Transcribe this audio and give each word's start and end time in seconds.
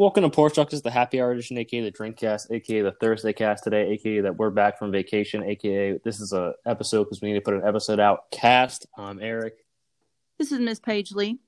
Welcome 0.00 0.22
to 0.22 0.30
Porch 0.30 0.54
Talk. 0.54 0.70
This 0.70 0.78
is 0.78 0.82
the 0.82 0.90
happy 0.90 1.20
hour 1.20 1.32
edition, 1.32 1.58
aka 1.58 1.82
the 1.82 1.90
drink 1.90 2.16
cast, 2.16 2.50
aka 2.50 2.80
the 2.80 2.92
Thursday 2.92 3.34
cast 3.34 3.64
today, 3.64 3.90
aka 3.90 4.22
that 4.22 4.34
we're 4.34 4.48
back 4.48 4.78
from 4.78 4.90
vacation, 4.90 5.42
aka 5.42 5.98
this 6.02 6.20
is 6.20 6.32
a 6.32 6.54
episode 6.64 7.04
because 7.04 7.20
we 7.20 7.28
need 7.28 7.34
to 7.34 7.42
put 7.42 7.52
an 7.52 7.66
episode 7.66 8.00
out. 8.00 8.30
Cast. 8.30 8.86
I'm 8.96 9.20
Eric. 9.20 9.58
This 10.38 10.52
is 10.52 10.58
Miss 10.58 10.80
Paige 10.80 11.12
Lee. 11.12 11.38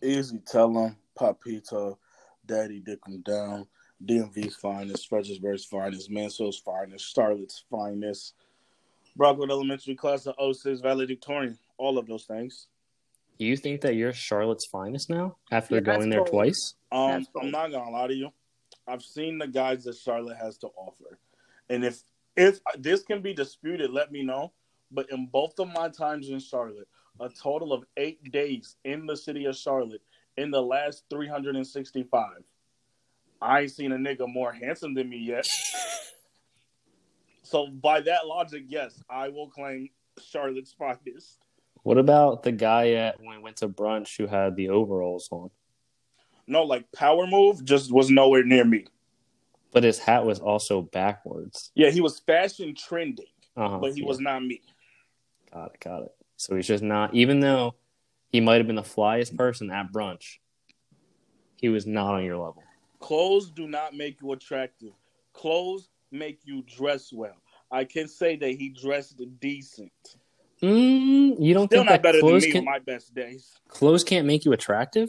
Easy 0.00 0.38
tell 0.46 0.72
them, 0.72 0.96
Papito, 1.18 1.98
Daddy 2.46 2.78
Dick 2.78 3.00
Dick 3.04 3.12
'em 3.12 3.20
down, 3.22 3.66
DMV's 4.06 4.54
finest, 4.54 5.08
Fredericksburg's 5.08 5.64
finest, 5.64 6.08
Mansfield's 6.08 6.58
finest, 6.58 7.12
Starlet's 7.12 7.64
finest, 7.68 8.34
Brockwood 9.16 9.50
Elementary 9.50 9.96
class 9.96 10.28
of 10.28 10.36
06, 10.38 10.82
valedictorian, 10.82 11.58
all 11.78 11.98
of 11.98 12.06
those 12.06 12.26
things. 12.26 12.68
You 13.40 13.56
think 13.56 13.80
that 13.80 13.94
you're 13.94 14.12
Charlotte's 14.12 14.66
finest 14.66 15.08
now 15.08 15.38
after 15.50 15.76
Yeah, 15.76 15.80
going 15.80 16.10
there 16.10 16.20
bold. 16.20 16.30
twice? 16.30 16.74
Um, 16.92 17.12
That's 17.12 17.28
I'm 17.40 17.50
not 17.50 17.70
gonna 17.70 17.90
lie 17.90 18.08
to 18.08 18.14
you. 18.14 18.30
I've 18.86 19.02
seen 19.02 19.38
the 19.38 19.46
guys 19.46 19.84
that 19.84 19.96
Charlotte 19.96 20.36
has 20.36 20.58
to 20.58 20.68
offer, 20.76 21.18
and 21.70 21.82
if 21.82 22.02
if 22.36 22.60
this 22.78 23.02
can 23.02 23.22
be 23.22 23.32
disputed, 23.32 23.90
let 23.90 24.12
me 24.12 24.22
know. 24.22 24.52
But 24.90 25.10
in 25.10 25.26
both 25.26 25.58
of 25.58 25.68
my 25.68 25.88
times 25.88 26.28
in 26.28 26.38
Charlotte, 26.38 26.88
a 27.18 27.30
total 27.30 27.72
of 27.72 27.84
eight 27.96 28.30
days 28.30 28.76
in 28.84 29.06
the 29.06 29.16
city 29.16 29.46
of 29.46 29.56
Charlotte, 29.56 30.02
in 30.36 30.50
the 30.50 30.60
last 30.60 31.04
365, 31.10 32.42
I 33.40 33.60
ain't 33.60 33.70
seen 33.70 33.92
a 33.92 33.96
nigga 33.96 34.26
more 34.26 34.52
handsome 34.52 34.94
than 34.94 35.08
me 35.08 35.18
yet. 35.18 35.46
so 37.42 37.68
by 37.68 38.00
that 38.00 38.26
logic, 38.26 38.64
yes, 38.66 39.02
I 39.08 39.28
will 39.28 39.48
claim 39.48 39.90
Charlotte's 40.20 40.72
finest. 40.72 41.38
What 41.82 41.98
about 41.98 42.42
the 42.42 42.52
guy 42.52 42.92
at 42.92 43.18
when 43.20 43.36
we 43.36 43.42
went 43.42 43.56
to 43.58 43.68
brunch 43.68 44.16
who 44.16 44.26
had 44.26 44.56
the 44.56 44.68
overalls 44.68 45.28
on, 45.30 45.50
No, 46.46 46.62
like 46.64 46.90
power 46.92 47.26
move 47.26 47.64
just 47.64 47.92
was 47.92 48.10
nowhere 48.10 48.44
near 48.44 48.64
me. 48.64 48.86
but 49.72 49.84
his 49.84 49.98
hat 49.98 50.24
was 50.26 50.40
also 50.40 50.82
backwards? 50.82 51.70
Yeah, 51.74 51.90
he 51.90 52.00
was 52.00 52.18
fashion 52.20 52.74
trending, 52.74 53.26
Uh-huh, 53.56 53.78
but 53.78 53.94
he 53.94 54.00
yeah. 54.02 54.06
was 54.08 54.20
not 54.20 54.42
me. 54.42 54.60
Got 55.52 55.74
it, 55.74 55.80
got 55.80 56.02
it. 56.02 56.14
So 56.36 56.54
he's 56.56 56.66
just 56.66 56.82
not, 56.82 57.14
even 57.14 57.40
though 57.40 57.74
he 58.30 58.40
might 58.40 58.56
have 58.58 58.66
been 58.66 58.76
the 58.76 58.82
flyest 58.82 59.36
person 59.36 59.70
at 59.70 59.92
brunch, 59.92 60.38
he 61.56 61.68
was 61.68 61.86
not 61.86 62.14
on 62.14 62.24
your 62.24 62.36
level. 62.36 62.62
Clothes 63.00 63.50
do 63.50 63.66
not 63.66 63.94
make 63.94 64.20
you 64.20 64.32
attractive. 64.32 64.92
Clothes 65.32 65.88
make 66.10 66.40
you 66.44 66.62
dress 66.62 67.12
well. 67.12 67.36
I 67.70 67.84
can 67.84 68.08
say 68.08 68.36
that 68.36 68.50
he 68.50 68.68
dressed 68.70 69.20
decent. 69.40 69.92
Mm, 70.62 71.36
you 71.42 71.54
don't 71.54 71.68
Still 71.68 71.80
think 71.80 71.90
not 71.90 72.02
better 72.02 72.18
than 72.20 72.28
clothes 72.28 72.44
me 72.44 72.52
can 72.52 72.64
my 72.64 72.78
best 72.78 73.14
days. 73.14 73.52
clothes 73.68 74.04
can't 74.04 74.26
make 74.26 74.44
you 74.44 74.52
attractive? 74.52 75.08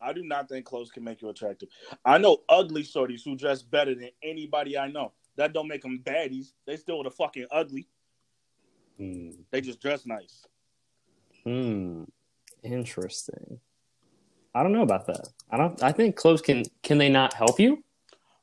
I 0.00 0.12
do 0.12 0.24
not 0.24 0.48
think 0.48 0.66
clothes 0.66 0.90
can 0.90 1.04
make 1.04 1.22
you 1.22 1.28
attractive. 1.28 1.68
I 2.04 2.18
know 2.18 2.38
ugly 2.48 2.82
shorties 2.82 3.24
who 3.24 3.36
dress 3.36 3.62
better 3.62 3.94
than 3.94 4.10
anybody 4.22 4.76
I 4.76 4.88
know. 4.88 5.12
That 5.36 5.52
don't 5.52 5.68
make 5.68 5.82
them 5.82 6.02
baddies. 6.04 6.52
They 6.66 6.76
still 6.76 7.02
the 7.04 7.10
fucking 7.10 7.46
ugly. 7.52 7.86
Hmm. 8.98 9.30
They 9.52 9.60
just 9.60 9.80
dress 9.80 10.04
nice. 10.04 10.46
Hmm. 11.44 12.04
Interesting. 12.62 13.60
I 14.54 14.62
don't 14.62 14.72
know 14.72 14.82
about 14.82 15.06
that. 15.06 15.28
I 15.50 15.56
don't. 15.56 15.82
I 15.82 15.92
think 15.92 16.16
clothes 16.16 16.42
can. 16.42 16.64
Can 16.82 16.98
they 16.98 17.08
not 17.08 17.32
help 17.34 17.58
you? 17.58 17.82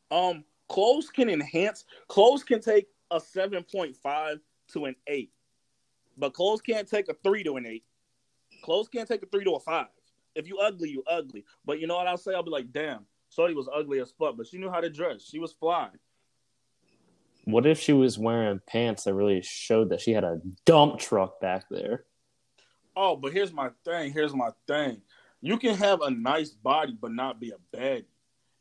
Um, 0.10 0.44
clothes 0.67 1.10
can 1.10 1.30
enhance. 1.30 1.86
Clothes 2.08 2.44
can 2.44 2.62
take 2.62 2.88
a 3.12 3.20
seven 3.20 3.64
point 3.64 3.95
five 3.95 4.40
to 4.73 4.86
an 4.86 4.95
eight, 5.08 5.32
but 6.20 6.34
clothes 6.34 6.62
can't 6.62 6.88
take 6.88 7.09
a 7.09 7.16
three 7.23 7.44
to 7.44 7.58
an 7.58 7.66
eight. 7.66 7.84
Clothes 8.64 8.89
can't 8.89 9.08
take 9.08 9.23
a 9.23 9.25
three 9.25 9.44
to 9.45 9.52
a 9.52 9.59
five. 9.59 9.88
If 10.36 10.48
you 10.48 10.59
ugly, 10.59 10.89
you 10.89 11.03
ugly. 11.08 11.45
But 11.66 11.80
you 11.80 11.88
know 11.88 11.95
what 11.95 12.08
I'll 12.08 12.17
say? 12.17 12.34
I'll 12.34 12.44
be 12.44 12.52
like, 12.52 12.72
damn, 12.72 13.06
Shorty 13.30 13.53
was 13.53 13.70
ugly 13.73 14.00
as 14.00 14.11
fuck, 14.11 14.38
but 14.38 14.48
she 14.48 14.58
knew 14.58 14.70
how 14.70 14.81
to 14.81 14.89
dress. 14.89 15.23
She 15.23 15.39
was 15.39 15.53
fly. 15.53 15.89
What 17.45 17.66
if 17.66 17.80
she 17.80 17.94
was 17.94 18.20
wearing 18.20 18.61
pants 18.67 19.06
that 19.06 19.14
really 19.14 19.42
showed 19.42 19.89
that 19.89 20.02
she 20.02 20.11
had 20.11 20.23
a 20.23 20.42
dump 20.66 20.99
truck 20.99 21.39
back 21.39 21.66
there? 21.70 22.05
Oh, 22.95 23.16
but 23.16 23.33
here's 23.33 23.54
my 23.54 23.70
thing. 23.86 24.11
Here's 24.11 24.36
my 24.36 24.49
thing. 24.67 25.02
You 25.42 25.58
can 25.58 25.76
have 25.76 26.02
a 26.02 26.11
nice 26.11 26.49
body, 26.49 26.95
but 26.99 27.11
not 27.11 27.39
be 27.39 27.52
a 27.52 27.77
baddie. 27.77 28.05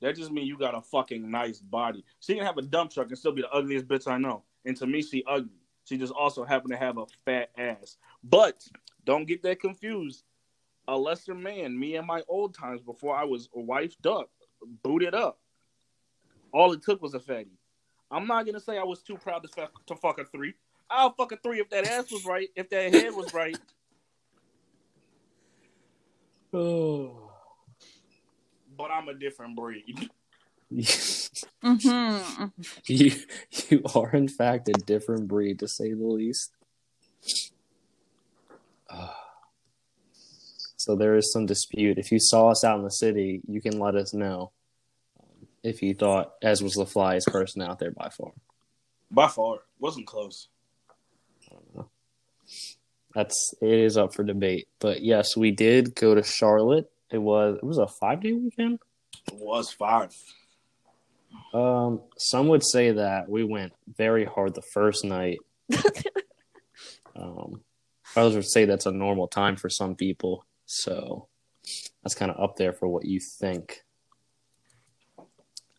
That 0.01 0.17
just 0.17 0.31
means 0.31 0.49
you 0.49 0.57
got 0.57 0.77
a 0.77 0.81
fucking 0.81 1.29
nice 1.29 1.59
body. 1.59 2.05
She 2.21 2.35
can 2.35 2.45
have 2.45 2.57
a 2.57 2.63
dump 2.63 2.93
truck 2.93 3.09
and 3.09 3.19
still 3.19 3.33
be 3.33 3.43
the 3.43 3.51
ugliest 3.51 3.89
bitch 3.89 4.07
I 4.07 4.17
know. 4.17 4.45
And 4.65 4.77
to 4.77 4.87
me, 4.87 5.03
she 5.03 5.25
ugly. 5.27 5.51
She 5.89 5.97
just 5.97 6.13
also 6.13 6.45
happened 6.45 6.73
to 6.73 6.77
have 6.77 6.99
a 6.99 7.07
fat 7.25 7.51
ass. 7.57 7.97
But 8.23 8.63
don't 9.05 9.25
get 9.25 9.43
that 9.43 9.59
confused. 9.59 10.23
A 10.87 10.97
lesser 10.97 11.35
man, 11.35 11.79
me 11.79 11.97
and 11.97 12.07
my 12.07 12.23
old 12.29 12.55
times 12.55 12.83
before 12.83 13.17
I 13.17 13.25
was 13.25 13.49
wifed 13.57 14.07
up, 14.07 14.31
booted 14.83 15.15
up. 15.15 15.39
All 16.53 16.73
it 16.73 16.83
took 16.83 17.01
was 17.01 17.15
a 17.15 17.21
fatty. 17.21 17.59
I'm 18.11 18.27
not 18.27 18.45
gonna 18.45 18.61
say 18.61 18.77
I 18.77 18.85
was 18.85 19.03
too 19.03 19.17
proud 19.17 19.43
to 19.45 19.49
fuck, 19.49 19.87
to 19.87 19.97
fuck 19.97 20.19
a 20.19 20.25
three. 20.27 20.55
I'll 20.91 21.13
fuck 21.13 21.33
a 21.33 21.37
three 21.37 21.61
if 21.61 21.71
that 21.71 21.87
ass 21.87 22.11
was 22.11 22.25
right, 22.27 22.49
if 22.55 22.69
that 22.69 22.93
head 22.93 23.15
was 23.15 23.33
right. 23.33 23.59
Oh. 26.53 27.25
But 28.77 28.93
I'm 28.93 29.09
a 29.09 29.15
different 29.15 29.57
breed. 29.57 30.09
Mm-hmm. 31.63 32.47
you 32.87 33.13
you 33.69 33.83
are 33.95 34.11
in 34.13 34.29
fact 34.29 34.69
a 34.69 34.73
different 34.73 35.29
breed 35.29 35.59
to 35.61 35.69
say 35.69 35.93
the 35.93 36.07
least. 36.07 36.53
Ah. 38.91 39.17
so 40.77 40.97
there 40.97 41.17
is 41.17 41.33
some 41.33 41.47
dispute. 41.47 41.99
If 41.99 42.13
you 42.13 42.21
saw 42.21 42.49
us 42.49 42.65
out 42.65 42.79
in 42.79 42.85
the 42.85 42.91
city, 42.91 43.41
you 43.47 43.61
can 43.61 43.79
let 43.79 43.95
us 43.95 44.15
know 44.15 44.53
um, 45.21 45.49
if 45.63 45.83
you 45.83 45.95
thought 45.95 46.35
Ez 46.43 46.63
was 46.63 46.75
the 46.75 46.85
flyest 46.85 47.27
person 47.27 47.63
out 47.63 47.79
there 47.79 47.91
by 47.91 48.09
far. 48.09 48.33
By 49.11 49.29
far, 49.29 49.59
wasn't 49.79 50.07
close. 50.07 50.49
That's 53.15 53.55
it 53.61 53.79
is 53.79 53.97
up 53.97 54.15
for 54.15 54.23
debate. 54.23 54.69
But 54.79 55.03
yes, 55.03 55.37
we 55.37 55.51
did 55.51 55.95
go 55.95 56.15
to 56.15 56.23
Charlotte. 56.23 56.91
It 57.11 57.19
was 57.19 57.57
it 57.57 57.65
was 57.65 57.79
a 57.79 57.87
five 57.87 58.21
day 58.21 58.33
weekend. 58.33 58.81
It 59.27 59.35
was 59.35 59.73
five. 59.73 60.15
Um, 61.53 62.03
some 62.19 62.49
would 62.49 62.63
say 62.65 62.93
that 62.93 63.29
we 63.29 63.45
went 63.45 63.73
very 63.97 64.25
hard 64.25 64.55
the 64.55 64.63
first 64.63 65.05
night. 65.05 65.39
um, 67.17 67.61
others 68.17 68.35
would 68.35 68.49
say 68.49 68.65
that's 68.65 68.87
a 68.87 68.93
normal 68.93 69.29
time 69.29 69.57
for 69.57 69.69
some 69.69 69.95
people. 69.95 70.45
So 70.67 71.29
that's 72.03 72.15
kind 72.15 72.31
of 72.31 72.41
up 72.43 72.57
there 72.57 72.73
for 72.73 72.89
what 72.89 73.05
you 73.05 73.21
think. 73.21 73.83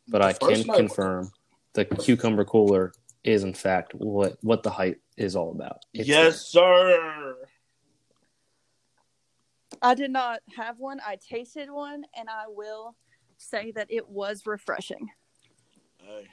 But 0.07 0.21
I 0.23 0.33
The 0.33 0.39
first 0.39 0.61
can 0.63 0.67
night- 0.67 0.77
confirm 0.77 1.31
the 1.73 1.85
cucumber 1.85 2.45
cooler 2.45 2.91
is 3.23 3.43
in 3.43 3.53
fact 3.53 3.93
what 3.93 4.37
what 4.41 4.63
the 4.63 4.71
hype 4.71 4.99
is 5.17 5.35
all 5.35 5.51
about. 5.51 5.85
It's 5.93 6.07
yes, 6.07 6.47
sir. 6.47 7.35
I 9.81 9.93
did 9.93 10.09
not 10.11 10.39
have 10.57 10.79
one. 10.79 10.99
I 11.05 11.17
tasted 11.17 11.69
one, 11.69 12.05
and 12.17 12.27
I 12.29 12.45
will 12.47 12.95
say 13.37 13.71
that 13.75 13.87
it 13.89 14.09
was 14.09 14.45
refreshing. 14.45 15.09
Hey, 16.01 16.27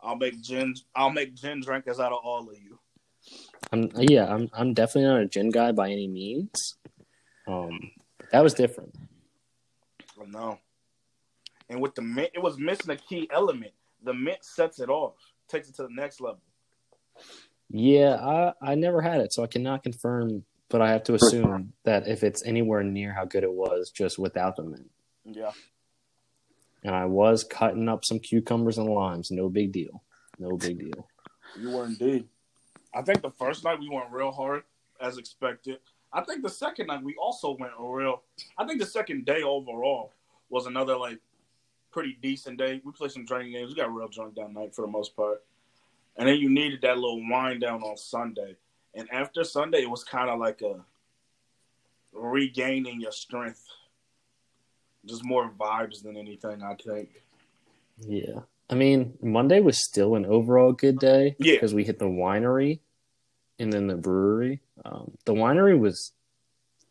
I'll 0.00 0.16
make 0.16 0.40
gin. 0.40 0.74
I'll 0.94 1.10
make 1.10 1.34
gin 1.34 1.60
drinkers 1.60 2.00
out 2.00 2.12
of 2.12 2.18
all 2.22 2.48
of 2.48 2.56
you. 2.56 2.78
I'm 3.72 3.90
yeah, 3.96 4.32
I'm 4.32 4.48
I'm 4.52 4.74
definitely 4.74 5.08
not 5.08 5.20
a 5.20 5.26
gin 5.26 5.50
guy 5.50 5.72
by 5.72 5.90
any 5.90 6.08
means. 6.08 6.76
Um, 7.46 7.78
that 8.32 8.42
was 8.42 8.54
different. 8.54 8.94
I 10.20 10.24
know. 10.26 10.58
And 11.68 11.80
with 11.80 11.94
the 11.94 12.02
mint, 12.02 12.30
it 12.34 12.42
was 12.42 12.58
missing 12.58 12.90
a 12.90 12.96
key 12.96 13.28
element. 13.32 13.72
The 14.02 14.14
mint 14.14 14.44
sets 14.44 14.80
it 14.80 14.88
off, 14.88 15.14
takes 15.48 15.68
it 15.68 15.74
to 15.76 15.82
the 15.82 15.88
next 15.90 16.20
level. 16.20 16.40
Yeah, 17.68 18.14
I 18.14 18.52
I 18.62 18.74
never 18.74 19.00
had 19.00 19.20
it, 19.20 19.32
so 19.32 19.42
I 19.42 19.46
cannot 19.46 19.82
confirm. 19.82 20.44
But 20.68 20.82
I 20.82 20.90
have 20.90 21.04
to 21.04 21.14
assume 21.14 21.72
that 21.84 22.08
if 22.08 22.24
it's 22.24 22.44
anywhere 22.44 22.82
near 22.82 23.12
how 23.12 23.24
good 23.24 23.44
it 23.44 23.52
was, 23.52 23.90
just 23.90 24.18
without 24.18 24.56
the 24.56 24.64
mint. 24.64 24.90
Yeah. 25.24 25.52
And 26.86 26.94
I 26.94 27.04
was 27.04 27.42
cutting 27.42 27.88
up 27.88 28.04
some 28.04 28.20
cucumbers 28.20 28.78
and 28.78 28.88
limes. 28.88 29.32
No 29.32 29.48
big 29.48 29.72
deal. 29.72 30.04
No 30.38 30.56
big 30.56 30.78
deal. 30.78 31.08
You 31.58 31.70
were 31.70 31.86
indeed. 31.86 32.28
I 32.92 33.00
think 33.00 33.22
the 33.22 33.30
first 33.30 33.64
night 33.64 33.80
we 33.80 33.88
went 33.88 34.10
real 34.10 34.30
hard, 34.30 34.64
as 35.00 35.16
expected. 35.16 35.78
I 36.12 36.20
think 36.20 36.42
the 36.42 36.50
second 36.50 36.88
night 36.88 37.02
we 37.02 37.14
also 37.16 37.56
went 37.58 37.72
real. 37.78 38.24
I 38.58 38.66
think 38.66 38.78
the 38.78 38.84
second 38.84 39.24
day 39.24 39.42
overall 39.42 40.12
was 40.50 40.66
another 40.66 40.96
like 40.96 41.18
pretty 41.90 42.18
decent 42.20 42.58
day. 42.58 42.82
We 42.84 42.92
played 42.92 43.12
some 43.12 43.24
drinking 43.24 43.52
games. 43.52 43.70
We 43.70 43.76
got 43.76 43.94
real 43.94 44.08
drunk 44.08 44.34
that 44.34 44.52
night 44.52 44.74
for 44.74 44.82
the 44.82 44.90
most 44.90 45.16
part. 45.16 45.42
And 46.18 46.28
then 46.28 46.36
you 46.36 46.50
needed 46.50 46.82
that 46.82 46.98
little 46.98 47.22
wind 47.26 47.62
down 47.62 47.82
on 47.82 47.96
Sunday. 47.96 48.56
And 48.94 49.10
after 49.10 49.44
Sunday, 49.44 49.82
it 49.82 49.90
was 49.90 50.04
kind 50.04 50.28
of 50.28 50.38
like 50.38 50.60
a 50.60 50.84
regaining 52.12 53.00
your 53.00 53.12
strength. 53.12 53.66
Just 55.06 55.24
more 55.24 55.50
vibes 55.50 56.02
than 56.02 56.16
anything, 56.16 56.62
I 56.62 56.74
think. 56.74 57.08
Yeah. 58.00 58.40
I 58.68 58.74
mean, 58.74 59.14
Monday 59.22 59.60
was 59.60 59.82
still 59.84 60.16
an 60.16 60.26
overall 60.26 60.72
good 60.72 60.98
day 60.98 61.36
Yeah. 61.38 61.54
because 61.54 61.72
we 61.74 61.84
hit 61.84 61.98
the 61.98 62.06
winery 62.06 62.80
and 63.58 63.72
then 63.72 63.86
the 63.86 63.96
brewery. 63.96 64.60
Um, 64.84 65.12
the 65.24 65.32
winery 65.34 65.78
was, 65.78 66.12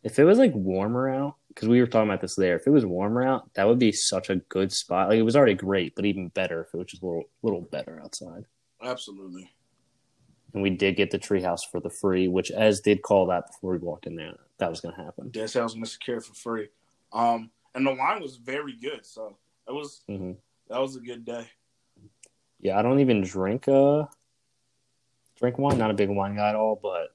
if 0.02 0.18
it 0.18 0.24
was 0.24 0.38
like 0.38 0.54
warmer 0.54 1.08
out, 1.08 1.34
because 1.48 1.68
we 1.68 1.80
were 1.80 1.86
talking 1.86 2.08
about 2.08 2.20
this 2.22 2.34
there. 2.36 2.56
If 2.56 2.66
it 2.66 2.70
was 2.70 2.84
warmer 2.86 3.22
out, 3.22 3.52
that 3.54 3.66
would 3.68 3.78
be 3.78 3.92
such 3.92 4.30
a 4.30 4.36
good 4.36 4.72
spot. 4.72 5.08
Like 5.10 5.18
it 5.18 5.22
was 5.22 5.36
already 5.36 5.54
great, 5.54 5.94
but 5.94 6.04
even 6.06 6.28
better 6.28 6.62
if 6.62 6.68
it 6.72 6.76
was 6.76 6.86
just 6.86 7.02
a 7.02 7.06
little 7.06 7.24
little 7.42 7.62
better 7.62 8.00
outside. 8.02 8.44
Absolutely. 8.82 9.50
And 10.52 10.62
we 10.62 10.70
did 10.70 10.96
get 10.96 11.10
the 11.10 11.18
treehouse 11.18 11.60
for 11.70 11.80
the 11.80 11.90
free, 11.90 12.28
which 12.28 12.50
Ez 12.54 12.80
did 12.80 13.02
call 13.02 13.26
that 13.26 13.46
before 13.46 13.72
we 13.72 13.78
walked 13.78 14.06
in 14.06 14.16
there. 14.16 14.34
That 14.58 14.70
was 14.70 14.80
going 14.80 14.94
to 14.94 15.02
happen. 15.02 15.28
Dead 15.30 15.50
sounds 15.50 15.74
gonna 15.74 15.86
secure 15.86 16.20
for 16.20 16.34
free. 16.34 16.68
Um, 17.12 17.50
and 17.76 17.86
the 17.86 17.94
wine 17.94 18.20
was 18.20 18.36
very 18.36 18.74
good, 18.74 19.04
so 19.04 19.36
it 19.68 19.72
was 19.72 20.02
hmm 20.08 20.32
that 20.68 20.80
was 20.80 20.96
a 20.96 21.00
good 21.00 21.24
day. 21.24 21.46
Yeah, 22.58 22.76
I 22.76 22.82
don't 22.82 22.98
even 22.98 23.22
drink 23.22 23.68
uh 23.68 24.06
drink 25.38 25.58
wine. 25.58 25.78
Not 25.78 25.90
a 25.90 25.94
big 25.94 26.08
wine 26.08 26.34
guy 26.34 26.48
at 26.48 26.56
all, 26.56 26.80
but 26.82 27.14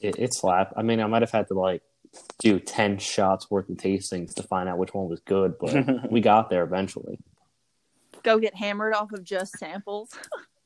it, 0.00 0.18
it 0.18 0.34
slapped. 0.34 0.72
I 0.76 0.82
mean, 0.82 1.00
I 1.00 1.06
might 1.06 1.22
have 1.22 1.32
had 1.32 1.48
to 1.48 1.54
like 1.54 1.82
do 2.38 2.58
ten 2.58 2.98
shots 2.98 3.50
worth 3.50 3.68
of 3.68 3.76
tastings 3.76 4.32
to 4.34 4.42
find 4.44 4.68
out 4.68 4.78
which 4.78 4.94
one 4.94 5.08
was 5.08 5.20
good, 5.20 5.58
but 5.58 6.10
we 6.10 6.20
got 6.20 6.48
there 6.48 6.62
eventually. 6.62 7.18
Go 8.22 8.38
get 8.38 8.54
hammered 8.54 8.94
off 8.94 9.12
of 9.12 9.24
just 9.24 9.58
samples. 9.58 10.10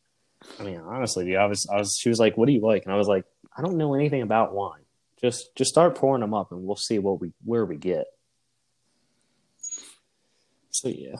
I 0.61 0.63
mean, 0.63 0.79
honestly, 0.79 1.25
dude, 1.25 1.37
I 1.37 1.47
was, 1.47 1.67
I 1.71 1.79
was. 1.79 1.99
She 2.01 2.09
was 2.11 2.19
like, 2.19 2.37
"What 2.37 2.47
do 2.47 2.53
you 2.53 2.61
like?" 2.61 2.85
And 2.85 2.93
I 2.93 2.97
was 2.97 3.09
like, 3.09 3.25
"I 3.57 3.63
don't 3.63 3.77
know 3.77 3.95
anything 3.95 4.23
about 4.23 4.55
wine. 4.55 4.81
Just, 5.21 5.55
just 5.55 5.71
start 5.71 5.97
pouring 5.97 6.23
them 6.23 6.33
up, 6.33 6.51
and 6.51 6.63
we'll 6.63 6.77
see 6.77 6.99
what 6.99 7.21
we, 7.21 7.33
where 7.45 7.67
we 7.67 7.77
get." 7.77 8.07
So 10.71 10.89
yeah, 10.89 11.17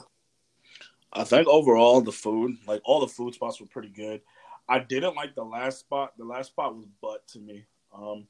I 1.13 1.23
think 1.23 1.47
overall 1.47 2.01
the 2.01 2.11
food, 2.11 2.57
like 2.67 2.81
all 2.85 2.99
the 3.01 3.07
food 3.07 3.33
spots 3.33 3.59
were 3.59 3.67
pretty 3.67 3.89
good. 3.89 4.21
I 4.69 4.79
didn't 4.79 5.15
like 5.15 5.35
the 5.35 5.43
last 5.43 5.79
spot. 5.79 6.13
The 6.17 6.23
last 6.23 6.47
spot 6.47 6.75
was 6.75 6.85
butt 7.01 7.27
to 7.29 7.39
me. 7.39 7.65
Um, 7.93 8.27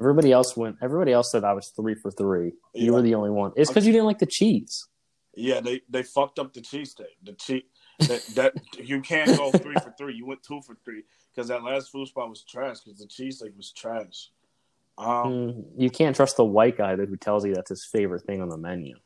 everybody 0.00 0.32
else 0.32 0.56
went. 0.56 0.76
Everybody 0.80 1.12
else 1.12 1.30
said 1.30 1.44
I 1.44 1.52
was 1.52 1.68
three 1.68 1.94
for 1.94 2.10
three. 2.10 2.52
You 2.72 2.86
Yeah. 2.86 2.90
were 2.92 3.02
the 3.02 3.14
only 3.14 3.30
one. 3.30 3.52
It's 3.56 3.70
because 3.70 3.86
you 3.86 3.92
didn't 3.92 4.06
like 4.06 4.18
the 4.18 4.26
cheese. 4.26 4.88
yeah, 5.34 5.60
they 5.60 5.82
they 5.90 6.02
fucked 6.02 6.38
up 6.38 6.54
the 6.54 6.62
cheesesteak. 6.62 7.16
The 7.22 7.34
cheese 7.34 7.64
that 8.08 8.22
that 8.34 8.54
you 8.78 9.02
can't 9.02 9.36
go 9.36 9.52
three 9.52 9.76
for 9.76 9.92
three. 9.98 10.14
You 10.14 10.24
went 10.24 10.42
two 10.42 10.62
for 10.62 10.76
three 10.84 11.02
because 11.34 11.48
that 11.48 11.62
last 11.62 11.90
food 11.92 12.08
spot 12.08 12.30
was 12.30 12.42
trash 12.42 12.80
because 12.80 12.98
the 12.98 13.06
cheese 13.06 13.42
cheesesteak 13.42 13.54
was 13.56 13.70
trash. 13.72 14.30
Um, 14.96 15.32
Mm, 15.32 15.64
you 15.76 15.90
can't 15.90 16.16
trust 16.16 16.38
the 16.38 16.44
white 16.44 16.78
guy 16.78 16.96
that 16.96 17.08
who 17.10 17.16
tells 17.18 17.44
you 17.44 17.54
that's 17.54 17.68
his 17.68 17.84
favorite 17.84 18.22
thing 18.24 18.40
on 18.40 18.48
the 18.48 18.56
menu. 18.56 18.96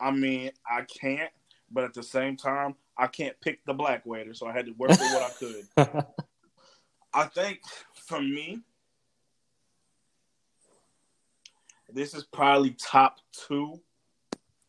I 0.00 0.10
mean, 0.10 0.50
I 0.70 0.82
can't, 0.82 1.30
but 1.70 1.84
at 1.84 1.94
the 1.94 2.02
same 2.02 2.36
time, 2.36 2.74
I 2.98 3.06
can't 3.06 3.38
pick 3.40 3.64
the 3.64 3.74
black 3.74 4.06
waiter, 4.06 4.34
so 4.34 4.46
I 4.46 4.52
had 4.52 4.66
to 4.66 4.72
work 4.72 4.90
with 4.90 5.00
what 5.00 5.22
I 5.22 5.30
could. 5.38 6.06
I 7.14 7.24
think 7.24 7.60
for 7.94 8.20
me, 8.20 8.60
this 11.92 12.14
is 12.14 12.24
probably 12.24 12.76
top 12.78 13.18
two 13.32 13.80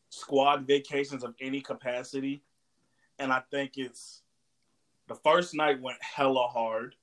squad 0.09 0.65
vacations 0.65 1.23
of 1.23 1.35
any 1.41 1.61
capacity. 1.61 2.41
And 3.19 3.31
I 3.31 3.41
think 3.51 3.73
it's 3.77 4.21
the 5.07 5.15
first 5.15 5.53
night 5.55 5.81
went 5.81 5.97
hella 6.01 6.47
hard. 6.47 6.95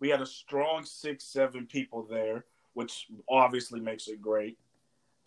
We 0.00 0.08
had 0.08 0.20
a 0.20 0.26
strong 0.26 0.84
six, 0.84 1.24
seven 1.24 1.66
people 1.66 2.06
there, 2.08 2.44
which 2.74 3.06
obviously 3.28 3.80
makes 3.80 4.08
it 4.08 4.20
great. 4.20 4.58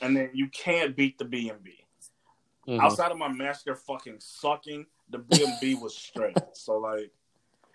And 0.01 0.15
then 0.15 0.29
you 0.33 0.47
can't 0.47 0.95
beat 0.95 1.17
the 1.17 1.25
B 1.25 1.49
and 1.49 1.63
B. 1.63 1.85
Mhm. 2.69 2.79
Outside 2.79 3.11
of 3.11 3.17
my 3.17 3.27
master 3.29 3.75
fucking 3.75 4.17
sucking, 4.19 4.85
the 5.09 5.17
BMB 5.19 5.73
was 5.81 5.97
straight. 5.97 6.37
So 6.53 6.77
like, 6.77 7.11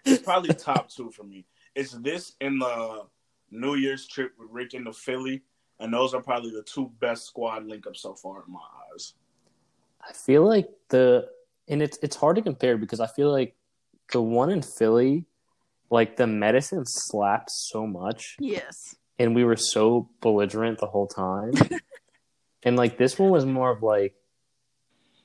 it's 0.05 0.23
probably 0.23 0.55
top 0.55 0.89
two 0.89 1.11
for 1.11 1.25
me. 1.25 1.47
It's 1.75 1.93
this 1.93 2.37
and 2.41 2.61
the 2.63 3.07
New 3.51 3.75
Year's 3.75 4.07
trip 4.07 4.33
with 4.39 4.49
Rick 4.51 4.75
into 4.75 4.93
Philly, 4.93 5.43
and 5.81 5.93
those 5.93 6.15
are 6.15 6.23
probably 6.23 6.51
the 6.51 6.63
two 6.63 6.93
best 7.01 7.27
squad 7.27 7.67
link 7.67 7.87
ups 7.87 8.03
so 8.03 8.15
far 8.15 8.45
in 8.47 8.53
my 8.53 8.61
eyes. 8.93 9.15
I 10.07 10.13
feel 10.13 10.47
like 10.47 10.69
the 10.91 11.29
and 11.67 11.83
it's 11.83 11.99
it's 12.03 12.15
hard 12.15 12.37
to 12.37 12.43
compare 12.43 12.77
because 12.77 13.01
I 13.01 13.07
feel 13.09 13.33
like 13.33 13.57
the 14.13 14.21
one 14.23 14.51
in 14.51 14.63
Philly, 14.63 15.25
like 15.91 16.17
the 16.17 16.27
medicine 16.29 16.85
slapped 16.87 17.51
so 17.51 17.87
much, 17.87 18.37
Yes. 18.39 18.95
and 19.19 19.35
we 19.35 19.43
were 19.45 19.57
so 19.57 20.09
belligerent 20.21 20.79
the 20.79 20.87
whole 20.87 21.09
time. 21.09 21.53
and 22.63 22.77
like 22.77 22.99
this 22.99 23.19
one 23.19 23.31
was 23.31 23.45
more 23.47 23.71
of 23.71 23.83
like 23.83 24.15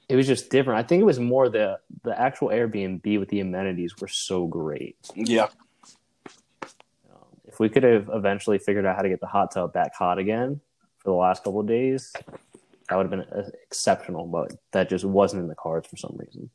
it 0.10 0.16
was 0.16 0.28
just 0.28 0.50
different. 0.50 0.80
I 0.80 0.84
think 0.88 1.02
it 1.02 1.06
was 1.06 1.20
more 1.20 1.48
the 1.48 1.80
the 2.04 2.20
actual 2.20 2.50
Airbnb 2.50 3.20
with 3.20 3.30
the 3.30 3.40
amenities 3.40 3.96
were 4.02 4.08
so 4.08 4.48
great. 4.48 4.98
Yeah, 5.16 5.48
Um, 6.64 7.28
if 7.46 7.60
we 7.60 7.70
could 7.70 7.84
have 7.84 8.10
eventually 8.12 8.58
figured 8.58 8.86
out 8.86 8.96
how 8.96 9.04
to 9.04 9.10
get 9.10 9.22
the 9.22 9.28
hot 9.28 9.52
tub 9.52 9.72
back 9.72 9.96
hot 9.96 10.18
again 10.18 10.60
for 10.98 11.12
the 11.12 11.16
last 11.16 11.44
couple 11.44 11.60
of 11.60 11.68
days, 11.68 12.12
that 12.90 12.98
would 12.98 13.10
have 13.10 13.12
been 13.12 13.54
exceptional. 13.64 14.26
But 14.26 14.54
that 14.72 14.90
just 14.90 15.06
wasn't 15.06 15.44
in 15.44 15.48
the 15.48 15.56
cards 15.56 15.88
for 15.88 15.96
some 15.96 16.16
reason. 16.18 16.50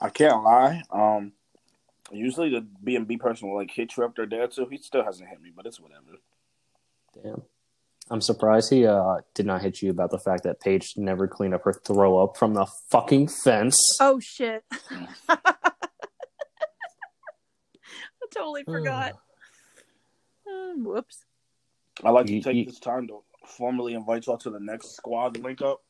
I 0.00 0.10
can't 0.10 0.44
lie. 0.44 0.82
Um, 0.90 1.32
usually 2.12 2.50
the 2.50 2.66
B 2.84 2.96
and 2.96 3.08
B 3.08 3.16
person 3.16 3.48
will 3.48 3.56
like 3.56 3.70
hit 3.70 3.96
you 3.96 4.04
up 4.04 4.14
their 4.14 4.26
dad 4.26 4.52
too. 4.52 4.66
He 4.70 4.76
still 4.76 5.04
hasn't 5.04 5.28
hit 5.28 5.40
me, 5.40 5.50
but 5.56 5.66
it's 5.66 5.80
whatever. 5.80 6.18
Damn. 7.14 7.42
I'm 8.10 8.20
surprised 8.20 8.70
he 8.70 8.86
uh, 8.86 9.16
did 9.34 9.44
not 9.46 9.60
hit 9.62 9.82
you 9.82 9.90
about 9.90 10.10
the 10.10 10.18
fact 10.18 10.42
that 10.44 10.60
Paige 10.60 10.94
never 10.96 11.28
cleaned 11.28 11.54
up 11.54 11.62
her 11.64 11.72
throw 11.72 12.18
up 12.18 12.36
from 12.36 12.54
the 12.54 12.66
fucking 12.90 13.28
fence. 13.28 13.76
Oh 14.00 14.18
shit. 14.20 14.64
I 15.28 15.38
totally 18.34 18.64
forgot. 18.64 19.12
Uh, 20.46 20.72
whoops. 20.76 21.24
I'd 22.04 22.10
like 22.10 22.28
You- 22.28 22.40
to 22.40 22.48
take 22.48 22.56
you- 22.56 22.64
this 22.66 22.78
time 22.78 23.06
to 23.08 23.22
formally 23.46 23.94
invite 23.94 24.26
y'all 24.26 24.38
to 24.38 24.50
the 24.50 24.60
next 24.60 24.96
squad 24.96 25.36
link 25.38 25.62
up. 25.62 25.82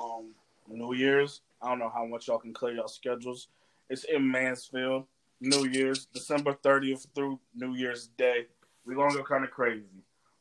Um, 0.00 0.34
New 0.68 0.94
Year's. 0.94 1.40
I 1.62 1.68
don't 1.68 1.78
know 1.78 1.90
how 1.92 2.04
much 2.06 2.28
y'all 2.28 2.38
can 2.38 2.54
clear 2.54 2.74
y'all 2.74 2.88
schedules. 2.88 3.48
It's 3.88 4.04
in 4.04 4.30
Mansfield. 4.30 5.06
New 5.40 5.66
Year's, 5.66 6.06
December 6.12 6.54
30th 6.62 7.06
through 7.14 7.40
New 7.54 7.74
Year's 7.74 8.08
Day. 8.18 8.46
We're 8.84 8.94
gonna 8.94 9.14
go 9.14 9.22
kind 9.24 9.44
of 9.44 9.50
crazy. 9.50 9.84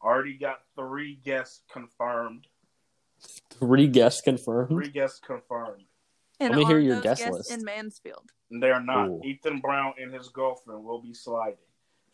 Already 0.02 0.34
got 0.38 0.62
three 0.76 1.16
guests 1.24 1.62
confirmed. 1.72 2.48
Three 3.52 3.88
guests 3.88 4.22
confirmed. 4.22 4.70
Three 4.70 4.90
guests 4.90 5.20
confirmed. 5.20 5.84
And 6.40 6.52
Let 6.52 6.60
me 6.60 6.66
hear 6.66 6.80
your 6.80 7.02
guest 7.02 7.30
list. 7.30 7.52
in 7.52 7.64
Mansfield. 7.66 8.32
They 8.50 8.72
are 8.72 8.82
not. 8.82 9.10
Ooh. 9.10 9.22
Ethan 9.24 9.60
Brown 9.60 9.94
and 10.02 10.14
his 10.14 10.30
girlfriend 10.30 10.84
will 10.86 11.02
be 11.02 11.14
sliding. 11.14 11.58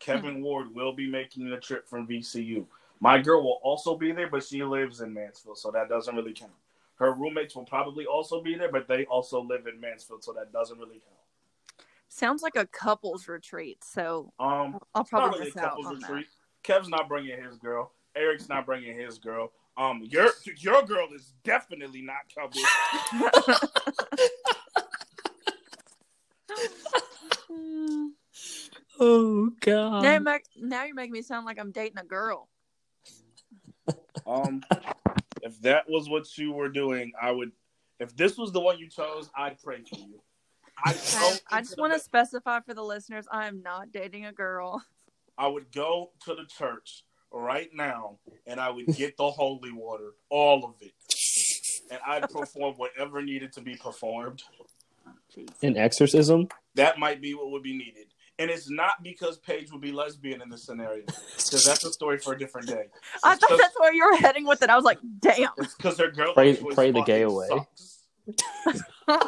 Kevin 0.00 0.42
Ward 0.42 0.74
will 0.74 0.92
be 0.92 1.08
making 1.08 1.48
the 1.48 1.56
trip 1.58 1.88
from 1.88 2.06
VCU. 2.06 2.66
My 3.00 3.18
girl 3.18 3.42
will 3.42 3.60
also 3.62 3.96
be 3.96 4.10
there, 4.12 4.28
but 4.28 4.42
she 4.42 4.64
lives 4.64 5.00
in 5.00 5.12
Mansfield, 5.14 5.58
so 5.58 5.70
that 5.70 5.88
doesn't 5.88 6.14
really 6.14 6.32
count. 6.32 6.52
Her 6.96 7.12
roommates 7.12 7.54
will 7.54 7.64
probably 7.64 8.06
also 8.06 8.42
be 8.42 8.56
there, 8.56 8.70
but 8.72 8.88
they 8.88 9.04
also 9.06 9.42
live 9.42 9.66
in 9.66 9.78
Mansfield, 9.80 10.24
so 10.24 10.32
that 10.32 10.52
doesn't 10.52 10.78
really 10.78 11.00
count. 11.00 11.86
Sounds 12.08 12.42
like 12.42 12.56
a 12.56 12.66
couples 12.66 13.28
retreat, 13.28 13.84
so 13.84 14.32
Um, 14.38 14.78
I'll 14.94 15.00
not 15.02 15.08
probably 15.08 15.38
really 15.40 15.50
a 15.50 15.54
miss 15.54 15.64
out 15.64 15.78
on 15.84 15.96
retreat. 16.00 16.26
Kev's 16.66 16.88
not 16.88 17.08
bringing 17.08 17.40
his 17.42 17.56
girl. 17.56 17.92
Eric's 18.16 18.48
not 18.48 18.66
bringing 18.66 18.98
his 18.98 19.18
girl. 19.18 19.52
Um, 19.76 20.02
your 20.04 20.30
your 20.58 20.82
girl 20.82 21.06
is 21.14 21.34
definitely 21.44 22.02
not 22.02 22.16
coupled. 22.34 22.64
that. 27.48 28.12
Oh 28.98 29.50
god. 29.60 30.02
now, 30.02 30.12
you're 30.12 30.20
make, 30.20 30.42
now 30.56 30.84
you're 30.84 30.94
making 30.94 31.12
me 31.12 31.22
sound 31.22 31.44
like 31.44 31.58
I'm 31.58 31.70
dating 31.70 31.98
a 31.98 32.04
girl. 32.04 32.48
Um, 34.26 34.62
if 35.42 35.60
that 35.60 35.88
was 35.88 36.08
what 36.08 36.36
you 36.38 36.52
were 36.52 36.70
doing, 36.70 37.12
I 37.20 37.30
would. 37.30 37.52
If 38.00 38.16
this 38.16 38.36
was 38.36 38.52
the 38.52 38.60
one 38.60 38.78
you 38.78 38.88
chose, 38.88 39.30
I'd 39.36 39.60
pray 39.62 39.82
for 39.82 39.98
you. 39.98 40.20
I 40.84 40.90
I, 40.90 41.38
I 41.50 41.60
just 41.60 41.78
want 41.78 41.92
to 41.92 41.98
specify 41.98 42.60
for 42.60 42.74
the 42.74 42.82
listeners, 42.82 43.26
I 43.30 43.46
am 43.46 43.62
not 43.62 43.92
dating 43.92 44.26
a 44.26 44.32
girl. 44.32 44.82
I 45.38 45.48
would 45.48 45.70
go 45.72 46.10
to 46.24 46.34
the 46.34 46.44
church 46.46 47.04
right 47.32 47.68
now, 47.74 48.18
and 48.46 48.58
I 48.60 48.70
would 48.70 48.86
get 48.86 49.16
the 49.16 49.30
holy 49.30 49.72
water, 49.72 50.12
all 50.30 50.64
of 50.64 50.74
it, 50.80 50.92
and 51.90 52.00
I'd 52.06 52.30
perform 52.30 52.74
whatever 52.76 53.22
needed 53.22 53.52
to 53.54 53.60
be 53.60 53.76
performed. 53.76 54.42
An 55.62 55.76
exorcism? 55.76 56.48
That 56.74 56.98
might 56.98 57.20
be 57.20 57.34
what 57.34 57.50
would 57.50 57.62
be 57.62 57.76
needed, 57.76 58.06
and 58.38 58.50
it's 58.50 58.70
not 58.70 59.02
because 59.02 59.38
Paige 59.38 59.70
would 59.72 59.82
be 59.82 59.92
lesbian 59.92 60.40
in 60.40 60.48
this 60.48 60.64
scenario, 60.64 61.04
because 61.04 61.64
that's 61.64 61.84
a 61.84 61.92
story 61.92 62.18
for 62.18 62.32
a 62.32 62.38
different 62.38 62.68
day. 62.68 62.86
I 63.22 63.36
thought 63.36 63.58
that's 63.58 63.78
where 63.78 63.92
you 63.92 64.06
were 64.10 64.16
heading 64.16 64.46
with 64.46 64.62
it. 64.62 64.70
I 64.70 64.76
was 64.76 64.84
like, 64.84 64.98
damn. 65.20 65.50
It's 65.58 65.74
because 65.74 65.98
her 65.98 66.10
girl 66.10 66.32
Pray- 66.32 66.56
pray 66.56 66.90
the 66.92 67.02
gay 67.02 67.22
away. 67.22 67.48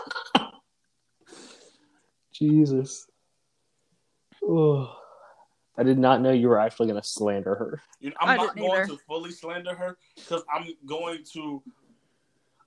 Jesus. 2.33 3.07
Oh. 4.43 4.95
I 5.79 5.85
did 5.85 5.99
not 5.99 6.21
know 6.21 6.33
you 6.33 6.49
were 6.49 6.59
actually 6.59 6.89
going 6.89 7.01
to 7.01 7.07
slander 7.07 7.55
her. 7.55 7.81
You 8.01 8.11
know, 8.11 8.17
I'm 8.21 8.29
I 8.31 8.37
not 8.37 8.55
didn't 8.57 8.69
going 8.69 8.83
either. 8.83 8.97
to 8.97 8.99
fully 9.07 9.31
slander 9.31 9.75
her 9.75 9.97
because 10.17 10.43
I'm 10.53 10.67
going 10.87 11.21
to, 11.35 11.63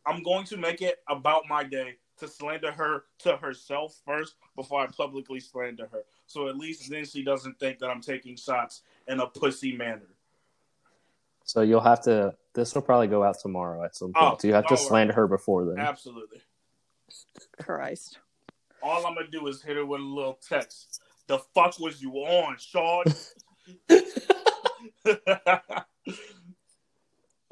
I'm 0.05 0.23
going 0.23 0.45
to 0.45 0.57
make 0.57 0.81
it 0.81 0.99
about 1.09 1.43
my 1.49 1.63
day 1.63 1.97
to 2.19 2.27
slander 2.27 2.71
her 2.71 3.03
to 3.19 3.35
herself 3.35 3.99
first 4.05 4.35
before 4.55 4.81
I 4.81 4.87
publicly 4.87 5.41
slander 5.41 5.89
her. 5.91 6.03
So 6.25 6.47
at 6.47 6.57
least 6.57 6.89
then 6.89 7.03
she 7.03 7.21
doesn't 7.21 7.59
think 7.59 7.79
that 7.79 7.89
I'm 7.89 8.01
taking 8.01 8.37
shots 8.37 8.83
in 9.07 9.19
a 9.19 9.27
pussy 9.27 9.75
manner. 9.75 10.07
So 11.43 11.61
you'll 11.61 11.81
have 11.81 12.01
to 12.03 12.35
this 12.53 12.73
will 12.75 12.81
probably 12.81 13.07
go 13.07 13.23
out 13.23 13.39
tomorrow 13.39 13.83
at 13.83 13.95
some 13.95 14.13
point. 14.13 14.33
Oh, 14.33 14.37
so 14.39 14.47
you 14.47 14.53
have 14.53 14.65
to 14.67 14.75
don't 14.75 14.87
slander 14.87 15.13
her 15.13 15.27
before 15.27 15.65
then. 15.65 15.79
Absolutely. 15.79 16.41
Christ. 17.59 18.19
All 18.81 19.05
I'm 19.05 19.15
gonna 19.15 19.27
do 19.27 19.47
is 19.47 19.61
hit 19.61 19.75
her 19.75 19.85
with 19.85 19.99
a 19.99 20.03
little 20.03 20.39
text. 20.47 21.01
The 21.31 21.39
fuck 21.55 21.79
was 21.79 22.01
you 22.01 22.11
on, 22.15 22.57
Sean? 22.59 23.05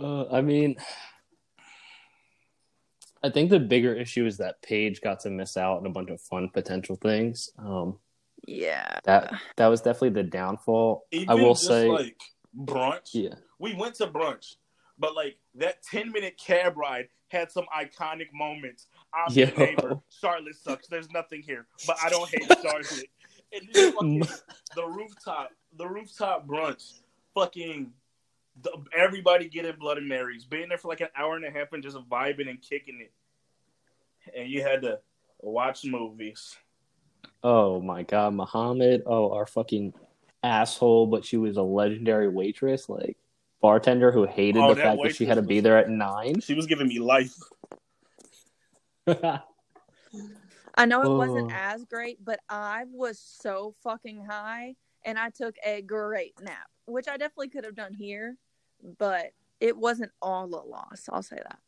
Uh, 0.01 0.23
I 0.31 0.39
mean, 0.39 0.77
I 3.21 3.29
think 3.29 3.49
the 3.49 3.59
bigger 3.59 3.93
issue 3.93 4.25
is 4.25 4.37
that 4.37 4.61
Paige 4.61 5.01
got 5.01 5.19
to 5.21 5.29
miss 5.29 5.57
out 5.57 5.79
on 5.79 5.85
a 5.85 5.89
bunch 5.89 6.09
of 6.09 6.21
fun 6.21 6.47
potential 6.53 6.95
things. 6.95 7.49
Um, 7.57 7.99
Yeah. 8.47 8.99
that 9.03 9.33
that 9.57 9.67
was 9.67 9.81
definitely 9.81 10.21
the 10.21 10.29
downfall. 10.29 11.05
Even 11.11 11.29
I 11.29 11.33
will 11.33 11.53
just 11.53 11.67
say, 11.67 11.89
like 11.89 12.17
brunch. 12.57 13.09
yeah, 13.11 13.35
We 13.59 13.73
went 13.75 13.95
to 13.95 14.07
brunch, 14.07 14.55
but 14.97 15.15
like 15.17 15.37
that 15.55 15.83
10 15.83 16.13
minute 16.13 16.39
cab 16.39 16.77
ride 16.77 17.09
had 17.27 17.51
some 17.51 17.65
iconic 17.77 18.27
moments. 18.33 18.87
I'm 19.13 19.33
Yo. 19.33 19.47
the 19.47 19.51
neighbor. 19.57 19.99
Charlotte 20.21 20.55
sucks. 20.55 20.87
There's 20.87 21.11
nothing 21.11 21.41
here, 21.41 21.67
but 21.85 21.97
I 22.01 22.09
don't 22.09 22.29
hate 22.29 22.47
Charlotte. 22.63 23.09
And 23.51 23.93
fucking 23.93 24.19
the 24.75 24.85
rooftop, 24.85 25.49
the 25.77 25.87
rooftop 25.87 26.47
brunch, 26.47 26.99
fucking 27.33 27.91
the, 28.61 28.71
everybody 28.95 29.47
getting 29.47 29.75
Bloody 29.79 30.01
Marys, 30.01 30.45
being 30.45 30.69
there 30.69 30.77
for 30.77 30.87
like 30.89 31.01
an 31.01 31.09
hour 31.15 31.35
and 31.35 31.45
a 31.45 31.51
half 31.51 31.73
and 31.73 31.83
just 31.83 31.97
vibing 32.09 32.49
and 32.49 32.61
kicking 32.61 32.99
it. 33.01 33.11
And 34.37 34.49
you 34.49 34.61
had 34.61 34.81
to 34.83 34.99
watch 35.39 35.85
movies. 35.85 36.55
Oh 37.43 37.81
my 37.81 38.03
god, 38.03 38.33
Muhammad. 38.33 39.03
Oh, 39.05 39.31
our 39.31 39.45
fucking 39.45 39.93
asshole, 40.43 41.07
but 41.07 41.25
she 41.25 41.37
was 41.37 41.57
a 41.57 41.61
legendary 41.61 42.27
waitress, 42.27 42.89
like 42.89 43.17
bartender 43.61 44.11
who 44.11 44.25
hated 44.25 44.61
Oh, 44.61 44.69
the 44.69 44.75
that 44.75 44.83
fact 44.83 45.01
that 45.03 45.15
she 45.15 45.25
had 45.25 45.35
to 45.35 45.41
be 45.41 45.59
there 45.59 45.77
at 45.77 45.89
nine. 45.89 46.41
She 46.41 46.53
was 46.53 46.65
giving 46.65 46.87
me 46.87 46.99
life. 46.99 47.35
I 50.75 50.85
know 50.85 51.01
it 51.01 51.17
wasn't 51.17 51.51
Oh. 51.51 51.55
as 51.55 51.85
great, 51.85 52.23
but 52.23 52.39
I 52.49 52.85
was 52.91 53.19
so 53.19 53.75
fucking 53.83 54.25
high 54.25 54.75
and 55.05 55.17
I 55.17 55.29
took 55.29 55.55
a 55.65 55.81
great 55.81 56.39
nap, 56.41 56.69
which 56.85 57.07
I 57.07 57.17
definitely 57.17 57.49
could 57.49 57.65
have 57.65 57.75
done 57.75 57.93
here, 57.93 58.37
but 58.97 59.31
it 59.59 59.75
wasn't 59.77 60.11
all 60.21 60.45
a 60.45 60.63
loss. 60.63 61.09
I'll 61.11 61.23
say 61.23 61.37
that. 61.37 61.59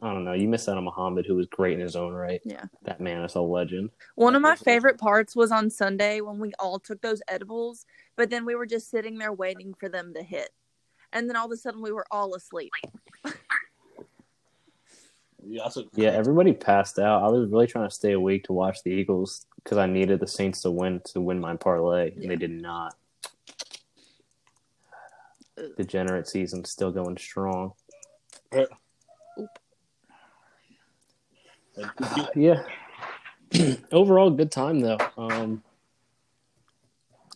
I 0.00 0.12
don't 0.12 0.24
know. 0.24 0.32
You 0.32 0.46
missed 0.46 0.68
out 0.68 0.76
on 0.76 0.84
Muhammad, 0.84 1.26
who 1.26 1.34
was 1.34 1.46
great 1.48 1.74
in 1.74 1.80
his 1.80 1.96
own 1.96 2.12
right. 2.12 2.40
Yeah. 2.44 2.66
That 2.82 3.00
man 3.00 3.24
is 3.24 3.34
a 3.34 3.40
legend. 3.40 3.90
One 4.14 4.36
of 4.36 4.42
my 4.42 4.54
favorite 4.54 4.96
parts 4.96 5.34
was 5.34 5.50
on 5.50 5.70
Sunday 5.70 6.20
when 6.20 6.38
we 6.38 6.52
all 6.60 6.78
took 6.78 7.00
those 7.02 7.20
edibles, 7.26 7.84
but 8.14 8.30
then 8.30 8.44
we 8.44 8.54
were 8.54 8.66
just 8.66 8.90
sitting 8.90 9.18
there 9.18 9.32
waiting 9.32 9.74
for 9.74 9.88
them 9.88 10.14
to 10.14 10.22
hit. 10.22 10.50
And 11.12 11.28
then 11.28 11.34
all 11.34 11.46
of 11.46 11.52
a 11.52 11.56
sudden 11.56 11.82
we 11.82 11.90
were 11.90 12.06
all 12.12 12.34
asleep. 12.36 12.70
Yeah, 15.50 15.64
I 15.64 15.70
took 15.70 15.88
Yeah, 15.94 16.10
everybody 16.10 16.52
passed 16.52 16.98
out. 16.98 17.22
I 17.22 17.28
was 17.28 17.48
really 17.48 17.66
trying 17.66 17.88
to 17.88 17.94
stay 17.94 18.12
awake 18.12 18.44
to 18.44 18.52
watch 18.52 18.82
the 18.82 18.90
Eagles 18.90 19.46
because 19.62 19.78
I 19.78 19.86
needed 19.86 20.20
the 20.20 20.26
Saints 20.26 20.60
to 20.62 20.70
win 20.70 21.00
to 21.06 21.20
win 21.20 21.40
my 21.40 21.56
parlay, 21.56 22.12
and 22.12 22.22
Yeah. 22.24 22.28
they 22.28 22.36
did 22.36 22.50
not. 22.50 22.94
Degenerate 25.76 26.28
season 26.28 26.64
still 26.64 26.92
going 26.92 27.16
strong. 27.16 27.72
Yeah. 32.34 32.62
Overall, 33.92 34.30
good 34.30 34.52
time 34.52 34.80
though. 34.80 34.98
Um, 35.16 35.62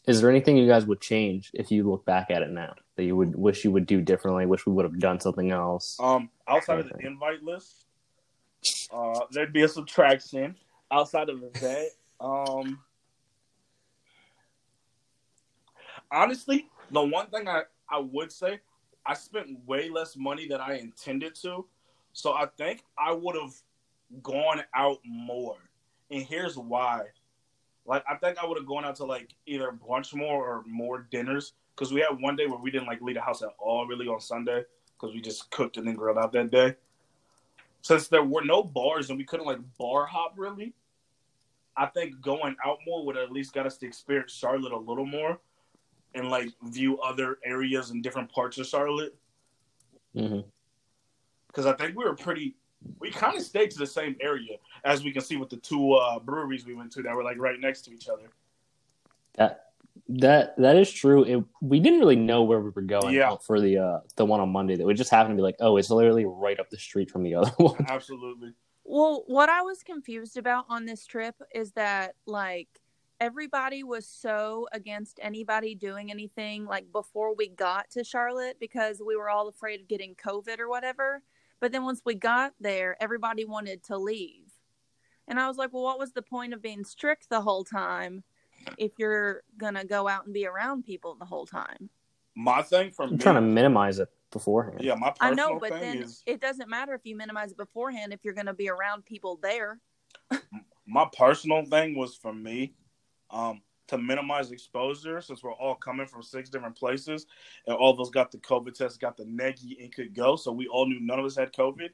is 0.06 0.20
there 0.20 0.30
anything 0.30 0.56
you 0.56 0.68
guys 0.68 0.84
would 0.84 1.00
change 1.00 1.50
if 1.54 1.70
you 1.70 1.88
look 1.88 2.04
back 2.04 2.30
at 2.30 2.42
it 2.42 2.50
now 2.50 2.74
that 2.96 3.04
you 3.04 3.16
would 3.16 3.34
wish 3.34 3.64
you 3.64 3.70
would 3.70 3.86
do 3.86 4.00
differently? 4.02 4.44
Wish 4.44 4.66
we 4.66 4.72
would 4.72 4.84
have 4.84 4.98
done 4.98 5.20
something 5.20 5.50
else? 5.50 5.96
Um, 6.00 6.28
outside 6.46 6.80
of 6.80 6.88
the 6.90 6.98
invite 7.06 7.42
list, 7.42 7.86
uh, 8.92 9.20
there'd 9.30 9.52
be 9.52 9.62
a 9.62 9.68
subtraction. 9.68 10.56
Outside 10.90 11.30
of 11.30 11.40
that, 11.40 11.88
um, 12.20 12.78
honestly, 16.10 16.68
the 16.90 17.02
one 17.02 17.28
thing 17.28 17.48
I, 17.48 17.62
I 17.88 17.98
would 17.98 18.30
say, 18.30 18.60
I 19.04 19.14
spent 19.14 19.66
way 19.66 19.88
less 19.88 20.16
money 20.16 20.46
than 20.46 20.60
I 20.60 20.78
intended 20.78 21.34
to. 21.36 21.64
So 22.12 22.34
I 22.34 22.46
think 22.58 22.84
I 22.98 23.12
would 23.12 23.34
have 23.36 23.54
gone 24.22 24.62
out 24.74 24.98
more. 25.04 25.56
And 26.10 26.22
here's 26.22 26.58
why. 26.58 27.06
Like, 27.86 28.04
I 28.08 28.16
think 28.16 28.38
I 28.38 28.46
would 28.46 28.58
have 28.58 28.66
gone 28.66 28.84
out 28.84 28.96
to 28.96 29.04
like 29.04 29.30
either 29.46 29.72
brunch 29.72 30.14
more 30.14 30.46
or 30.46 30.62
more 30.66 31.06
dinners. 31.10 31.54
Because 31.74 31.92
we 31.92 32.00
had 32.00 32.20
one 32.20 32.36
day 32.36 32.46
where 32.46 32.58
we 32.58 32.70
didn't 32.70 32.86
like 32.86 33.00
leave 33.00 33.16
the 33.16 33.22
house 33.22 33.42
at 33.42 33.48
all 33.58 33.86
really 33.86 34.06
on 34.06 34.20
Sunday 34.20 34.62
because 34.92 35.14
we 35.14 35.22
just 35.22 35.50
cooked 35.50 35.78
and 35.78 35.86
then 35.86 35.94
grilled 35.94 36.18
out 36.18 36.32
that 36.32 36.50
day. 36.50 36.76
Since 37.82 38.08
there 38.08 38.22
were 38.22 38.44
no 38.44 38.62
bars 38.62 39.10
and 39.10 39.18
we 39.18 39.24
couldn't 39.24 39.46
like 39.46 39.58
bar 39.78 40.06
hop 40.06 40.34
really, 40.36 40.72
I 41.76 41.86
think 41.86 42.20
going 42.20 42.56
out 42.64 42.78
more 42.86 43.04
would 43.04 43.16
at 43.16 43.32
least 43.32 43.52
got 43.52 43.66
us 43.66 43.76
to 43.78 43.86
experience 43.86 44.32
Charlotte 44.32 44.72
a 44.72 44.78
little 44.78 45.06
more 45.06 45.38
and 46.14 46.28
like 46.30 46.48
view 46.64 47.00
other 47.00 47.38
areas 47.44 47.90
and 47.90 48.02
different 48.02 48.30
parts 48.30 48.58
of 48.58 48.66
Charlotte. 48.66 49.14
Because 51.48 51.66
I 51.66 51.72
think 51.72 51.96
we 51.96 52.04
were 52.04 52.14
pretty, 52.14 52.56
we 52.98 53.10
kind 53.10 53.36
of 53.36 53.42
stayed 53.42 53.70
to 53.72 53.78
the 53.78 53.86
same 53.86 54.16
area 54.20 54.56
as 54.84 55.02
we 55.02 55.10
can 55.12 55.22
see 55.22 55.36
with 55.36 55.50
the 55.50 55.56
two 55.56 55.94
uh, 55.94 56.18
breweries 56.18 56.64
we 56.66 56.74
went 56.74 56.92
to 56.92 57.02
that 57.02 57.14
were 57.14 57.24
like 57.24 57.38
right 57.38 57.58
next 57.58 57.82
to 57.82 57.92
each 57.92 58.08
other. 58.08 58.30
That 59.34 59.71
that 60.08 60.56
that 60.58 60.76
is 60.76 60.90
true. 60.90 61.24
It, 61.24 61.44
we 61.60 61.80
didn't 61.80 62.00
really 62.00 62.16
know 62.16 62.42
where 62.42 62.60
we 62.60 62.70
were 62.70 62.82
going 62.82 63.14
Yeah. 63.14 63.36
for 63.36 63.60
the 63.60 63.78
uh, 63.78 64.00
the 64.16 64.24
one 64.24 64.40
on 64.40 64.50
Monday. 64.50 64.76
That 64.76 64.86
we 64.86 64.94
just 64.94 65.10
happened 65.10 65.32
to 65.34 65.36
be 65.36 65.42
like, 65.42 65.56
oh, 65.60 65.76
it's 65.76 65.90
literally 65.90 66.24
right 66.26 66.58
up 66.58 66.70
the 66.70 66.78
street 66.78 67.10
from 67.10 67.22
the 67.22 67.34
other 67.34 67.50
one. 67.56 67.84
Absolutely. 67.88 68.52
Well, 68.84 69.24
what 69.26 69.48
I 69.48 69.62
was 69.62 69.82
confused 69.82 70.36
about 70.36 70.66
on 70.68 70.84
this 70.86 71.06
trip 71.06 71.36
is 71.54 71.72
that 71.72 72.14
like 72.26 72.68
everybody 73.20 73.84
was 73.84 74.06
so 74.08 74.66
against 74.72 75.20
anybody 75.22 75.74
doing 75.76 76.10
anything 76.10 76.64
like 76.66 76.90
before 76.90 77.34
we 77.36 77.48
got 77.48 77.88
to 77.90 78.02
Charlotte 78.02 78.56
because 78.58 79.00
we 79.06 79.14
were 79.16 79.30
all 79.30 79.46
afraid 79.48 79.80
of 79.80 79.88
getting 79.88 80.14
COVID 80.16 80.58
or 80.58 80.68
whatever. 80.68 81.22
But 81.60 81.70
then 81.70 81.84
once 81.84 82.02
we 82.04 82.16
got 82.16 82.54
there, 82.60 82.96
everybody 83.00 83.44
wanted 83.44 83.84
to 83.84 83.96
leave. 83.96 84.50
And 85.28 85.38
I 85.38 85.46
was 85.46 85.56
like, 85.56 85.72
well, 85.72 85.84
what 85.84 86.00
was 86.00 86.12
the 86.12 86.22
point 86.22 86.52
of 86.52 86.60
being 86.60 86.82
strict 86.82 87.28
the 87.28 87.40
whole 87.42 87.62
time 87.62 88.24
if 88.78 88.92
you're 88.98 89.42
going 89.56 89.74
to 89.74 89.84
go 89.84 90.08
out 90.08 90.24
and 90.24 90.34
be 90.34 90.46
around 90.46 90.84
people 90.84 91.14
the 91.14 91.24
whole 91.24 91.46
time? 91.46 91.88
My 92.34 92.62
thing 92.62 92.90
from 92.90 93.10
I'm 93.10 93.12
me, 93.16 93.18
trying 93.18 93.34
to 93.36 93.40
minimize 93.42 93.98
it 93.98 94.08
beforehand. 94.30 94.80
yeah, 94.80 94.94
my 94.94 95.12
I 95.20 95.30
personal 95.30 95.54
know, 95.54 95.58
but 95.60 95.70
thing 95.70 95.80
then 95.80 95.98
is 95.98 96.22
it 96.26 96.40
doesn't 96.40 96.68
matter 96.68 96.94
if 96.94 97.02
you 97.04 97.16
minimize 97.16 97.52
it 97.52 97.58
beforehand 97.58 98.12
if 98.12 98.20
you're 98.24 98.34
going 98.34 98.46
to 98.46 98.54
be 98.54 98.70
around 98.70 99.04
people 99.04 99.38
there. 99.42 99.78
my 100.86 101.06
personal 101.16 101.64
thing 101.66 101.96
was 101.96 102.16
for 102.16 102.32
me 102.32 102.74
um, 103.30 103.60
to 103.88 103.98
minimize 103.98 104.50
exposure 104.50 105.20
since 105.20 105.42
we're 105.42 105.52
all 105.54 105.74
coming 105.74 106.06
from 106.06 106.22
six 106.22 106.48
different 106.48 106.76
places 106.76 107.26
and 107.66 107.76
all 107.76 107.92
of 107.92 108.00
us 108.00 108.10
got 108.10 108.30
the 108.30 108.38
COVID 108.38 108.74
test, 108.74 109.00
got 109.00 109.16
the 109.16 109.24
negi, 109.24 109.82
and 109.82 109.94
could 109.94 110.14
go. 110.14 110.36
So 110.36 110.50
we 110.52 110.66
all 110.66 110.86
knew 110.86 111.00
none 111.00 111.18
of 111.18 111.24
us 111.24 111.36
had 111.36 111.52
COVID. 111.52 111.90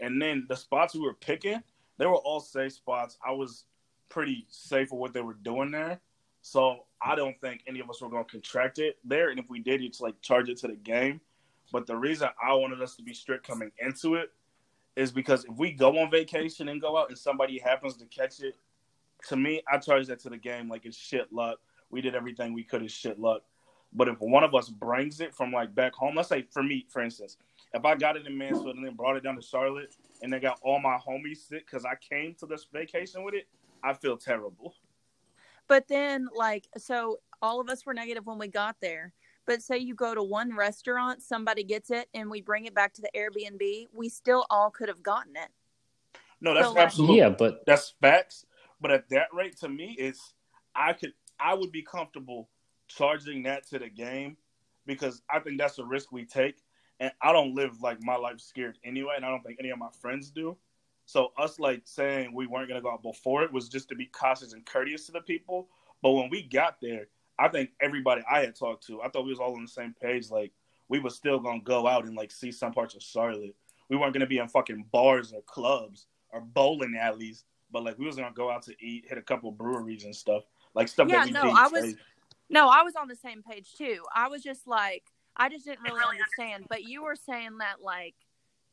And 0.00 0.20
then 0.20 0.46
the 0.48 0.56
spots 0.56 0.94
we 0.94 1.00
were 1.00 1.14
picking, 1.14 1.62
they 1.98 2.06
were 2.06 2.16
all 2.16 2.40
safe 2.40 2.72
spots. 2.72 3.18
I 3.26 3.32
was 3.32 3.64
pretty 4.08 4.46
safe 4.50 4.90
with 4.90 5.00
what 5.00 5.12
they 5.12 5.20
were 5.20 5.34
doing 5.34 5.70
there. 5.70 6.00
So 6.42 6.84
I 7.02 7.14
don't 7.14 7.38
think 7.40 7.62
any 7.66 7.80
of 7.80 7.90
us 7.90 8.00
were 8.00 8.08
going 8.08 8.24
to 8.24 8.30
contract 8.30 8.78
it 8.78 8.98
there. 9.04 9.30
And 9.30 9.38
if 9.38 9.48
we 9.48 9.60
did, 9.60 9.82
it's 9.82 10.00
like 10.00 10.20
charge 10.22 10.48
it 10.48 10.58
to 10.58 10.68
the 10.68 10.76
game. 10.76 11.20
But 11.72 11.86
the 11.86 11.96
reason 11.96 12.28
I 12.42 12.54
wanted 12.54 12.80
us 12.80 12.96
to 12.96 13.02
be 13.02 13.12
strict 13.12 13.46
coming 13.46 13.70
into 13.78 14.14
it 14.14 14.30
is 14.96 15.12
because 15.12 15.44
if 15.44 15.56
we 15.56 15.72
go 15.72 15.98
on 15.98 16.10
vacation 16.10 16.68
and 16.68 16.80
go 16.80 16.96
out 16.96 17.08
and 17.08 17.18
somebody 17.18 17.58
happens 17.58 17.96
to 17.98 18.06
catch 18.06 18.40
it, 18.40 18.56
to 19.28 19.36
me, 19.36 19.62
I 19.70 19.78
charge 19.78 20.06
that 20.06 20.20
to 20.20 20.30
the 20.30 20.36
game 20.36 20.68
like 20.68 20.86
it's 20.86 20.96
shit 20.96 21.32
luck. 21.32 21.58
We 21.90 22.00
did 22.00 22.14
everything 22.14 22.52
we 22.52 22.64
could 22.64 22.82
as 22.82 22.92
shit 22.92 23.18
luck. 23.18 23.42
But 23.92 24.08
if 24.08 24.20
one 24.20 24.44
of 24.44 24.54
us 24.54 24.68
brings 24.68 25.20
it 25.20 25.34
from 25.34 25.52
like 25.52 25.74
back 25.74 25.94
home, 25.94 26.14
let's 26.16 26.28
say 26.28 26.46
for 26.50 26.62
me, 26.62 26.86
for 26.88 27.02
instance, 27.02 27.36
if 27.74 27.84
I 27.84 27.94
got 27.94 28.16
it 28.16 28.26
in 28.26 28.36
Mansfield 28.36 28.76
and 28.76 28.84
then 28.84 28.94
brought 28.94 29.16
it 29.16 29.22
down 29.22 29.36
to 29.36 29.42
Charlotte 29.42 29.94
and 30.22 30.32
they 30.32 30.40
got 30.40 30.58
all 30.62 30.80
my 30.80 30.98
homies 30.98 31.48
sick 31.48 31.66
because 31.66 31.84
I 31.84 31.94
came 31.96 32.34
to 32.40 32.46
this 32.46 32.66
vacation 32.72 33.22
with 33.22 33.34
it, 33.34 33.46
I 33.82 33.94
feel 33.94 34.16
terrible. 34.16 34.74
But 35.68 35.86
then, 35.88 36.28
like, 36.34 36.66
so 36.78 37.18
all 37.42 37.60
of 37.60 37.68
us 37.68 37.84
were 37.84 37.94
negative 37.94 38.26
when 38.26 38.38
we 38.38 38.48
got 38.48 38.76
there. 38.80 39.12
But 39.46 39.62
say 39.62 39.78
you 39.78 39.94
go 39.94 40.14
to 40.14 40.22
one 40.22 40.54
restaurant, 40.54 41.22
somebody 41.22 41.64
gets 41.64 41.90
it, 41.90 42.08
and 42.14 42.30
we 42.30 42.40
bring 42.42 42.66
it 42.66 42.74
back 42.74 42.92
to 42.94 43.02
the 43.02 43.10
Airbnb, 43.16 43.86
we 43.94 44.08
still 44.08 44.46
all 44.50 44.70
could 44.70 44.88
have 44.88 45.02
gotten 45.02 45.36
it. 45.36 45.48
No, 46.40 46.54
that's 46.54 46.68
So, 46.68 46.72
like- 46.74 46.84
absolutely 46.84 47.16
yeah, 47.18 47.28
but 47.30 47.64
that's 47.66 47.94
facts. 48.00 48.44
But 48.80 48.92
at 48.92 49.08
that 49.10 49.28
rate, 49.32 49.56
to 49.58 49.68
me, 49.68 49.96
it's 49.98 50.34
I 50.74 50.92
could 50.92 51.12
I 51.40 51.54
would 51.54 51.72
be 51.72 51.82
comfortable 51.82 52.48
charging 52.88 53.42
that 53.44 53.66
to 53.68 53.78
the 53.78 53.88
game 53.88 54.36
because 54.86 55.22
I 55.30 55.40
think 55.40 55.58
that's 55.58 55.78
a 55.78 55.84
risk 55.84 56.12
we 56.12 56.24
take, 56.24 56.62
and 57.00 57.12
I 57.22 57.32
don't 57.32 57.54
live 57.54 57.80
like 57.80 57.98
my 58.02 58.16
life 58.16 58.40
scared 58.40 58.78
anyway, 58.84 59.14
and 59.16 59.24
I 59.24 59.30
don't 59.30 59.42
think 59.42 59.58
any 59.60 59.70
of 59.70 59.78
my 59.78 59.90
friends 60.00 60.30
do. 60.30 60.56
So 61.08 61.32
us 61.38 61.58
like 61.58 61.80
saying 61.86 62.34
we 62.34 62.46
weren't 62.46 62.68
gonna 62.68 62.82
go 62.82 62.92
out 62.92 63.02
before 63.02 63.42
it 63.42 63.50
was 63.50 63.70
just 63.70 63.88
to 63.88 63.94
be 63.94 64.04
cautious 64.04 64.52
and 64.52 64.66
courteous 64.66 65.06
to 65.06 65.12
the 65.12 65.22
people. 65.22 65.66
But 66.02 66.10
when 66.10 66.28
we 66.28 66.42
got 66.42 66.82
there, 66.82 67.06
I 67.38 67.48
think 67.48 67.70
everybody 67.80 68.20
I 68.30 68.40
had 68.40 68.54
talked 68.54 68.86
to, 68.88 69.00
I 69.00 69.08
thought 69.08 69.24
we 69.24 69.30
was 69.30 69.38
all 69.40 69.56
on 69.56 69.62
the 69.62 69.68
same 69.68 69.94
page. 69.98 70.30
Like 70.30 70.52
we 70.90 70.98
were 70.98 71.08
still 71.08 71.38
gonna 71.38 71.62
go 71.62 71.86
out 71.86 72.04
and 72.04 72.14
like 72.14 72.30
see 72.30 72.52
some 72.52 72.72
parts 72.74 72.94
of 72.94 73.02
Charlotte. 73.02 73.56
We 73.88 73.96
weren't 73.96 74.12
gonna 74.12 74.26
be 74.26 74.36
in 74.36 74.48
fucking 74.48 74.84
bars 74.92 75.32
or 75.32 75.40
clubs 75.40 76.08
or 76.28 76.42
bowling 76.42 76.94
alleys, 77.00 77.44
but 77.72 77.84
like 77.84 77.98
we 77.98 78.04
was 78.04 78.16
gonna 78.16 78.34
go 78.34 78.50
out 78.50 78.64
to 78.64 78.74
eat, 78.78 79.06
hit 79.08 79.16
a 79.16 79.22
couple 79.22 79.50
breweries 79.50 80.04
and 80.04 80.14
stuff, 80.14 80.42
like 80.74 80.88
stuff 80.88 81.08
Yeah, 81.08 81.20
that 81.20 81.26
we 81.28 81.32
no, 81.32 81.42
did. 81.44 81.54
I 81.54 81.68
was- 81.68 81.80
crazy. 81.80 81.98
No, 82.50 82.68
I 82.68 82.82
was 82.82 82.96
on 82.96 83.08
the 83.08 83.16
same 83.16 83.42
page 83.42 83.72
too. 83.78 84.02
I 84.14 84.28
was 84.28 84.42
just 84.42 84.66
like, 84.66 85.04
I 85.38 85.48
just 85.48 85.64
didn't 85.64 85.84
really 85.84 86.04
understand. 86.04 86.66
But 86.68 86.84
you 86.84 87.02
were 87.02 87.16
saying 87.16 87.58
that, 87.58 87.82
like, 87.82 88.14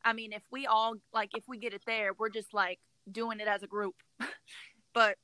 I 0.06 0.12
mean, 0.12 0.32
if 0.32 0.42
we 0.50 0.66
all, 0.66 0.94
like, 1.12 1.30
if 1.36 1.44
we 1.48 1.58
get 1.58 1.74
it 1.74 1.82
there, 1.86 2.12
we're 2.18 2.30
just 2.30 2.54
like 2.54 2.78
doing 3.10 3.40
it 3.40 3.48
as 3.48 3.62
a 3.62 3.66
group. 3.66 3.94
but 4.94 5.16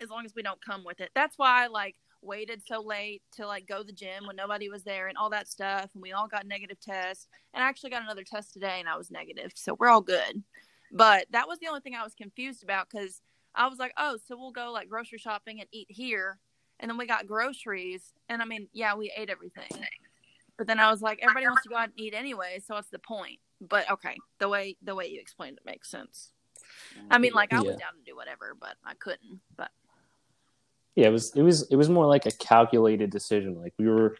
as 0.00 0.10
long 0.10 0.24
as 0.24 0.34
we 0.34 0.42
don't 0.42 0.64
come 0.64 0.84
with 0.84 1.00
it, 1.00 1.10
that's 1.14 1.38
why 1.38 1.64
I 1.64 1.66
like 1.68 1.96
waited 2.20 2.62
so 2.64 2.80
late 2.80 3.22
to 3.36 3.46
like 3.46 3.66
go 3.66 3.78
to 3.78 3.84
the 3.84 3.92
gym 3.92 4.26
when 4.26 4.36
nobody 4.36 4.68
was 4.68 4.84
there 4.84 5.08
and 5.08 5.18
all 5.18 5.30
that 5.30 5.48
stuff. 5.48 5.90
And 5.94 6.02
we 6.02 6.12
all 6.12 6.28
got 6.28 6.46
negative 6.46 6.78
tests. 6.80 7.26
And 7.54 7.64
I 7.64 7.68
actually 7.68 7.90
got 7.90 8.02
another 8.02 8.24
test 8.24 8.52
today 8.52 8.78
and 8.78 8.88
I 8.88 8.96
was 8.96 9.10
negative. 9.10 9.52
So 9.54 9.74
we're 9.74 9.88
all 9.88 10.00
good. 10.00 10.42
But 10.92 11.26
that 11.30 11.48
was 11.48 11.58
the 11.58 11.68
only 11.68 11.80
thing 11.80 11.94
I 11.94 12.04
was 12.04 12.14
confused 12.14 12.62
about 12.62 12.88
because 12.90 13.22
I 13.54 13.66
was 13.66 13.78
like, 13.78 13.92
oh, 13.96 14.18
so 14.28 14.36
we'll 14.36 14.52
go 14.52 14.70
like 14.70 14.88
grocery 14.88 15.18
shopping 15.18 15.60
and 15.60 15.68
eat 15.72 15.88
here 15.88 16.38
and 16.82 16.90
then 16.90 16.98
we 16.98 17.06
got 17.06 17.26
groceries 17.26 18.12
and 18.28 18.42
i 18.42 18.44
mean 18.44 18.68
yeah 18.72 18.94
we 18.94 19.10
ate 19.16 19.30
everything 19.30 19.68
but 20.58 20.66
then 20.66 20.78
i 20.78 20.90
was 20.90 21.00
like 21.00 21.18
everybody 21.22 21.46
wants 21.46 21.62
to 21.62 21.68
go 21.68 21.76
out 21.76 21.84
and 21.84 21.92
eat 21.96 22.12
anyway 22.12 22.60
so 22.64 22.74
what's 22.74 22.88
the 22.88 22.98
point 22.98 23.38
but 23.68 23.90
okay 23.90 24.16
the 24.38 24.48
way 24.48 24.76
the 24.82 24.94
way 24.94 25.06
you 25.06 25.20
explained 25.20 25.56
it 25.56 25.64
makes 25.64 25.90
sense 25.90 26.32
i 27.10 27.18
mean 27.18 27.32
like 27.32 27.52
i 27.52 27.60
was 27.60 27.76
down 27.76 27.92
to 27.96 28.04
do 28.04 28.16
whatever 28.16 28.56
but 28.58 28.74
i 28.84 28.94
couldn't 28.94 29.40
but 29.56 29.70
Yeah, 30.94 31.08
it 31.08 31.10
was 31.10 31.34
it 31.34 31.42
was 31.42 31.70
it 31.70 31.76
was 31.76 31.88
more 31.88 32.06
like 32.06 32.26
a 32.26 32.30
calculated 32.32 33.10
decision. 33.10 33.58
Like 33.60 33.72
we 33.78 33.88
were, 33.88 34.16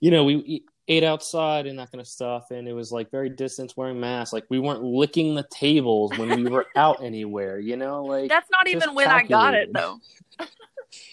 you 0.00 0.10
know, 0.10 0.24
we 0.24 0.64
ate 0.88 1.04
outside 1.04 1.66
and 1.66 1.78
that 1.78 1.90
kind 1.90 2.00
of 2.00 2.06
stuff, 2.06 2.50
and 2.50 2.68
it 2.68 2.74
was 2.74 2.92
like 2.92 3.10
very 3.10 3.30
distance 3.30 3.76
wearing 3.76 3.98
masks. 3.98 4.32
Like 4.32 4.44
we 4.50 4.58
weren't 4.58 4.82
licking 4.82 5.34
the 5.34 5.46
tables 5.50 6.12
when 6.18 6.28
we 6.28 6.50
were 6.50 6.66
out 6.76 7.02
anywhere. 7.02 7.58
You 7.58 7.76
know, 7.76 8.04
like 8.04 8.28
that's 8.28 8.50
not 8.50 8.68
even 8.68 8.94
when 8.94 9.08
i 9.08 9.22
got 9.22 9.54
it 9.54 9.72
though 9.72 9.98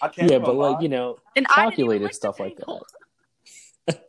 I 0.02 0.08
can't 0.10 0.30
yeah, 0.30 0.36
even 0.36 0.42
but 0.42 0.56
like 0.56 0.82
you 0.82 0.90
know, 0.90 1.18
and 1.36 1.48
I 1.50 1.70
didn't 1.70 1.80
even 1.80 1.86
calculated 1.88 2.16
stuff 2.16 2.40
like 2.40 2.58
that. 2.58 2.82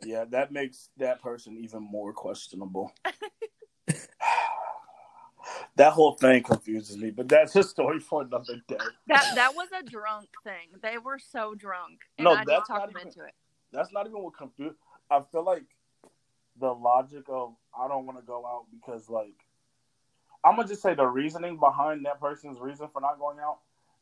Yeah, 0.03 0.25
that 0.29 0.51
makes 0.51 0.89
that 0.97 1.21
person 1.21 1.57
even 1.61 1.81
more 1.83 2.13
questionable. 2.13 2.93
that 5.75 5.91
whole 5.93 6.13
thing 6.13 6.41
confuses 6.43 6.97
me, 6.97 7.11
but 7.11 7.27
that's 7.27 7.55
a 7.55 7.63
story 7.63 7.99
for 7.99 8.21
another 8.21 8.55
day. 8.67 8.77
that 9.07 9.31
that 9.35 9.53
was 9.55 9.67
a 9.77 9.83
drunk 9.83 10.29
thing 10.43 10.69
they 10.81 10.97
were 10.97 11.19
so 11.19 11.53
drunk 11.55 11.99
and 12.17 12.25
No, 12.25 12.31
i 12.31 12.43
that's 12.45 12.67
talked 12.67 12.79
not 12.81 12.87
them 12.93 12.97
even- 12.97 13.07
into 13.09 13.23
it 13.23 13.33
That's 13.71 13.91
not 13.91 14.07
even 14.07 14.21
what 14.23 14.37
confused. 14.37 14.77
I 15.11 15.21
feel 15.31 15.43
like 15.43 15.63
the 16.59 16.71
logic 16.73 17.25
of 17.27 17.55
I 17.77 17.87
don't 17.87 18.05
want 18.05 18.17
to 18.17 18.23
go 18.25 18.45
out 18.45 18.65
because 18.71 19.09
like 19.09 19.35
I'm 20.43 20.55
gonna 20.55 20.67
just 20.67 20.81
say 20.81 20.95
the 20.95 21.05
reasoning 21.05 21.59
behind 21.59 22.05
that 22.05 22.19
person's 22.21 22.59
reason 22.59 22.87
for 22.93 23.01
not 23.01 23.19
going 23.19 23.39
out 23.39 23.57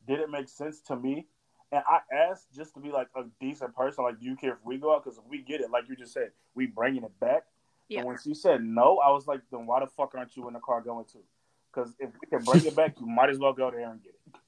didn't 0.07 0.29
make 0.31 0.47
sense 0.49 0.81
to 0.81 0.95
me. 0.95 1.27
And 1.73 1.81
I 1.87 2.01
asked 2.29 2.53
just 2.55 2.75
to 2.75 2.79
be 2.79 2.91
like 2.91 3.07
a 3.15 3.23
decent 3.41 3.75
person, 3.75 4.03
like, 4.03 4.19
do 4.19 4.27
you 4.27 4.35
care 4.35 4.51
if 4.51 4.59
we 4.63 4.77
go 4.77 4.93
out? 4.93 5.03
Because 5.03 5.17
if 5.17 5.23
we 5.27 5.39
get 5.41 5.59
it, 5.59 5.71
like 5.71 5.89
you 5.89 5.95
just 5.95 6.13
said, 6.13 6.29
we 6.53 6.67
bringing 6.67 7.03
it 7.03 7.19
back. 7.19 7.45
Yeah. 7.89 7.99
And 7.99 8.07
when 8.07 8.17
she 8.23 8.35
said 8.35 8.63
no, 8.63 8.99
I 8.99 9.09
was 9.09 9.25
like, 9.25 9.41
then 9.51 9.65
why 9.65 9.79
the 9.79 9.87
fuck 9.87 10.13
aren't 10.15 10.37
you 10.37 10.47
in 10.47 10.53
the 10.53 10.59
car 10.59 10.81
going 10.81 11.05
to? 11.05 11.17
Because 11.73 11.95
if 11.97 12.11
we 12.21 12.27
can 12.27 12.43
bring 12.45 12.63
it 12.63 12.75
back, 12.75 12.99
you 12.99 13.07
might 13.07 13.31
as 13.31 13.39
well 13.39 13.53
go 13.53 13.71
there 13.71 13.89
and 13.89 14.03
get 14.03 14.13
it. 14.27 14.39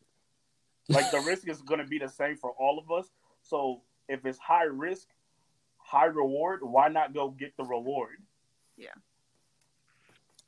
Like 0.87 1.09
the 1.09 1.19
risk 1.21 1.49
is 1.49 1.63
going 1.63 1.79
to 1.79 1.87
be 1.87 1.97
the 1.97 2.07
same 2.07 2.37
for 2.37 2.51
all 2.59 2.77
of 2.77 2.91
us. 2.91 3.09
So 3.41 3.81
if 4.07 4.23
it's 4.23 4.37
high 4.37 4.65
risk, 4.65 5.07
high 5.77 6.05
reward, 6.05 6.59
why 6.61 6.89
not 6.89 7.15
go 7.15 7.31
get 7.31 7.57
the 7.57 7.63
reward? 7.63 8.17
Yeah. 8.77 8.89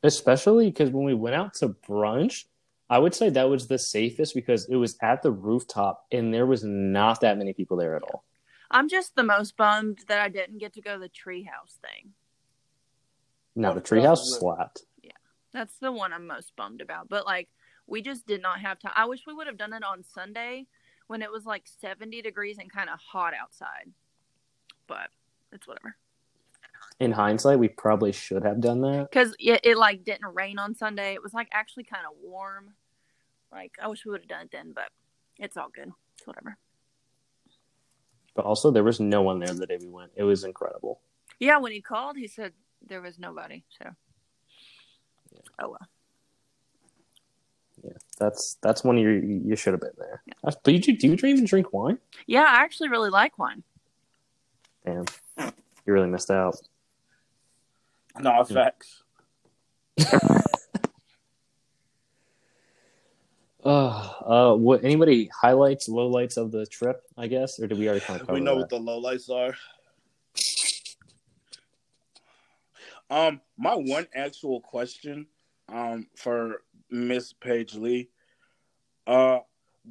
Especially 0.04 0.70
because 0.70 0.92
when 0.92 1.06
we 1.06 1.16
went 1.16 1.36
out 1.36 1.56
to 1.56 1.70
brunch, 1.70 2.46
I 2.90 3.00
would 3.00 3.14
say 3.14 3.30
that 3.30 3.50
was 3.50 3.68
the 3.68 3.78
safest 3.78 4.34
because 4.34 4.66
it 4.70 4.76
was 4.76 4.98
at 5.02 5.22
the 5.22 5.32
rooftop 5.32 6.06
and 6.12 6.34
there 6.34 6.46
was 6.46 6.64
not 6.64 7.22
that 7.22 7.38
many 7.38 7.54
people 7.54 7.78
there 7.78 7.96
at 7.96 8.04
all. 8.04 8.24
i'm 8.72 8.88
just 8.90 9.16
the 9.16 9.24
most 9.24 9.58
bummed 9.58 10.00
that 10.08 10.20
i 10.20 10.30
didn't 10.30 10.58
get 10.58 10.74
to 10.74 10.82
go 10.82 10.94
to 10.94 11.00
the 11.00 11.10
treehouse 11.10 11.76
thing 11.82 12.14
No, 13.56 13.74
the 13.74 13.82
treehouse 13.82 14.42
really? 14.42 14.68
Yeah, 15.04 15.12
That's 15.54 15.78
the 15.80 15.92
one 15.92 16.14
I'm 16.14 16.28
most 16.28 16.56
bummed 16.56 16.82
about. 16.82 17.10
But 17.10 17.26
like, 17.26 17.50
we 17.88 18.02
just 18.02 18.28
did 18.28 18.42
not 18.42 18.60
have 18.60 18.78
time. 18.80 18.92
I 18.96 19.06
wish 19.06 19.22
we 19.26 19.34
would 19.34 19.48
have 19.48 19.58
done 19.58 19.74
it 19.74 19.84
on 19.84 20.04
Sunday 20.04 20.68
when 21.08 21.22
it 21.22 21.32
was 21.32 21.46
like 21.46 21.64
70 21.82 22.22
degrees 22.22 22.58
and 22.60 22.72
kind 22.72 22.90
of 22.90 23.00
hot 23.00 23.34
outside. 23.34 23.90
But 24.88 25.10
it's 25.52 25.68
whatever. 25.68 25.96
In 27.00 27.12
hindsight, 27.14 27.60
we 27.60 27.70
probably 27.70 28.12
should 28.12 28.44
have 28.44 28.60
done 28.62 28.82
that. 28.82 29.10
Because 29.10 29.34
it, 29.40 29.62
it 29.64 29.78
like 29.78 30.04
didn't 30.04 30.36
rain 30.36 30.60
on 30.60 30.76
Sunday. 30.76 31.14
It 31.14 31.24
was 31.24 31.34
like 31.34 31.48
actually 31.52 31.86
kind 31.86 32.06
of 32.06 32.14
warm. 32.22 32.74
Like, 33.52 33.74
I 33.82 33.88
wish 33.88 34.06
we 34.06 34.12
would 34.12 34.22
have 34.22 34.28
done 34.28 34.42
it 34.44 34.52
then, 34.52 34.74
but 34.74 34.90
it's 35.40 35.58
all 35.58 35.70
good. 35.74 35.92
It's 36.18 36.28
whatever. 36.28 36.58
But 38.36 38.46
also, 38.46 38.72
there 38.72 38.84
was 38.84 39.00
no 39.00 39.22
one 39.22 39.40
there 39.40 39.54
the 39.54 39.66
day 39.66 39.78
we 39.82 39.88
went. 39.88 40.12
It 40.16 40.24
was 40.24 40.44
incredible. 40.44 41.00
Yeah, 41.40 41.58
when 41.58 41.72
he 41.72 41.82
called, 41.82 42.18
he 42.18 42.28
said 42.28 42.54
there 42.88 43.02
was 43.02 43.18
nobody. 43.18 43.64
So, 43.80 43.90
yeah. 45.32 45.40
oh 45.60 45.70
well. 45.70 45.88
Yeah, 47.84 47.92
that's 48.20 48.58
that's 48.62 48.84
when 48.84 48.98
you 48.98 49.10
you 49.10 49.56
should 49.56 49.74
have 49.74 49.82
been 49.82 49.92
there. 49.98 50.24
That's- 50.44 50.60
But 50.64 50.74
you, 50.74 50.98
do 50.98 51.08
you 51.08 51.14
even 51.14 51.46
drink 51.46 51.72
wine? 51.74 52.00
Yeah, 52.26 52.44
I 52.48 52.64
actually 52.64 52.90
really 52.90 53.10
like 53.10 53.38
wine. 53.38 53.64
Damn, 54.86 55.06
you 55.38 55.94
really 55.94 56.08
missed 56.08 56.32
out. 56.32 56.58
No, 58.20 58.44
facts. 58.44 59.04
Uh, 63.68 64.14
uh, 64.26 64.56
what? 64.56 64.86
Anybody 64.86 65.30
highlights, 65.38 65.90
lowlights 65.90 66.38
of 66.38 66.54
the 66.54 66.66
trip? 66.68 67.02
I 67.18 67.28
guess, 67.28 67.60
or 67.60 67.68
did 67.68 67.78
we 67.78 67.90
already 67.90 68.00
kind 68.00 68.22
of 68.22 68.26
cover 68.26 68.40
We 68.40 68.44
know 68.44 68.56
that? 68.56 68.62
what 68.62 68.70
the 68.70 68.80
lowlights 68.80 69.30
are. 69.30 69.58
Um, 73.10 73.42
my 73.58 73.76
one 73.76 74.08
actual 74.16 74.62
question, 74.62 75.28
um, 75.68 76.08
for 76.16 76.62
Miss 76.90 77.34
Paige 77.34 77.76
Lee, 77.76 78.10
uh, 79.06 79.40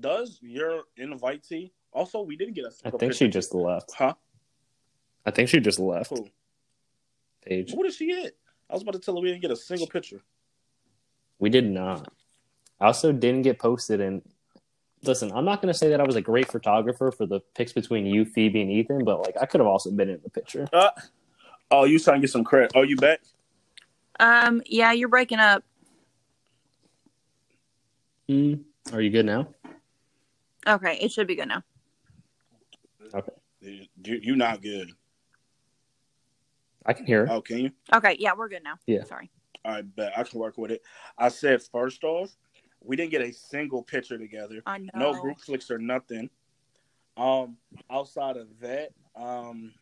does 0.00 0.38
your 0.40 0.84
invitee 0.98 1.72
also? 1.92 2.22
We 2.22 2.36
didn't 2.36 2.54
get 2.54 2.64
a. 2.64 2.72
I 2.86 2.90
think 2.92 3.12
she 3.12 3.28
just 3.28 3.54
left. 3.54 3.92
Huh? 3.92 4.14
I 5.26 5.32
think 5.32 5.50
she 5.50 5.60
just 5.60 5.78
left. 5.78 6.08
Who? 6.08 6.30
Paige. 7.44 7.74
What 7.74 7.82
did 7.82 7.92
she 7.92 8.06
get? 8.06 8.38
I 8.70 8.72
was 8.72 8.80
about 8.82 8.92
to 8.92 9.00
tell 9.00 9.16
her 9.16 9.20
we 9.20 9.28
didn't 9.28 9.42
get 9.42 9.50
a 9.50 9.56
single 9.56 9.86
picture. 9.86 10.22
We 11.38 11.50
did 11.50 11.66
not. 11.66 12.10
I 12.80 12.86
also 12.86 13.12
didn't 13.12 13.42
get 13.42 13.58
posted. 13.58 14.00
And 14.00 14.22
listen, 15.02 15.32
I'm 15.32 15.44
not 15.44 15.62
going 15.62 15.72
to 15.72 15.78
say 15.78 15.88
that 15.90 16.00
I 16.00 16.04
was 16.04 16.16
a 16.16 16.22
great 16.22 16.50
photographer 16.50 17.10
for 17.10 17.26
the 17.26 17.40
pics 17.54 17.72
between 17.72 18.06
you, 18.06 18.24
Phoebe, 18.24 18.60
and 18.60 18.70
Ethan, 18.70 19.04
but 19.04 19.20
like 19.20 19.34
I 19.40 19.46
could 19.46 19.60
have 19.60 19.68
also 19.68 19.90
been 19.90 20.10
in 20.10 20.20
the 20.22 20.30
picture. 20.30 20.68
Uh, 20.72 20.90
oh, 21.70 21.84
you 21.84 21.98
trying 21.98 22.20
to 22.20 22.26
get 22.26 22.30
some 22.30 22.44
credit? 22.44 22.72
Oh, 22.74 22.82
you 22.82 22.96
back? 22.96 23.20
Um, 24.18 24.62
yeah, 24.66 24.92
you're 24.92 25.08
breaking 25.08 25.38
up. 25.38 25.62
Mm. 28.28 28.64
Are 28.92 29.00
you 29.00 29.10
good 29.10 29.26
now? 29.26 29.48
Okay, 30.66 30.98
it 31.00 31.12
should 31.12 31.26
be 31.26 31.36
good 31.36 31.48
now. 31.48 31.62
Okay. 33.14 33.32
You, 33.60 33.86
you 34.04 34.36
not 34.36 34.62
good. 34.62 34.90
I 36.84 36.92
can 36.92 37.06
hear 37.06 37.26
her. 37.26 37.32
Oh, 37.32 37.40
can 37.40 37.58
you? 37.58 37.70
Okay, 37.92 38.16
yeah, 38.18 38.32
we're 38.36 38.48
good 38.48 38.62
now. 38.62 38.74
Yeah. 38.86 39.04
Sorry. 39.04 39.30
I 39.64 39.82
bet 39.82 40.12
I 40.16 40.22
can 40.22 40.38
work 40.38 40.56
with 40.56 40.70
it. 40.70 40.82
I 41.18 41.28
said 41.28 41.62
first 41.62 42.04
off, 42.04 42.30
we 42.86 42.96
didn't 42.96 43.10
get 43.10 43.22
a 43.22 43.32
single 43.32 43.82
picture 43.82 44.18
together. 44.18 44.62
I 44.64 44.78
know. 44.78 44.90
No 44.94 45.20
group 45.20 45.40
flicks 45.40 45.70
or 45.70 45.78
nothing. 45.78 46.30
Um, 47.16 47.56
outside 47.90 48.36
of 48.36 48.48
that, 48.60 48.90
um, 49.16 49.72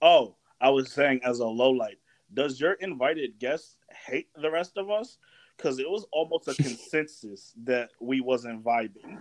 oh, 0.00 0.36
I 0.60 0.70
was 0.70 0.90
saying 0.92 1.20
as 1.24 1.40
a 1.40 1.46
low 1.46 1.70
light, 1.70 1.98
does 2.32 2.60
your 2.60 2.72
invited 2.74 3.38
guest 3.38 3.76
hate 4.06 4.28
the 4.40 4.50
rest 4.50 4.76
of 4.76 4.90
us? 4.90 5.18
Because 5.56 5.78
it 5.78 5.88
was 5.88 6.06
almost 6.12 6.48
a 6.48 6.54
consensus 6.62 7.52
that 7.64 7.90
we 8.00 8.20
wasn't 8.20 8.64
vibing. 8.64 9.18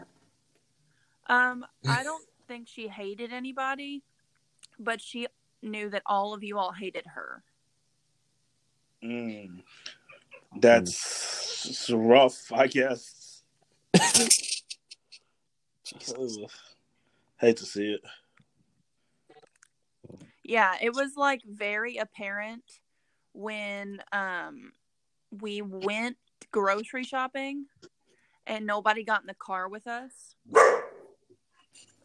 Um, 1.28 1.66
I 1.88 2.04
don't 2.04 2.26
think 2.48 2.68
she 2.68 2.88
hated 2.88 3.34
anybody, 3.34 4.04
but 4.80 5.02
she 5.02 5.28
knew 5.62 5.90
that 5.90 6.04
all 6.06 6.34
of 6.34 6.44
you 6.44 6.58
all 6.58 6.72
hated 6.72 7.06
her. 7.08 7.44
Mm. 9.04 9.62
That's 10.58 11.90
rough, 11.92 12.52
I 12.52 12.68
guess. 12.68 13.44
Hate 17.38 17.58
to 17.58 17.66
see 17.66 17.94
it. 17.94 18.02
Yeah, 20.44 20.76
it 20.82 20.94
was 20.94 21.16
like 21.18 21.42
very 21.46 21.98
apparent 21.98 22.64
when 23.34 24.02
um 24.12 24.72
we 25.42 25.62
went 25.62 26.18
grocery 26.52 27.04
shopping 27.04 27.66
and 28.48 28.66
nobody 28.66 29.04
got 29.04 29.22
in 29.22 29.28
the 29.28 29.34
car 29.34 29.68
with 29.68 29.88
us. 29.88 30.36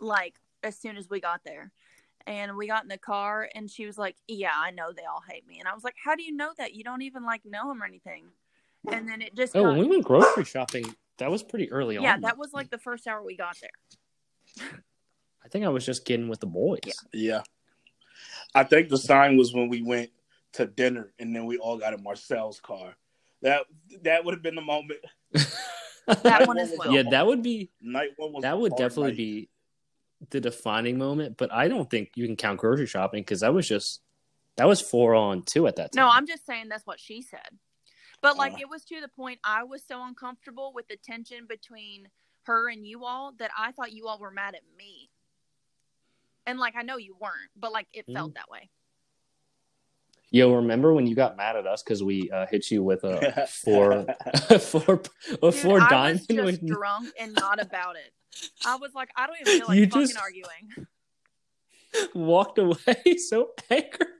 Like 0.00 0.34
as 0.62 0.76
soon 0.76 0.96
as 0.96 1.08
we 1.08 1.20
got 1.20 1.42
there. 1.44 1.70
and 2.26 2.56
we 2.56 2.66
got 2.66 2.82
in 2.82 2.88
the 2.88 2.98
car 2.98 3.48
and 3.54 3.70
she 3.70 3.86
was 3.86 3.96
like 3.96 4.16
yeah 4.28 4.52
i 4.54 4.70
know 4.70 4.92
they 4.92 5.04
all 5.04 5.22
hate 5.28 5.46
me 5.48 5.58
and 5.58 5.66
i 5.66 5.72
was 5.74 5.82
like 5.82 5.94
how 6.04 6.14
do 6.14 6.22
you 6.22 6.34
know 6.36 6.50
that 6.58 6.74
you 6.74 6.84
don't 6.84 7.00
even 7.02 7.24
like 7.24 7.40
know 7.46 7.68
them 7.68 7.82
or 7.82 7.86
anything 7.86 8.24
and 8.90 9.08
then 9.08 9.20
it 9.22 9.34
just 9.34 9.54
Oh, 9.56 9.62
got- 9.64 9.70
when 9.70 9.78
we 9.80 9.86
went 9.86 10.04
grocery 10.04 10.44
shopping, 10.44 10.84
that 11.18 11.30
was 11.30 11.42
pretty 11.42 11.70
early 11.70 11.96
on. 11.96 12.02
yeah 12.02 12.16
that 12.18 12.38
was 12.38 12.52
like 12.52 12.70
the 12.70 12.78
first 12.78 13.06
hour 13.06 13.22
we 13.22 13.36
got 13.36 13.56
there 13.60 14.68
I 15.44 15.48
think 15.48 15.64
I 15.64 15.68
was 15.68 15.84
just 15.86 16.04
getting 16.04 16.28
with 16.28 16.40
the 16.40 16.46
boys. 16.46 16.80
Yeah. 16.84 16.92
Yeah. 17.12 17.42
I 18.54 18.64
think 18.64 18.88
the 18.88 18.98
sign 18.98 19.36
was 19.36 19.54
when 19.54 19.68
we 19.68 19.80
went 19.82 20.10
to 20.52 20.66
dinner 20.66 21.12
and 21.18 21.34
then 21.34 21.46
we 21.46 21.56
all 21.58 21.78
got 21.78 21.94
in 21.94 22.02
Marcel's 22.02 22.60
car. 22.60 22.94
That 23.42 23.62
that 24.02 24.24
would 24.24 24.34
have 24.34 24.42
been 24.42 24.54
the 24.54 24.60
moment. 24.60 25.00
that 25.32 26.24
Night 26.24 26.40
one 26.40 26.48
one 26.48 26.58
as 26.58 26.72
well 26.76 26.92
yeah, 26.92 27.04
that 27.10 27.26
would 27.26 27.42
be 27.42 27.70
Night 27.80 28.10
one 28.16 28.32
was 28.32 28.42
that 28.42 28.58
would 28.58 28.72
definitely 28.76 29.12
night. 29.12 29.16
be 29.16 29.48
the 30.30 30.40
defining 30.40 30.98
moment. 30.98 31.36
But 31.38 31.52
I 31.52 31.68
don't 31.68 31.88
think 31.88 32.10
you 32.16 32.26
can 32.26 32.36
count 32.36 32.58
grocery 32.60 32.86
shopping 32.86 33.22
because 33.22 33.40
that 33.40 33.54
was 33.54 33.66
just 33.66 34.02
that 34.56 34.66
was 34.68 34.80
four 34.80 35.14
on 35.14 35.42
two 35.42 35.66
at 35.68 35.76
that 35.76 35.92
time. 35.92 36.04
no 36.04 36.08
i'm 36.10 36.26
just 36.26 36.44
saying 36.44 36.68
that's 36.68 36.86
what 36.86 37.00
she 37.00 37.22
said 37.22 37.48
but 38.22 38.36
like 38.36 38.54
Uh. 38.54 38.58
it 38.60 38.68
was 38.68 38.84
to 38.84 39.00
the 39.00 39.08
point 39.08 39.38
i 39.44 39.62
was 39.64 39.82
so 39.86 40.02
uncomfortable 40.04 40.72
with 40.74 40.86
the 40.88 40.96
tension 40.96 41.46
between 41.48 42.08
her 42.44 42.68
and 42.68 42.86
you 42.86 43.04
all 43.04 43.32
that 43.38 43.50
i 43.58 43.72
thought 43.72 43.92
you 43.92 44.06
all 44.08 44.18
were 44.18 44.30
mad 44.30 44.54
at 44.54 44.62
me 44.78 45.10
and 46.46 46.58
like 46.58 46.74
i 46.76 46.82
know 46.82 46.96
you 46.96 47.14
weren't 47.20 47.50
but 47.56 47.72
like 47.72 47.86
it 47.92 48.06
Mm. 48.08 48.14
felt 48.14 48.34
that 48.34 48.48
way 48.50 48.70
Yo, 50.32 50.54
remember 50.54 50.94
when 50.94 51.08
you 51.08 51.16
got 51.16 51.36
mad 51.36 51.56
at 51.56 51.66
us 51.66 51.82
because 51.82 52.04
we 52.04 52.30
uh, 52.30 52.46
hit 52.46 52.70
you 52.70 52.84
with 52.84 53.02
a 53.02 53.48
four, 53.64 54.04
four, 54.60 55.02
a 55.42 55.50
Dude, 55.50 55.54
four 55.56 55.80
I 55.80 55.88
diamond? 55.90 56.20
was 56.20 56.26
just 56.28 56.62
when- 56.62 56.66
drunk 56.72 57.08
and 57.18 57.34
not 57.34 57.60
about 57.60 57.96
it. 57.96 58.12
I 58.64 58.76
was 58.76 58.94
like, 58.94 59.08
I 59.16 59.26
don't 59.26 59.40
even 59.40 59.58
feel 59.58 59.66
like 59.66 59.76
You 59.76 59.86
fucking 59.88 60.02
just- 60.06 60.16
arguing. 60.18 60.86
walked 62.14 62.58
away 62.58 63.16
so 63.16 63.50
angrily. 63.70 64.12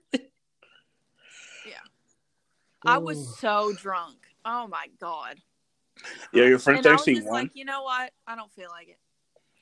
I 2.86 2.98
was 2.98 3.38
so 3.38 3.72
drunk. 3.72 4.16
Oh 4.44 4.66
my 4.66 4.86
god. 5.00 5.36
Yeah, 6.32 6.44
your 6.44 6.58
friend 6.58 6.78
And 6.78 6.86
I 6.86 6.90
thinks 6.90 7.00
was 7.00 7.06
he 7.06 7.14
just 7.16 7.26
won. 7.26 7.42
like, 7.42 7.50
you 7.54 7.64
know 7.64 7.82
what? 7.82 8.12
I 8.26 8.36
don't 8.36 8.52
feel 8.52 8.70
like 8.70 8.88
it. 8.88 8.98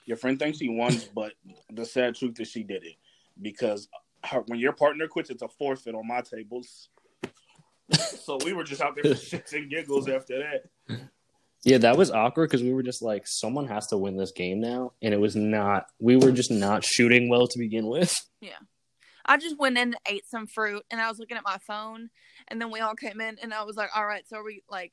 Your 0.07 0.16
friend 0.16 0.38
thinks 0.38 0.59
he 0.59 0.68
won, 0.68 0.96
but 1.14 1.33
the 1.70 1.85
sad 1.85 2.14
truth 2.14 2.40
is 2.40 2.48
she 2.48 2.62
did 2.62 2.85
it 2.85 2.94
because 3.42 3.88
her, 4.24 4.42
when 4.46 4.59
your 4.59 4.72
partner 4.72 5.07
quits, 5.09 5.31
it's 5.31 5.42
a 5.42 5.48
forfeit 5.48 5.94
on 5.94 6.07
my 6.07 6.20
tables. 6.20 6.88
so 7.92 8.38
we 8.44 8.52
were 8.52 8.64
just 8.64 8.81
out 8.81 8.94
there 8.94 9.14
for 9.14 9.20
shits 9.20 9.52
and 9.52 9.68
giggles 9.68 10.09
after 10.09 10.38
that. 10.38 11.00
Yeah, 11.64 11.78
that 11.78 11.98
was 11.98 12.11
awkward 12.11 12.48
because 12.48 12.62
we 12.62 12.72
were 12.72 12.85
just 12.85 13.02
like, 13.02 13.26
someone 13.26 13.66
has 13.66 13.88
to 13.88 13.98
win 13.98 14.16
this 14.16 14.31
game 14.31 14.61
now, 14.61 14.92
and 15.02 15.12
it 15.12 15.18
was 15.18 15.35
not. 15.35 15.87
We 15.98 16.16
were 16.16 16.31
just 16.31 16.52
not 16.52 16.85
shooting 16.85 17.28
well 17.28 17.48
to 17.48 17.59
begin 17.59 17.87
with. 17.87 18.14
Yeah, 18.40 18.59
I 19.28 19.37
just 19.37 19.59
went 19.59 19.76
in 19.76 19.88
and 19.88 19.96
ate 20.09 20.26
some 20.26 20.46
fruit 20.46 20.85
and 20.90 21.00
I 21.00 21.09
was 21.09 21.18
looking 21.18 21.37
at 21.37 21.44
my 21.44 21.59
phone 21.59 22.09
and 22.49 22.61
then 22.61 22.71
we 22.71 22.81
all 22.81 22.95
came 22.95 23.21
in 23.21 23.39
and 23.43 23.55
I 23.55 23.65
was 23.65 23.77
like, 23.77 23.91
all 23.95 24.07
right, 24.07 24.27
so 24.29 24.39
are 24.39 24.45
we 24.45 24.63
like 24.69 24.93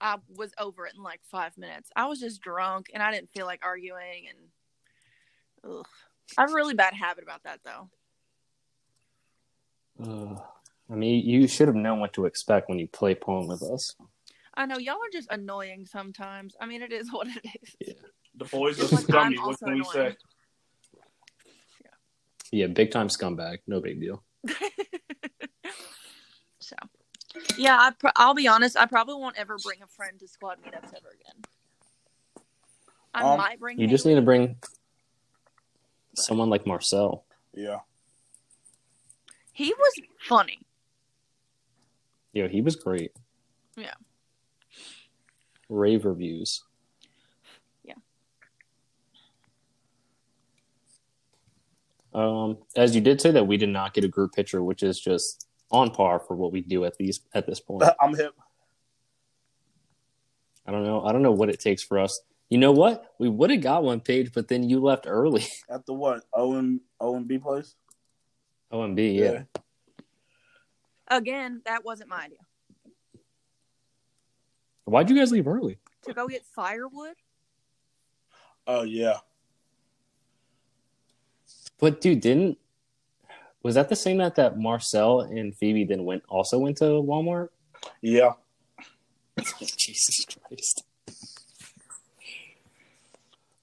I 0.00 0.16
was 0.36 0.52
over 0.58 0.86
it 0.86 0.94
in 0.96 1.02
like 1.02 1.20
five 1.30 1.56
minutes. 1.56 1.90
I 1.96 2.06
was 2.06 2.20
just 2.20 2.42
drunk 2.42 2.88
and 2.92 3.02
I 3.02 3.10
didn't 3.12 3.30
feel 3.30 3.46
like 3.46 3.60
arguing 3.62 4.26
and 4.28 5.72
ugh. 5.78 5.86
I 6.36 6.42
have 6.42 6.50
a 6.50 6.54
really 6.54 6.74
bad 6.74 6.94
habit 6.94 7.24
about 7.24 7.42
that 7.44 7.60
though. 7.64 7.90
Uh, 10.02 10.40
I 10.90 10.94
mean, 10.94 11.24
you 11.24 11.46
should 11.46 11.68
have 11.68 11.76
known 11.76 12.00
what 12.00 12.12
to 12.14 12.26
expect 12.26 12.68
when 12.68 12.78
you 12.78 12.88
play 12.88 13.14
pong 13.14 13.46
with 13.46 13.62
us. 13.62 13.94
I 14.54 14.66
know 14.66 14.78
y'all 14.78 14.96
are 14.96 15.12
just 15.12 15.28
annoying 15.30 15.86
sometimes. 15.86 16.56
I 16.60 16.66
mean, 16.66 16.82
it 16.82 16.92
is 16.92 17.08
what 17.12 17.28
it 17.28 17.44
is. 17.80 17.94
The 18.36 18.44
boys 18.44 18.78
are 18.78 18.82
Just 18.82 18.92
like 18.92 19.02
scummy. 19.04 19.38
What 19.38 19.46
also 19.46 19.66
can 19.66 19.74
we 19.74 19.80
annoying. 19.80 20.12
say? 20.12 20.16
Yeah, 22.52 22.66
big 22.68 22.90
time 22.90 23.08
scumbag. 23.08 23.58
No 23.66 23.80
big 23.80 24.00
deal. 24.00 24.22
so, 26.60 26.76
yeah, 27.56 27.78
I 27.80 27.90
pr- 27.90 28.08
I'll 28.16 28.34
be 28.34 28.46
honest. 28.48 28.76
I 28.76 28.86
probably 28.86 29.14
won't 29.14 29.36
ever 29.38 29.56
bring 29.62 29.82
a 29.82 29.86
friend 29.86 30.18
to 30.20 30.28
squad 30.28 30.58
meetups 30.62 30.94
ever 30.96 31.10
again. 31.20 31.42
I 33.12 33.22
Um, 33.22 33.38
might 33.38 33.60
bring. 33.60 33.78
You 33.80 33.86
just 33.86 34.06
need 34.06 34.14
to 34.16 34.22
bring 34.22 34.56
someone 36.14 36.50
like 36.50 36.66
Marcel. 36.66 37.24
Yeah. 37.52 37.80
He 39.52 39.72
was 39.72 39.92
funny. 40.20 40.60
Yeah, 42.32 42.48
he 42.48 42.60
was 42.60 42.74
great. 42.74 43.12
Yeah. 43.76 43.94
Rave 45.68 46.04
reviews. 46.04 46.64
Yeah. 47.84 47.94
Um, 52.12 52.58
as 52.76 52.94
you 52.94 53.00
did 53.00 53.20
say 53.20 53.30
that 53.30 53.46
we 53.46 53.56
did 53.56 53.68
not 53.68 53.94
get 53.94 54.04
a 54.04 54.08
group 54.08 54.32
picture, 54.32 54.62
which 54.62 54.82
is 54.82 55.00
just 55.00 55.43
on 55.70 55.90
par 55.90 56.20
for 56.20 56.36
what 56.36 56.52
we 56.52 56.60
do 56.60 56.84
at 56.84 56.96
these 56.96 57.20
at 57.32 57.46
this 57.46 57.60
point. 57.60 57.84
I'm 58.00 58.14
hip. 58.14 58.34
I 60.66 60.72
don't 60.72 60.84
know. 60.84 61.04
I 61.04 61.12
don't 61.12 61.22
know 61.22 61.32
what 61.32 61.50
it 61.50 61.60
takes 61.60 61.82
for 61.82 61.98
us. 61.98 62.20
You 62.48 62.58
know 62.58 62.72
what? 62.72 63.14
We 63.18 63.28
would 63.28 63.50
have 63.50 63.60
got 63.60 63.84
one 63.84 64.00
page, 64.00 64.32
but 64.32 64.48
then 64.48 64.68
you 64.68 64.80
left 64.80 65.06
early. 65.08 65.44
At 65.68 65.86
the 65.86 65.94
what? 65.94 66.22
O 66.32 66.54
and 66.54 66.80
O 67.00 67.16
and 67.16 67.26
B 67.26 67.38
place? 67.38 67.74
OMB, 68.72 69.18
yeah. 69.18 69.42
Again, 71.08 71.62
that 71.64 71.84
wasn't 71.84 72.10
my 72.10 72.24
idea. 72.24 72.38
Why'd 74.84 75.08
you 75.08 75.16
guys 75.16 75.32
leave 75.32 75.46
early? 75.46 75.78
To 76.04 76.12
go 76.12 76.28
get 76.28 76.44
firewood. 76.44 77.14
Oh 78.66 78.82
yeah. 78.82 79.18
But 81.78 82.00
dude, 82.00 82.20
didn't 82.20 82.58
was 83.64 83.74
that 83.74 83.88
the 83.88 83.96
same 83.96 84.18
night 84.18 84.34
that 84.36 84.58
Marcel 84.58 85.20
and 85.22 85.56
Phoebe 85.56 85.84
then 85.84 86.04
went 86.04 86.22
also 86.28 86.58
went 86.58 86.76
to 86.76 86.84
Walmart? 86.84 87.48
Yeah. 88.02 88.34
Jesus 89.58 90.26
Christ. 90.26 90.84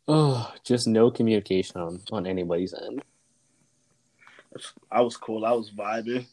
Oh, 0.07 0.51
just 0.65 0.87
no 0.87 1.11
communication 1.11 1.79
on, 1.79 2.01
on 2.11 2.25
anybody's 2.25 2.73
end. 2.73 3.03
I 4.91 5.01
was 5.01 5.15
cool. 5.15 5.45
I 5.45 5.51
was 5.51 5.71
vibing, 5.71 6.25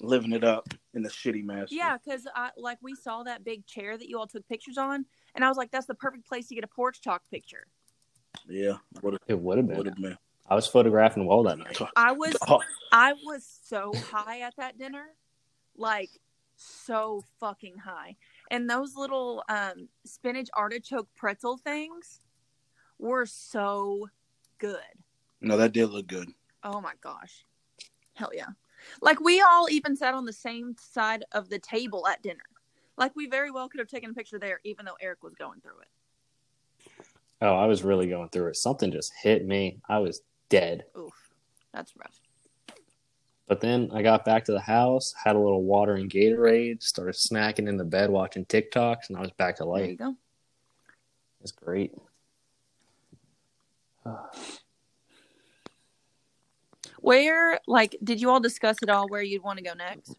living 0.00 0.32
it 0.32 0.44
up 0.44 0.68
in 0.94 1.02
the 1.02 1.10
shitty 1.10 1.44
match. 1.44 1.68
Yeah, 1.72 1.98
because 1.98 2.26
I 2.34 2.50
like 2.56 2.78
we 2.80 2.94
saw 2.94 3.24
that 3.24 3.44
big 3.44 3.66
chair 3.66 3.98
that 3.98 4.08
you 4.08 4.18
all 4.18 4.26
took 4.26 4.48
pictures 4.48 4.78
on, 4.78 5.04
and 5.34 5.44
I 5.44 5.48
was 5.48 5.58
like, 5.58 5.70
"That's 5.70 5.84
the 5.86 5.94
perfect 5.94 6.26
place 6.26 6.46
to 6.48 6.54
get 6.54 6.64
a 6.64 6.68
porch 6.68 7.02
talk 7.02 7.22
picture." 7.30 7.66
Yeah. 8.48 8.78
Would 9.02 9.18
It 9.26 9.38
would 9.38 9.58
have 9.58 9.66
have 9.66 9.68
been. 9.68 9.76
would 9.76 9.86
have 9.86 9.96
been. 9.96 10.16
I 10.50 10.56
was 10.56 10.66
photographing 10.66 11.26
well 11.26 11.44
that 11.44 11.58
night. 11.58 11.78
I 11.94 12.12
was 12.12 12.36
Oh, 12.48 12.60
I 12.90 13.12
was 13.24 13.46
so 13.62 13.92
high 14.10 14.40
at 14.40 14.56
that 14.56 14.76
dinner, 14.78 15.06
like 15.76 16.10
so 16.56 17.22
fucking 17.38 17.78
high. 17.78 18.16
And 18.50 18.68
those 18.68 18.96
little 18.96 19.44
um, 19.48 19.88
spinach 20.04 20.48
artichoke 20.54 21.08
pretzel 21.16 21.56
things 21.56 22.20
were 22.98 23.26
so 23.26 24.08
good. 24.58 24.76
no, 25.40 25.56
that 25.56 25.72
did 25.72 25.86
look 25.86 26.08
good. 26.08 26.28
Oh 26.64 26.80
my 26.80 26.92
gosh, 27.00 27.44
hell 28.14 28.30
yeah! 28.34 28.48
Like 29.00 29.20
we 29.20 29.40
all 29.40 29.70
even 29.70 29.96
sat 29.96 30.14
on 30.14 30.24
the 30.24 30.32
same 30.32 30.74
side 30.78 31.24
of 31.32 31.48
the 31.48 31.58
table 31.60 32.06
at 32.08 32.22
dinner. 32.22 32.44
Like 32.98 33.14
we 33.14 33.28
very 33.28 33.50
well 33.50 33.68
could 33.68 33.78
have 33.78 33.88
taken 33.88 34.10
a 34.10 34.14
picture 34.14 34.38
there, 34.38 34.60
even 34.64 34.84
though 34.84 34.98
Eric 35.00 35.22
was 35.22 35.34
going 35.34 35.60
through 35.60 35.80
it. 35.80 36.94
Oh, 37.40 37.54
I 37.54 37.64
was 37.66 37.82
really 37.82 38.08
going 38.08 38.28
through 38.28 38.48
it. 38.48 38.56
Something 38.56 38.92
just 38.92 39.12
hit 39.22 39.46
me. 39.46 39.78
I 39.88 39.98
was 40.00 40.20
dead. 40.50 40.84
Oof, 40.98 41.14
that's 41.72 41.96
rough. 41.96 42.20
But 43.48 43.60
then 43.60 43.90
I 43.92 44.02
got 44.02 44.24
back 44.24 44.44
to 44.44 44.52
the 44.52 44.60
house, 44.60 45.12
had 45.24 45.34
a 45.34 45.38
little 45.40 45.64
water 45.64 45.94
and 45.94 46.08
Gatorade, 46.08 46.84
started 46.84 47.16
snacking 47.16 47.68
in 47.68 47.76
the 47.76 47.84
bed 47.84 48.08
watching 48.08 48.44
TikToks, 48.44 49.08
and 49.08 49.16
I 49.16 49.20
was 49.22 49.32
back 49.32 49.56
to 49.56 49.64
life. 49.64 49.80
There 49.80 49.90
you 49.90 49.96
go. 49.96 50.14
It's 51.42 51.50
great. 51.50 51.92
Where, 57.00 57.58
like, 57.66 57.96
did 58.04 58.20
you 58.20 58.30
all 58.30 58.38
discuss 58.38 58.76
it 58.82 58.90
all 58.90 59.08
where 59.08 59.22
you'd 59.22 59.42
want 59.42 59.58
to 59.58 59.64
go 59.64 59.72
next? 59.74 60.14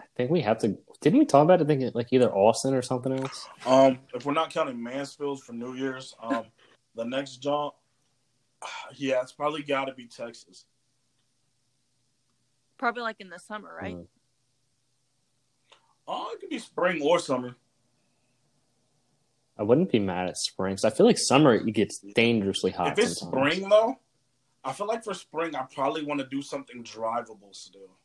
I 0.00 0.04
think 0.16 0.30
we 0.30 0.42
have 0.42 0.58
to. 0.58 0.76
Didn't 1.00 1.20
we 1.20 1.24
talk 1.24 1.44
about 1.44 1.60
it? 1.60 1.64
I 1.64 1.66
think 1.68 1.94
like 1.94 2.12
either 2.12 2.30
Austin 2.30 2.74
or 2.74 2.82
something 2.82 3.12
else. 3.12 3.48
Um, 3.64 4.00
if 4.12 4.26
we're 4.26 4.32
not 4.32 4.50
counting 4.50 4.82
Mansfield 4.82 5.42
for 5.42 5.52
New 5.52 5.74
Year's, 5.74 6.16
um, 6.20 6.44
the 6.98 7.04
next 7.04 7.36
jaunt, 7.36 7.74
yeah, 8.96 9.22
it's 9.22 9.32
probably 9.32 9.62
got 9.62 9.86
to 9.86 9.94
be 9.94 10.06
Texas. 10.06 10.66
Probably 12.76 13.02
like 13.02 13.20
in 13.20 13.30
the 13.30 13.38
summer, 13.38 13.74
right? 13.80 13.96
Mm. 13.96 14.06
Oh, 16.06 16.30
it 16.32 16.40
could 16.40 16.50
be 16.50 16.58
spring 16.58 17.00
or 17.02 17.18
summer. 17.18 17.56
I 19.58 19.62
wouldn't 19.62 19.90
be 19.90 19.98
mad 19.98 20.28
at 20.28 20.36
spring 20.36 20.76
'cause 20.76 20.84
I 20.84 20.90
feel 20.90 21.06
like 21.06 21.18
summer 21.18 21.54
it 21.54 21.72
gets 21.72 21.98
dangerously 21.98 22.70
hot. 22.70 22.92
if 22.92 22.98
it's 23.04 23.20
sometimes. 23.20 23.54
spring 23.56 23.68
though, 23.68 23.98
I 24.64 24.72
feel 24.72 24.86
like 24.86 25.02
for 25.02 25.14
spring 25.14 25.54
I 25.56 25.64
probably 25.64 26.04
want 26.04 26.20
to 26.20 26.26
do 26.26 26.40
something 26.42 26.84
drivable 26.84 27.54
still. 27.54 27.98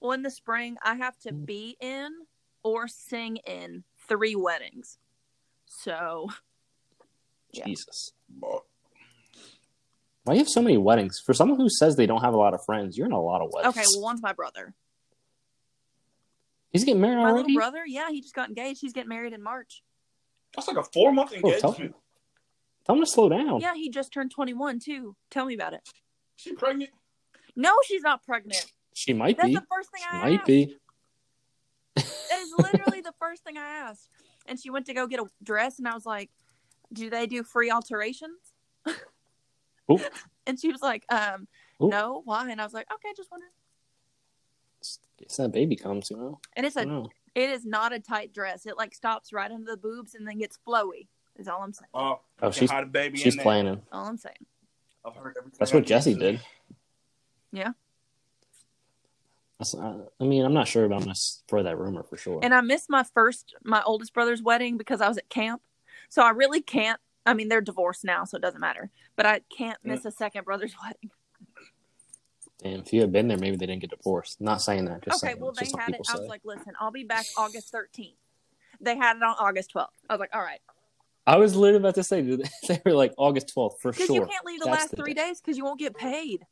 Well, 0.00 0.12
in 0.12 0.22
the 0.22 0.30
spring, 0.30 0.76
I 0.82 0.94
have 0.96 1.18
to 1.20 1.32
be 1.32 1.76
in 1.80 2.26
or 2.62 2.88
sing 2.88 3.36
in 3.38 3.84
three 4.08 4.34
weddings. 4.36 4.98
So, 5.66 6.28
Yeah. 7.52 7.64
Jesus. 7.64 8.12
But 8.28 8.62
Why 10.24 10.34
you 10.34 10.40
have 10.40 10.48
so 10.48 10.62
many 10.62 10.76
weddings? 10.76 11.20
For 11.24 11.32
someone 11.34 11.58
who 11.58 11.68
says 11.70 11.96
they 11.96 12.06
don't 12.06 12.20
have 12.22 12.34
a 12.34 12.36
lot 12.38 12.54
of 12.54 12.64
friends, 12.64 12.96
you're 12.96 13.06
in 13.06 13.12
a 13.12 13.20
lot 13.20 13.40
of 13.40 13.50
weddings. 13.52 13.76
Okay, 13.76 13.86
well, 13.94 14.02
one's 14.02 14.22
my 14.22 14.32
brother. 14.32 14.74
he's 16.70 16.84
getting 16.84 17.00
married 17.00 17.16
My 17.16 17.30
already. 17.30 17.52
little 17.54 17.56
brother, 17.56 17.84
yeah, 17.86 18.10
he 18.10 18.20
just 18.20 18.34
got 18.34 18.48
engaged. 18.48 18.80
He's 18.80 18.92
getting 18.92 19.08
married 19.08 19.32
in 19.32 19.42
March. 19.42 19.82
That's 20.54 20.68
like 20.68 20.76
a 20.76 20.82
four 20.82 21.12
month 21.12 21.32
Oh, 21.42 21.50
tell, 21.58 21.70
engagement. 21.70 21.94
tell 22.84 22.94
him 22.96 23.00
to 23.02 23.06
slow 23.10 23.28
down. 23.28 23.60
Yeah, 23.60 23.74
he 23.74 23.90
just 23.90 24.12
turned 24.12 24.30
21 24.30 24.78
too. 24.80 25.16
Tell 25.30 25.44
me 25.46 25.54
about 25.54 25.72
it. 25.74 25.80
She 26.36 26.52
pregnant? 26.54 26.90
No, 27.56 27.72
she's 27.86 28.02
not 28.02 28.24
pregnant. 28.24 28.64
She 28.94 29.12
might 29.12 29.36
That's 29.36 29.48
be. 29.48 29.54
the 29.54 29.64
first 29.72 29.90
thing 29.92 30.02
She 30.02 30.16
I 30.16 30.22
might 30.30 30.38
asked. 30.40 30.46
be. 30.46 30.76
That 31.96 32.38
is 32.40 32.52
literally 32.56 33.00
the 33.00 33.12
first 33.18 33.42
thing 33.44 33.56
I 33.56 33.66
asked. 33.66 34.08
And 34.46 34.58
she 34.60 34.70
went 34.70 34.86
to 34.86 34.94
go 34.94 35.06
get 35.06 35.20
a 35.20 35.26
dress, 35.42 35.78
and 35.78 35.86
I 35.88 35.94
was 35.94 36.06
like, 36.06 36.30
"Do 36.92 37.10
they 37.10 37.26
do 37.26 37.42
free 37.42 37.70
alterations?" 37.70 38.38
And 40.46 40.58
she 40.60 40.70
was 40.72 40.82
like, 40.82 41.04
"Um, 41.10 41.46
Oop. 41.82 41.90
no, 41.90 42.22
why?" 42.24 42.50
And 42.50 42.60
I 42.60 42.64
was 42.64 42.72
like, 42.72 42.86
"Okay, 42.92 43.08
just 43.16 43.30
wondering." 43.30 43.52
It's 45.20 45.36
that 45.36 45.50
baby 45.50 45.76
comes, 45.76 46.10
you 46.10 46.16
know. 46.16 46.40
And 46.56 46.64
it's 46.64 46.76
I 46.76 46.82
a, 46.82 46.84
don't 46.86 47.02
know. 47.02 47.08
it 47.34 47.50
is 47.50 47.66
not 47.66 47.92
a 47.92 47.98
tight 47.98 48.32
dress. 48.32 48.64
It 48.66 48.76
like 48.76 48.94
stops 48.94 49.32
right 49.32 49.50
under 49.50 49.70
the 49.70 49.76
boobs 49.76 50.14
and 50.14 50.26
then 50.26 50.38
gets 50.38 50.58
flowy. 50.66 51.08
Is 51.36 51.48
all 51.48 51.62
I'm 51.62 51.72
saying. 51.72 51.88
Oh, 51.94 52.20
Oh, 52.40 52.50
she's 52.50 52.70
hide 52.70 52.84
a 52.84 52.86
baby 52.86 53.18
she's 53.18 53.34
in 53.34 53.38
there. 53.38 53.44
planning. 53.44 53.82
All 53.92 54.06
I'm 54.06 54.16
saying. 54.16 54.36
I've 55.04 55.16
heard 55.16 55.34
everything. 55.38 55.56
That's 55.58 55.72
what 55.72 55.84
Jesse 55.86 56.14
did. 56.14 56.40
Yeah. 57.52 57.72
Uh, 59.60 59.94
I 60.20 60.24
mean, 60.24 60.44
I'm 60.44 60.54
not 60.54 60.68
sure, 60.68 60.88
but 60.88 60.94
I'm 60.94 61.00
gonna 61.02 61.14
spread 61.16 61.66
that 61.66 61.78
rumor 61.78 62.04
for 62.04 62.16
sure. 62.16 62.38
And 62.42 62.54
I 62.54 62.60
missed 62.60 62.88
my 62.88 63.02
first, 63.02 63.54
my 63.64 63.82
oldest 63.82 64.14
brother's 64.14 64.40
wedding 64.42 64.76
because 64.76 65.00
I 65.00 65.08
was 65.08 65.18
at 65.18 65.28
camp. 65.28 65.60
So 66.08 66.22
I 66.22 66.30
really 66.30 66.60
can't. 66.60 67.00
I 67.26 67.34
mean, 67.34 67.48
they're 67.48 67.60
divorced 67.60 68.04
now, 68.04 68.24
so 68.24 68.36
it 68.36 68.40
doesn't 68.40 68.60
matter. 68.60 68.90
But 69.16 69.26
I 69.26 69.40
can't 69.54 69.78
miss 69.84 70.00
mm. 70.00 70.06
a 70.06 70.10
second 70.12 70.44
brother's 70.44 70.74
wedding. 70.82 71.10
and 72.64 72.86
if 72.86 72.92
you 72.92 73.00
had 73.00 73.12
been 73.12 73.28
there, 73.28 73.36
maybe 73.36 73.56
they 73.56 73.66
didn't 73.66 73.82
get 73.82 73.90
divorced. 73.90 74.40
Not 74.40 74.62
saying 74.62 74.86
that. 74.86 75.02
Just 75.02 75.22
okay, 75.22 75.32
saying. 75.32 75.40
well, 75.42 75.52
they 75.52 75.64
just 75.64 75.76
had 75.76 75.90
it. 75.90 75.92
people 75.92 76.04
I 76.08 76.18
was 76.18 76.28
like, 76.28 76.42
listen, 76.44 76.72
I'll 76.80 76.90
be 76.90 77.04
back 77.04 77.26
August 77.36 77.72
13th. 77.72 78.14
They 78.80 78.96
had 78.96 79.16
it 79.16 79.22
on 79.22 79.34
August 79.38 79.72
12th. 79.74 79.88
I 80.08 80.14
was 80.14 80.20
like, 80.20 80.34
all 80.34 80.40
right. 80.40 80.60
I 81.26 81.36
was 81.36 81.54
literally 81.54 81.82
about 81.82 81.96
to 81.96 82.04
say 82.04 82.22
dude, 82.22 82.48
they 82.68 82.80
were 82.86 82.94
like 82.94 83.12
August 83.18 83.52
12th 83.54 83.80
for 83.80 83.92
sure. 83.92 84.06
Because 84.06 84.14
you 84.14 84.26
can't 84.26 84.46
leave 84.46 84.60
the 84.60 84.66
That's 84.66 84.78
last 84.78 84.90
the 84.92 84.96
three 84.96 85.12
day. 85.12 85.28
days 85.28 85.40
because 85.40 85.58
you 85.58 85.64
won't 85.64 85.78
get 85.78 85.94
paid. 85.94 86.46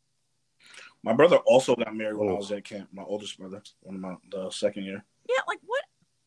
My 1.03 1.15
brother 1.15 1.37
also 1.47 1.75
got 1.77 1.95
married 1.95 2.17
when 2.17 2.29
I 2.29 2.33
Oh. 2.33 2.37
was 2.37 2.53
at 2.53 2.65
camp. 2.65 2.89
My 2.93 3.05
oldest 3.05 3.39
brother, 3.39 3.63
one 3.81 3.95
of 3.95 4.01
my 4.01 4.17
the 4.31 4.51
second 4.51 4.85
year. 4.85 5.05
Yeah, 5.29 5.41
like 5.49 5.61
what? 5.65 5.83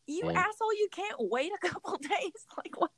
You 0.06 0.22
Damn. 0.22 0.36
asshole, 0.36 0.74
you 0.74 0.88
can't 0.90 1.16
wait 1.18 1.52
a 1.54 1.58
couple 1.68 1.96
days. 1.98 2.46
Like 2.56 2.80
what? 2.80 2.90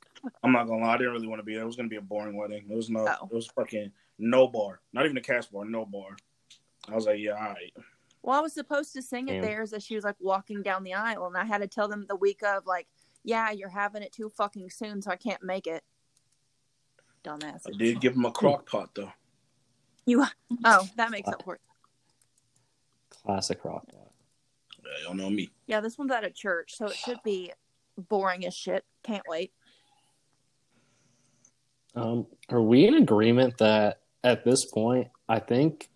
I'm 0.43 0.51
not 0.51 0.67
gonna 0.67 0.83
lie, 0.85 0.93
I 0.93 0.97
didn't 0.97 1.13
really 1.13 1.27
want 1.27 1.39
to 1.39 1.43
be 1.43 1.53
there. 1.53 1.63
It 1.63 1.67
was 1.67 1.75
gonna 1.75 1.89
be 1.89 1.97
a 1.97 2.01
boring 2.01 2.35
wedding. 2.37 2.65
It 2.69 2.75
was 2.75 2.89
no, 2.89 3.07
Oh. 3.07 3.25
it 3.31 3.33
was 3.33 3.47
fucking 3.47 3.91
no 4.19 4.47
bar, 4.47 4.79
not 4.93 5.05
even 5.05 5.17
a 5.17 5.21
cast 5.21 5.51
bar, 5.51 5.65
no 5.65 5.85
bar. 5.85 6.15
I 6.89 6.95
was 6.95 7.05
like, 7.05 7.19
yeah, 7.19 7.31
all 7.33 7.53
right. 7.53 7.73
Well, 8.21 8.37
I 8.37 8.41
was 8.41 8.53
supposed 8.53 8.93
to 8.93 9.01
sing 9.01 9.29
at 9.29 9.33
Damn. 9.33 9.41
theirs 9.41 9.73
as 9.73 9.83
she 9.83 9.95
was 9.95 10.03
like 10.03 10.15
walking 10.19 10.61
down 10.61 10.83
the 10.83 10.93
aisle, 10.93 11.25
and 11.27 11.35
I 11.37 11.43
had 11.45 11.59
to 11.61 11.67
tell 11.67 11.87
them 11.87 12.05
the 12.07 12.15
week 12.15 12.41
of, 12.43 12.65
like, 12.65 12.87
yeah, 13.23 13.51
you're 13.51 13.69
having 13.69 14.01
it 14.01 14.11
too 14.13 14.29
fucking 14.29 14.69
soon, 14.69 15.01
so 15.01 15.11
I 15.11 15.15
can't 15.17 15.43
make 15.43 15.67
it. 15.67 15.83
Dumbass. 17.23 17.63
I 17.67 17.71
did 17.77 18.01
give 18.01 18.15
him 18.15 18.25
a 18.25 18.31
crock 18.31 18.69
pot 18.69 18.89
though. 18.95 19.11
You. 20.05 20.25
Oh, 20.65 20.87
that 20.97 21.09
makes 21.11 21.29
up 21.29 21.41
for 21.43 21.55
it. 21.55 21.61
Classic 23.09 23.63
rock. 23.63 23.85
Yeah, 23.93 24.91
y'all 25.05 25.13
know 25.13 25.29
me. 25.29 25.49
Yeah, 25.67 25.79
this 25.79 25.97
one's 25.97 26.11
at 26.11 26.25
a 26.25 26.29
church, 26.29 26.75
so 26.75 26.87
it 26.87 26.95
should 26.95 27.19
be 27.23 27.53
boring 27.97 28.45
as 28.45 28.53
shit. 28.53 28.83
Can't 29.03 29.23
wait. 29.27 29.53
Um, 31.95 32.27
are 32.49 32.61
we 32.61 32.87
in 32.87 32.95
agreement 32.95 33.57
that 33.59 33.99
at 34.23 34.43
this 34.43 34.65
point, 34.65 35.09
I 35.29 35.39
think, 35.39 35.89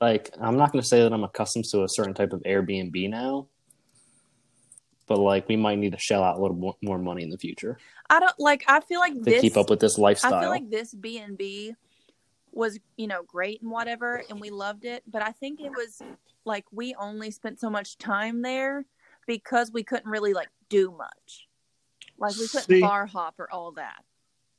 like, 0.00 0.30
I'm 0.40 0.56
not 0.56 0.72
going 0.72 0.82
to 0.82 0.88
say 0.88 1.02
that 1.02 1.12
I'm 1.12 1.24
accustomed 1.24 1.64
to 1.66 1.84
a 1.84 1.88
certain 1.88 2.14
type 2.14 2.32
of 2.32 2.42
Airbnb 2.42 3.10
now, 3.10 3.48
but 5.06 5.18
like, 5.18 5.48
we 5.48 5.56
might 5.56 5.78
need 5.78 5.92
to 5.92 5.98
shell 5.98 6.22
out 6.22 6.38
a 6.38 6.40
little 6.40 6.76
more 6.80 6.98
money 6.98 7.22
in 7.22 7.30
the 7.30 7.38
future 7.38 7.78
I 8.10 8.18
don't 8.18 8.38
like. 8.40 8.64
I 8.66 8.80
feel 8.80 8.98
like 8.98 9.14
to 9.14 9.20
this. 9.20 9.40
keep 9.40 9.56
up 9.56 9.70
with 9.70 9.78
this 9.78 9.96
lifestyle. 9.96 10.34
I 10.34 10.40
feel 10.40 10.50
like 10.50 10.68
this 10.68 10.92
B 10.92 11.18
and 11.18 11.38
B 11.38 11.74
was, 12.50 12.78
you 12.96 13.06
know, 13.06 13.22
great 13.22 13.62
and 13.62 13.70
whatever, 13.70 14.24
and 14.28 14.40
we 14.40 14.50
loved 14.50 14.84
it. 14.84 15.04
But 15.06 15.22
I 15.22 15.30
think 15.30 15.60
it 15.60 15.70
was 15.70 16.02
like 16.44 16.64
we 16.72 16.94
only 16.96 17.30
spent 17.30 17.60
so 17.60 17.70
much 17.70 17.98
time 17.98 18.42
there 18.42 18.84
because 19.28 19.70
we 19.70 19.84
couldn't 19.84 20.10
really 20.10 20.34
like 20.34 20.48
do 20.68 20.90
much. 20.90 21.46
Like 22.18 22.34
we 22.36 22.48
couldn't 22.48 22.66
See- 22.66 22.80
bar 22.80 23.06
hop 23.06 23.36
or 23.38 23.48
all 23.50 23.72
that. 23.72 24.02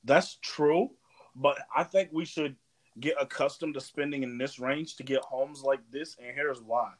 That's 0.03 0.37
true, 0.41 0.91
but 1.35 1.57
I 1.75 1.83
think 1.83 2.09
we 2.11 2.25
should 2.25 2.55
get 2.99 3.15
accustomed 3.19 3.75
to 3.75 3.81
spending 3.81 4.23
in 4.23 4.37
this 4.37 4.59
range 4.59 4.95
to 4.97 5.03
get 5.03 5.21
homes 5.21 5.63
like 5.63 5.79
this. 5.91 6.15
And 6.19 6.35
here's 6.35 6.61
why: 6.61 6.93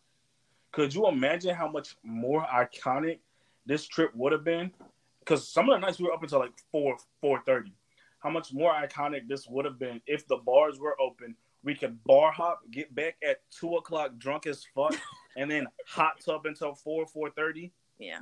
Could 0.71 0.93
you 0.93 1.07
imagine 1.07 1.55
how 1.55 1.67
much 1.69 1.95
more 2.03 2.45
iconic 2.45 3.19
this 3.65 3.87
trip 3.87 4.11
would 4.15 4.31
have 4.31 4.43
been? 4.43 4.71
Because 5.19 5.47
some 5.47 5.69
of 5.69 5.79
the 5.79 5.85
nights 5.85 5.99
we 5.99 6.05
were 6.05 6.13
up 6.13 6.23
until 6.23 6.39
like 6.39 6.53
four 6.71 6.97
four 7.19 7.41
thirty. 7.45 7.73
How 8.19 8.29
much 8.29 8.53
more 8.53 8.71
iconic 8.71 9.27
this 9.27 9.47
would 9.47 9.65
have 9.65 9.79
been 9.79 9.99
if 10.05 10.27
the 10.27 10.37
bars 10.37 10.79
were 10.79 10.99
open. 11.01 11.35
We 11.63 11.75
could 11.75 12.03
bar 12.03 12.31
hop, 12.31 12.61
get 12.71 12.93
back 12.93 13.17
at 13.27 13.41
two 13.51 13.75
o'clock 13.75 14.17
drunk 14.17 14.47
as 14.47 14.63
fuck, 14.75 14.95
and 15.37 15.49
then 15.49 15.67
hot 15.87 16.19
tub 16.23 16.45
until 16.45 16.75
four 16.75 17.05
four 17.07 17.31
thirty. 17.31 17.71
Yeah. 17.99 18.19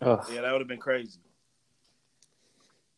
Ugh. 0.00 0.24
Yeah, 0.32 0.42
that 0.42 0.52
would 0.52 0.60
have 0.60 0.68
been 0.68 0.78
crazy. 0.78 1.20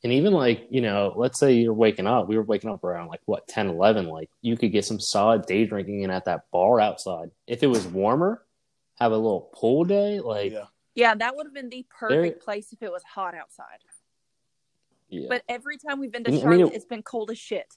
And 0.05 0.13
even 0.13 0.33
like, 0.33 0.67
you 0.69 0.81
know, 0.81 1.13
let's 1.17 1.39
say 1.39 1.53
you're 1.53 1.73
waking 1.73 2.07
up, 2.09 2.27
we 2.27 2.37
were 2.37 2.43
waking 2.43 2.71
up 2.71 2.83
around 2.83 3.07
like 3.09 3.21
what, 3.27 3.47
10, 3.47 3.69
11, 3.69 4.09
like 4.09 4.31
you 4.41 4.57
could 4.57 4.73
get 4.73 4.85
some 4.85 4.99
solid 4.99 5.47
day 5.47 5.65
drinking 5.65 6.03
in 6.03 6.11
at 6.11 6.25
that 6.25 6.51
bar 6.51 6.81
outside. 6.81 7.31
If 7.47 7.63
it 7.63 7.69
was 7.69 7.87
warmer, 7.87 8.43
have 8.99 9.13
a 9.13 9.17
little 9.17 9.51
pool 9.55 9.85
day, 9.85 10.19
like, 10.21 10.51
yeah. 10.53 10.59
Yeah. 10.59 10.65
Yeah, 10.95 11.15
that 11.15 11.37
would 11.37 11.47
have 11.47 11.55
been 11.55 11.71
the 11.71 11.87
perfect 11.89 12.11
There- 12.39 12.45
place 12.45 12.73
if 12.73 12.83
it 12.83 12.91
was 12.93 13.03
hot 13.03 13.35
outside. 13.35 13.79
But, 15.11 15.29
But 15.29 15.43
every 15.49 15.79
time 15.79 16.01
we've 16.01 16.11
been 16.13 16.25
to 16.25 16.31
I 16.31 16.45
mean, 16.47 16.67
it- 16.67 16.75
it's 16.75 16.85
been 16.85 17.03
cold 17.03 17.31
as 17.31 17.39
shit. 17.39 17.77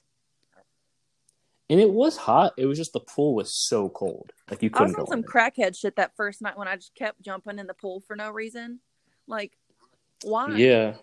and 1.70 1.80
it 1.80 1.90
was 1.90 2.16
hot. 2.16 2.52
It 2.56 2.66
was 2.66 2.76
just 2.78 2.92
the 2.92 3.00
pool 3.00 3.34
was 3.34 3.52
so 3.52 3.88
cold. 3.88 4.32
Like 4.50 4.62
you 4.62 4.70
I 4.74 4.82
was 4.82 4.92
on 4.94 4.98
go 5.00 5.04
some 5.10 5.18
in 5.20 5.24
it. 5.24 5.28
crackhead 5.30 5.76
shit 5.76 5.96
that 5.96 6.14
first 6.16 6.40
night 6.42 6.56
when 6.58 6.68
I 6.68 6.76
just 6.76 6.94
kept 6.94 7.20
jumping 7.22 7.58
in 7.58 7.66
the 7.66 7.74
pool 7.74 8.00
for 8.00 8.14
no 8.16 8.30
reason. 8.30 8.80
Like, 9.26 9.56
why? 10.24 10.50
Yeah. 10.56 10.94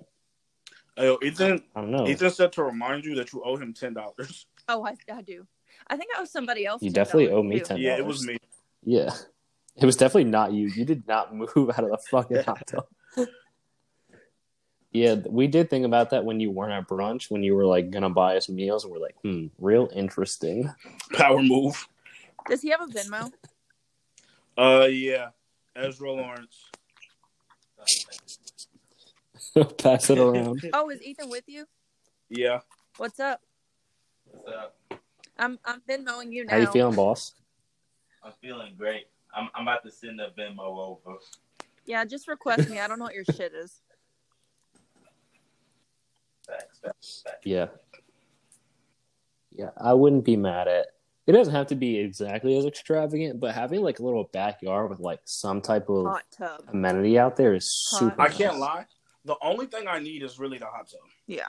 Hey, 0.96 1.06
yo, 1.06 1.18
Ethan, 1.24 1.64
I 1.76 1.82
don't 1.82 1.92
know. 1.92 2.08
Ethan 2.08 2.30
said 2.30 2.52
to 2.54 2.64
remind 2.64 3.04
you 3.04 3.16
that 3.16 3.34
you 3.34 3.42
owe 3.44 3.56
him 3.56 3.74
ten 3.74 3.94
dollars. 3.94 4.46
Oh, 4.70 4.86
I, 4.86 4.96
I 5.14 5.22
do. 5.22 5.46
I 5.88 5.98
think 5.98 6.12
I 6.16 6.22
owe 6.22 6.26
somebody 6.26 6.66
else. 6.66 6.82
You 6.82 6.90
$10 6.90 6.94
definitely 6.94 7.32
owe 7.32 7.44
me 7.44 7.60
too. 7.60 7.66
10. 7.66 7.78
Yeah, 7.80 7.98
it 7.98 8.06
was 8.06 8.26
me. 8.26 8.38
Yeah. 8.82 9.10
It 9.76 9.86
was 9.86 9.98
definitely 9.98 10.32
not 10.32 10.54
you. 10.54 10.68
You 10.68 10.86
did 10.86 11.06
not 11.06 11.36
move 11.36 11.70
out 11.72 11.84
of 11.84 11.90
the 11.90 11.98
fucking 12.10 12.38
hotel. 12.48 12.88
yeah, 14.94 15.16
we 15.28 15.48
did 15.48 15.70
think 15.70 15.86
about 15.86 16.12
that 16.12 16.24
when 16.24 16.40
you 16.40 16.50
weren't 16.50 16.72
at 16.72 16.88
brunch, 16.88 17.30
when 17.30 17.44
you 17.44 17.56
were 17.56 17.66
like 17.66 17.92
gonna 17.92 18.10
buy 18.10 18.38
us 18.38 18.48
meals, 18.48 18.86
and 18.86 18.94
we're 18.94 19.00
like, 19.02 19.16
hmm, 19.22 19.48
real 19.60 19.90
interesting. 19.94 20.72
Power 21.12 21.42
move. 21.44 21.86
Does 22.48 22.62
he 22.62 22.70
have 22.70 22.80
a 22.82 22.88
Venmo? 22.88 23.34
Uh, 24.58 24.86
yeah, 24.86 25.32
Ezra 25.76 26.10
Lawrence. 26.10 26.70
Pass 29.78 30.10
it 30.10 30.18
around. 30.20 30.62
Oh, 30.74 30.90
is 30.90 31.02
Ethan 31.02 31.30
with 31.30 31.44
you? 31.48 31.66
Yeah, 32.30 32.60
What's 32.98 33.20
up? 33.20 33.42
What's 34.26 34.48
up? 34.58 34.76
I'm 35.38 35.60
I'm 35.66 35.82
Venmoing 35.90 36.32
you 36.32 36.46
now. 36.46 36.52
How 36.52 36.58
you 36.58 36.68
feeling, 36.68 36.96
boss? 36.96 37.34
I'm 38.24 38.32
feeling 38.42 38.74
great. 38.78 39.06
I'm 39.36 39.50
I'm 39.56 39.64
about 39.64 39.84
to 39.84 39.92
send 39.92 40.20
a 40.22 40.30
Venmo 40.30 40.60
over. 40.60 41.18
Yeah, 41.86 42.06
just 42.06 42.28
request 42.28 42.70
me. 42.70 42.80
I 42.80 42.88
don't 42.88 42.98
know 43.00 43.06
what 43.06 43.16
your 43.16 43.26
shit 43.26 43.54
is. 43.54 43.82
Facts, 46.48 46.80
facts, 46.84 47.24
facts. 47.26 47.38
Yeah. 47.46 47.68
Yeah, 49.52 49.70
I 49.78 49.94
wouldn't 49.94 50.26
be 50.26 50.36
mad 50.36 50.68
at. 50.68 50.88
It 51.26 51.32
doesn't 51.32 51.54
have 51.54 51.68
to 51.68 51.76
be 51.76 51.98
exactly 52.00 52.58
as 52.58 52.66
extravagant, 52.66 53.40
but 53.40 53.54
having 53.56 53.82
like 53.82 54.00
a 54.00 54.04
little 54.04 54.30
backyard 54.34 54.90
with 54.90 55.00
like 55.00 55.22
some 55.26 55.62
type 55.62 55.88
of 55.90 56.06
Hot 56.06 56.24
tub. 56.38 56.62
amenity 56.70 57.18
out 57.18 57.36
there 57.38 57.54
is 57.54 57.88
Hot. 57.92 58.00
super. 58.00 58.22
I 58.22 58.30
can't 58.30 58.60
lie. 58.60 58.86
The 59.26 59.36
only 59.42 59.68
thing 59.68 59.88
I 59.88 60.00
need 60.00 60.24
is 60.24 60.38
really 60.40 60.58
the 60.58 60.66
hot 60.66 60.90
tub. 60.90 61.00
Yeah. 61.28 61.48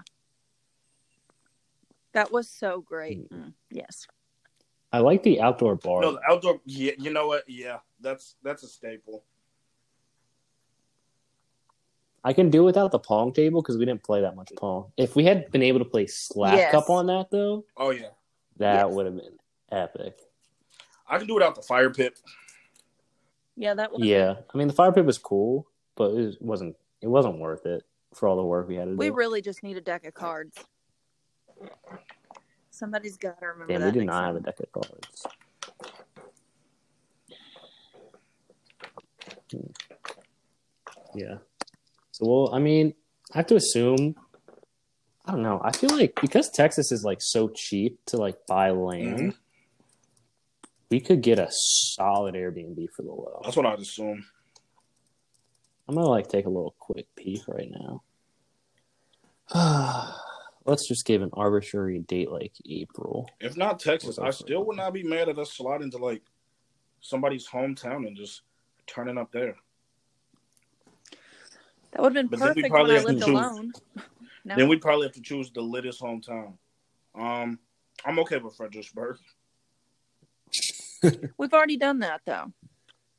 That 2.12 2.30
was 2.30 2.48
so 2.48 2.80
great. 2.80 3.28
Mm, 3.32 3.54
yes. 3.70 4.06
I 4.92 4.98
like 4.98 5.24
the 5.24 5.40
outdoor 5.40 5.74
bar. 5.74 6.02
No, 6.02 6.12
the 6.12 6.20
outdoor. 6.30 6.60
Yeah, 6.64 6.92
you 6.98 7.10
know 7.12 7.26
what? 7.26 7.42
Yeah, 7.48 7.78
that's 8.00 8.36
that's 8.44 8.62
a 8.62 8.68
staple. 8.68 9.24
I 12.22 12.32
can 12.32 12.48
do 12.48 12.62
without 12.64 12.92
the 12.92 12.98
pong 13.00 13.32
table 13.32 13.60
because 13.60 13.76
we 13.76 13.84
didn't 13.84 14.04
play 14.04 14.20
that 14.22 14.36
much 14.36 14.50
pong. 14.56 14.92
If 14.96 15.16
we 15.16 15.24
had 15.24 15.50
been 15.50 15.62
able 15.62 15.80
to 15.80 15.84
play 15.84 16.06
slap 16.06 16.56
Yes. 16.56 16.70
cup 16.70 16.88
on 16.88 17.06
that 17.08 17.30
though, 17.30 17.64
Oh 17.76 17.90
yeah, 17.90 18.10
that 18.58 18.86
Yes. 18.86 18.94
would 18.94 19.06
have 19.06 19.16
been 19.16 19.38
epic. 19.72 20.16
I 21.08 21.18
can 21.18 21.26
do 21.26 21.34
without 21.34 21.56
the 21.56 21.62
fire 21.62 21.90
pit. 21.90 22.20
Yeah, 23.56 23.74
that 23.74 23.90
was. 23.92 24.00
Yeah, 24.00 24.36
I 24.52 24.56
mean 24.58 24.68
the 24.68 24.74
fire 24.74 24.92
pit 24.92 25.04
was 25.04 25.18
cool, 25.18 25.66
but 25.96 26.12
it 26.14 26.40
wasn't 26.40 26.76
it 27.04 27.08
wasn't 27.08 27.38
worth 27.38 27.66
it 27.66 27.82
for 28.14 28.26
all 28.28 28.36
the 28.36 28.42
work 28.42 28.66
we 28.66 28.76
had 28.76 28.86
to 28.86 28.92
do. 28.92 28.96
We 28.96 29.10
really 29.10 29.42
just 29.42 29.62
need 29.62 29.76
a 29.76 29.80
deck 29.82 30.06
of 30.06 30.14
cards. 30.14 30.56
Somebody's 32.70 33.18
got 33.18 33.38
to 33.40 33.46
remember 33.46 33.70
Damn, 33.72 33.80
that. 33.82 33.86
we 33.88 33.92
did 33.92 34.06
next 34.06 34.14
not 34.14 34.24
have 34.24 34.36
a 34.36 34.40
deck 34.40 34.58
of 34.60 34.72
cards. 34.72 35.26
Yeah. 41.14 41.36
So, 42.12 42.26
well, 42.26 42.54
I 42.54 42.58
mean, 42.58 42.94
I 43.32 43.38
have 43.38 43.46
to 43.48 43.56
assume. 43.56 44.16
I 45.26 45.32
don't 45.32 45.42
know. 45.42 45.60
I 45.64 45.72
feel 45.72 45.90
like 45.96 46.18
because 46.20 46.50
Texas 46.50 46.92
is 46.92 47.02
like 47.04 47.18
so 47.22 47.48
cheap 47.48 47.98
to 48.06 48.18
like 48.18 48.36
buy 48.46 48.70
land, 48.70 49.18
Mhm. 49.32 49.36
we 50.90 51.00
could 51.00 51.22
get 51.22 51.38
a 51.38 51.48
solid 51.50 52.34
Airbnb 52.34 52.88
for 52.90 53.02
the 53.02 53.12
low. 53.12 53.40
That's 53.42 53.56
what 53.56 53.64
I'd 53.66 53.78
assume. 53.80 54.26
I'm 55.88 55.94
gonna 55.94 56.08
like 56.08 56.28
take 56.28 56.46
a 56.46 56.50
little 56.50 56.74
quick 56.78 57.06
peek 57.16 57.42
right 57.48 57.70
now. 57.70 58.02
Let's 60.64 60.88
just 60.88 61.04
give 61.04 61.20
an 61.20 61.30
arbitrary 61.34 61.98
date 62.00 62.30
like 62.30 62.52
April. 62.68 63.28
If 63.40 63.56
not 63.56 63.78
Texas, 63.78 64.18
I 64.18 64.30
still 64.30 64.64
would 64.64 64.76
not 64.76 64.94
be 64.94 65.02
mad 65.02 65.28
at 65.28 65.38
us 65.38 65.52
sliding 65.52 65.90
to 65.90 65.98
like 65.98 66.22
somebody's 67.02 67.46
hometown 67.46 68.06
and 68.06 68.16
just 68.16 68.42
turning 68.86 69.18
up 69.18 69.30
there. 69.30 69.56
That 71.92 72.02
would 72.02 72.16
have 72.16 72.30
been 72.30 72.38
But 72.38 72.40
then 72.40 72.48
we 72.56 72.62
perfect 72.62 72.62
when 72.62 72.70
probably 72.70 72.92
I 72.92 72.98
have 72.98 73.06
to 73.06 73.12
lived 73.12 73.24
choose. 73.26 73.34
alone. 73.34 73.72
No. 74.46 74.56
Then 74.56 74.68
we'd 74.68 74.82
probably 74.82 75.06
have 75.06 75.14
to 75.14 75.22
choose 75.22 75.50
the 75.50 75.62
littest 75.62 76.02
hometown. 76.02 76.58
Um, 77.14 77.58
I'm 78.04 78.18
okay 78.18 78.36
with 78.36 78.54
Fredericksburg. 78.54 79.16
We've 81.38 81.52
already 81.54 81.78
done 81.78 82.00
that 82.00 82.20
though. 82.26 82.52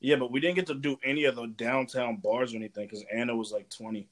Yeah, 0.06 0.18
but 0.18 0.32
we 0.32 0.39
didn't 0.39 0.56
get 0.58 0.68
to 0.68 0.76
do 0.76 1.00
any 1.04 1.24
of 1.24 1.36
the 1.36 1.48
downtown 1.48 2.18
bars 2.18 2.54
or 2.54 2.58
anything 2.58 2.86
because 2.86 3.04
Anna 3.12 3.36
was 3.36 3.52
like 3.52 3.68
20. 3.72 4.08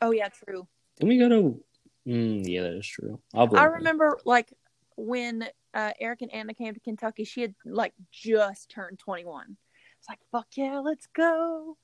Oh 0.00 0.12
yeah, 0.12 0.28
true. 0.28 0.68
Didn't 0.96 1.08
we 1.08 1.18
go 1.18 1.28
to? 1.28 1.60
Mm, 2.06 2.44
yeah, 2.46 2.62
that 2.62 2.74
is 2.74 2.86
true. 2.86 3.18
I'll 3.34 3.48
blame 3.48 3.60
I 3.60 3.66
him. 3.66 3.72
remember 3.72 4.16
like 4.24 4.52
when 4.96 5.48
uh, 5.74 5.90
Eric 5.98 6.22
and 6.22 6.32
Anna 6.32 6.54
came 6.54 6.72
to 6.72 6.78
Kentucky, 6.78 7.24
she 7.24 7.40
had 7.40 7.52
like 7.64 7.94
just 8.12 8.70
turned 8.70 9.00
21. 9.00 9.56
It's 9.98 10.08
like, 10.08 10.20
fuck 10.30 10.46
yeah, 10.54 10.78
let's 10.78 11.08
go. 11.08 11.78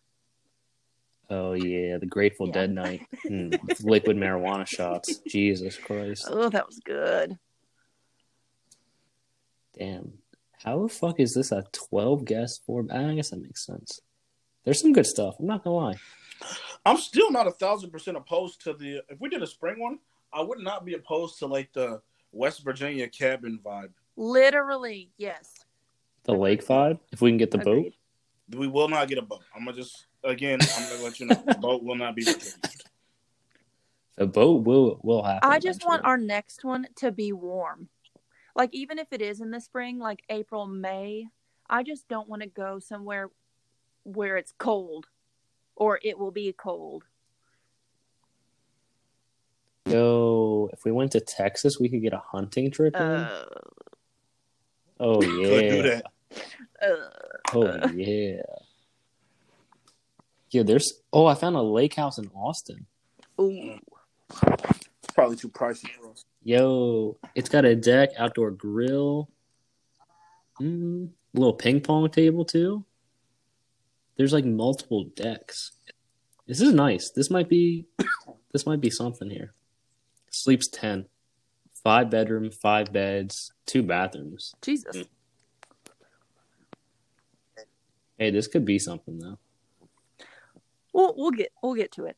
Oh 1.28 1.54
yeah, 1.54 1.98
the 1.98 2.06
Grateful 2.06 2.46
Yeah. 2.46 2.52
Dead 2.52 2.70
night, 2.70 3.02
mm, 3.28 3.58
liquid 3.82 4.16
marijuana 4.16 4.64
shots. 4.64 5.18
Jesus 5.26 5.76
Christ! 5.76 6.26
Oh, 6.28 6.50
that 6.50 6.68
was 6.68 6.78
good. 6.84 7.36
Damn, 9.76 10.12
how 10.64 10.82
the 10.82 10.88
fuck 10.88 11.18
is 11.20 11.34
this 11.34 11.52
a 11.52 11.64
twelve 11.72 12.24
guest 12.24 12.62
four? 12.66 12.84
I 12.90 13.14
guess 13.14 13.30
that 13.30 13.42
makes 13.42 13.64
sense. 13.64 14.00
There's 14.64 14.80
some 14.80 14.92
good 14.92 15.06
stuff. 15.06 15.36
I'm 15.38 15.46
not 15.46 15.64
gonna 15.64 15.76
lie. 15.76 15.96
I'm 16.84 16.96
still 16.96 17.30
not 17.30 17.46
a 17.46 17.50
thousand 17.50 17.90
percent 17.90 18.16
opposed 18.16 18.62
to 18.64 18.74
the. 18.74 19.02
If 19.08 19.20
we 19.20 19.28
did 19.28 19.42
a 19.42 19.46
spring 19.46 19.80
one, 19.80 19.98
I 20.32 20.42
would 20.42 20.58
not 20.58 20.84
be 20.84 20.94
opposed 20.94 21.38
to 21.38 21.46
like 21.46 21.72
the 21.72 22.00
West 22.32 22.62
Virginia 22.62 23.08
cabin 23.08 23.58
vibe. 23.64 23.90
Literally, 24.16 25.10
yes. 25.16 25.64
The 26.24 26.32
lake 26.32 26.66
vibe. 26.66 26.98
If 27.12 27.20
we 27.20 27.30
can 27.30 27.38
get 27.38 27.50
the 27.50 27.58
boat. 27.58 27.92
We 28.50 28.66
will 28.66 28.88
not 28.88 29.08
get 29.08 29.18
a 29.18 29.22
boat. 29.22 29.42
I'm 29.54 29.64
gonna 29.64 29.76
just 29.76 30.06
again. 30.24 30.58
I'm 30.76 30.90
gonna 30.90 31.02
let 31.02 31.20
you 31.20 31.26
know 31.26 31.42
the 31.46 31.54
boat 31.60 31.82
will 31.82 31.96
not 31.96 32.14
be 32.14 32.24
retrieved. 32.24 32.84
The 34.16 34.26
boat 34.26 34.64
will 34.64 35.00
will 35.02 35.22
happen. 35.22 35.50
I 35.50 35.58
just 35.58 35.86
want 35.86 36.04
our 36.04 36.18
next 36.18 36.64
one 36.64 36.86
to 36.96 37.10
be 37.10 37.32
warm. 37.32 37.88
Like 38.54 38.70
even 38.72 38.98
if 38.98 39.08
it 39.12 39.22
is 39.22 39.40
in 39.40 39.50
the 39.50 39.60
spring, 39.60 39.98
like 39.98 40.22
April, 40.28 40.66
May, 40.66 41.26
I 41.68 41.82
just 41.82 42.08
don't 42.08 42.28
want 42.28 42.42
to 42.42 42.48
go 42.48 42.78
somewhere 42.78 43.30
where 44.04 44.36
it's 44.36 44.52
cold 44.58 45.06
or 45.76 45.98
it 46.02 46.18
will 46.18 46.30
be 46.30 46.52
cold. 46.52 47.04
Yo, 49.86 50.68
if 50.72 50.84
we 50.84 50.92
went 50.92 51.12
to 51.12 51.20
Texas, 51.20 51.78
we 51.80 51.88
could 51.88 52.02
get 52.02 52.12
a 52.12 52.22
hunting 52.30 52.70
trip 52.70 52.94
in. 52.94 53.00
Uh, 53.00 53.44
oh 55.00 55.20
Could 55.20 55.30
do 55.30 55.76
yeah. 55.76 55.82
that. 55.82 56.04
Oh 57.52 57.88
yeah. 57.94 58.42
Yeah, 60.50 60.62
there's. 60.64 61.00
Oh, 61.12 61.26
I 61.26 61.34
found 61.34 61.56
a 61.56 61.62
lake 61.62 61.94
house 61.94 62.18
in 62.18 62.28
Austin. 62.34 62.86
ooh. 63.40 63.78
It's 65.20 65.26
probably 65.26 65.36
too 65.36 65.48
pricey 65.50 65.90
for 65.90 66.10
us. 66.10 66.24
Yo, 66.42 67.18
it's 67.34 67.50
got 67.50 67.66
a 67.66 67.76
deck, 67.76 68.10
outdoor 68.16 68.50
grill, 68.50 69.28
mm, 70.58 71.10
little 71.34 71.52
ping 71.52 71.82
pong 71.82 72.08
table 72.08 72.46
too. 72.46 72.86
There's 74.16 74.32
like 74.32 74.46
multiple 74.46 75.04
decks. 75.04 75.72
This 76.46 76.62
is 76.62 76.72
nice. 76.72 77.10
This 77.10 77.30
might 77.30 77.50
be, 77.50 77.84
this 78.52 78.64
might 78.64 78.80
be 78.80 78.88
something 78.88 79.28
here. 79.28 79.52
Sleeps 80.30 80.68
ten, 80.68 81.04
five 81.84 82.08
bedroom, 82.08 82.50
five 82.50 82.90
beds, 82.90 83.52
two 83.66 83.82
bathrooms. 83.82 84.54
Jesus. 84.62 84.96
Mm. 84.96 85.06
Hey, 88.16 88.30
this 88.30 88.46
could 88.46 88.64
be 88.64 88.78
something 88.78 89.18
though. 89.18 89.38
We'll 90.94 91.12
we'll 91.14 91.30
get 91.30 91.52
we'll 91.62 91.74
get 91.74 91.92
to 91.92 92.06
it. 92.06 92.16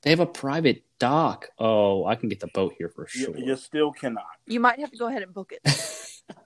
They 0.00 0.10
have 0.10 0.20
a 0.20 0.26
private 0.26 0.85
dock. 0.98 1.48
Oh, 1.58 2.04
I 2.06 2.14
can 2.14 2.28
get 2.28 2.40
the 2.40 2.48
boat 2.48 2.74
here 2.78 2.88
for 2.88 3.06
sure. 3.06 3.36
you 3.36 3.56
still 3.56 3.92
cannot. 3.92 4.24
You 4.46 4.60
might 4.60 4.78
have 4.80 4.90
to 4.90 4.96
go 4.96 5.08
ahead 5.08 5.22
and 5.22 5.32
book 5.32 5.52
it. 5.52 6.36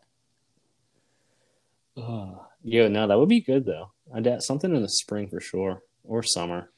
Oh, 1.97 2.47
yo, 2.63 2.89
no, 2.89 3.07
that 3.07 3.19
would 3.19 3.29
be 3.29 3.41
good 3.41 3.65
though. 3.65 3.93
I 4.15 4.21
doubt 4.21 4.43
something 4.43 4.75
in 4.75 4.83
the 4.83 4.89
spring 4.89 5.29
for 5.29 5.41
sure, 5.41 5.83
or 6.05 6.23
summer. 6.23 6.71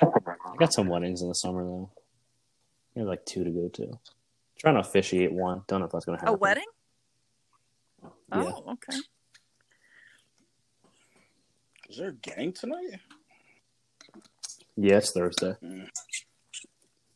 I 0.00 0.06
got 0.58 0.72
some 0.72 0.88
weddings 0.88 1.22
in 1.22 1.28
the 1.28 1.34
summer 1.34 1.64
though. 1.64 1.90
I 2.96 3.00
have 3.00 3.08
like 3.08 3.24
two 3.24 3.44
to 3.44 3.50
go 3.50 3.68
to. 3.68 3.98
Trying 4.58 4.74
to 4.74 4.80
officiate 4.80 5.32
one. 5.32 5.62
Don't 5.66 5.80
know 5.80 5.86
if 5.86 5.92
that's 5.92 6.04
gonna 6.04 6.18
happen. 6.18 6.34
A 6.34 6.36
wedding? 6.36 6.64
Yeah. 8.02 8.10
Oh, 8.32 8.72
okay. 8.72 8.98
Is 11.88 11.98
there 11.98 12.08
a 12.08 12.12
gang 12.12 12.52
tonight? 12.52 12.98
Yeah, 14.76 15.00
Thursday. 15.00 15.54
Mm. 15.62 15.88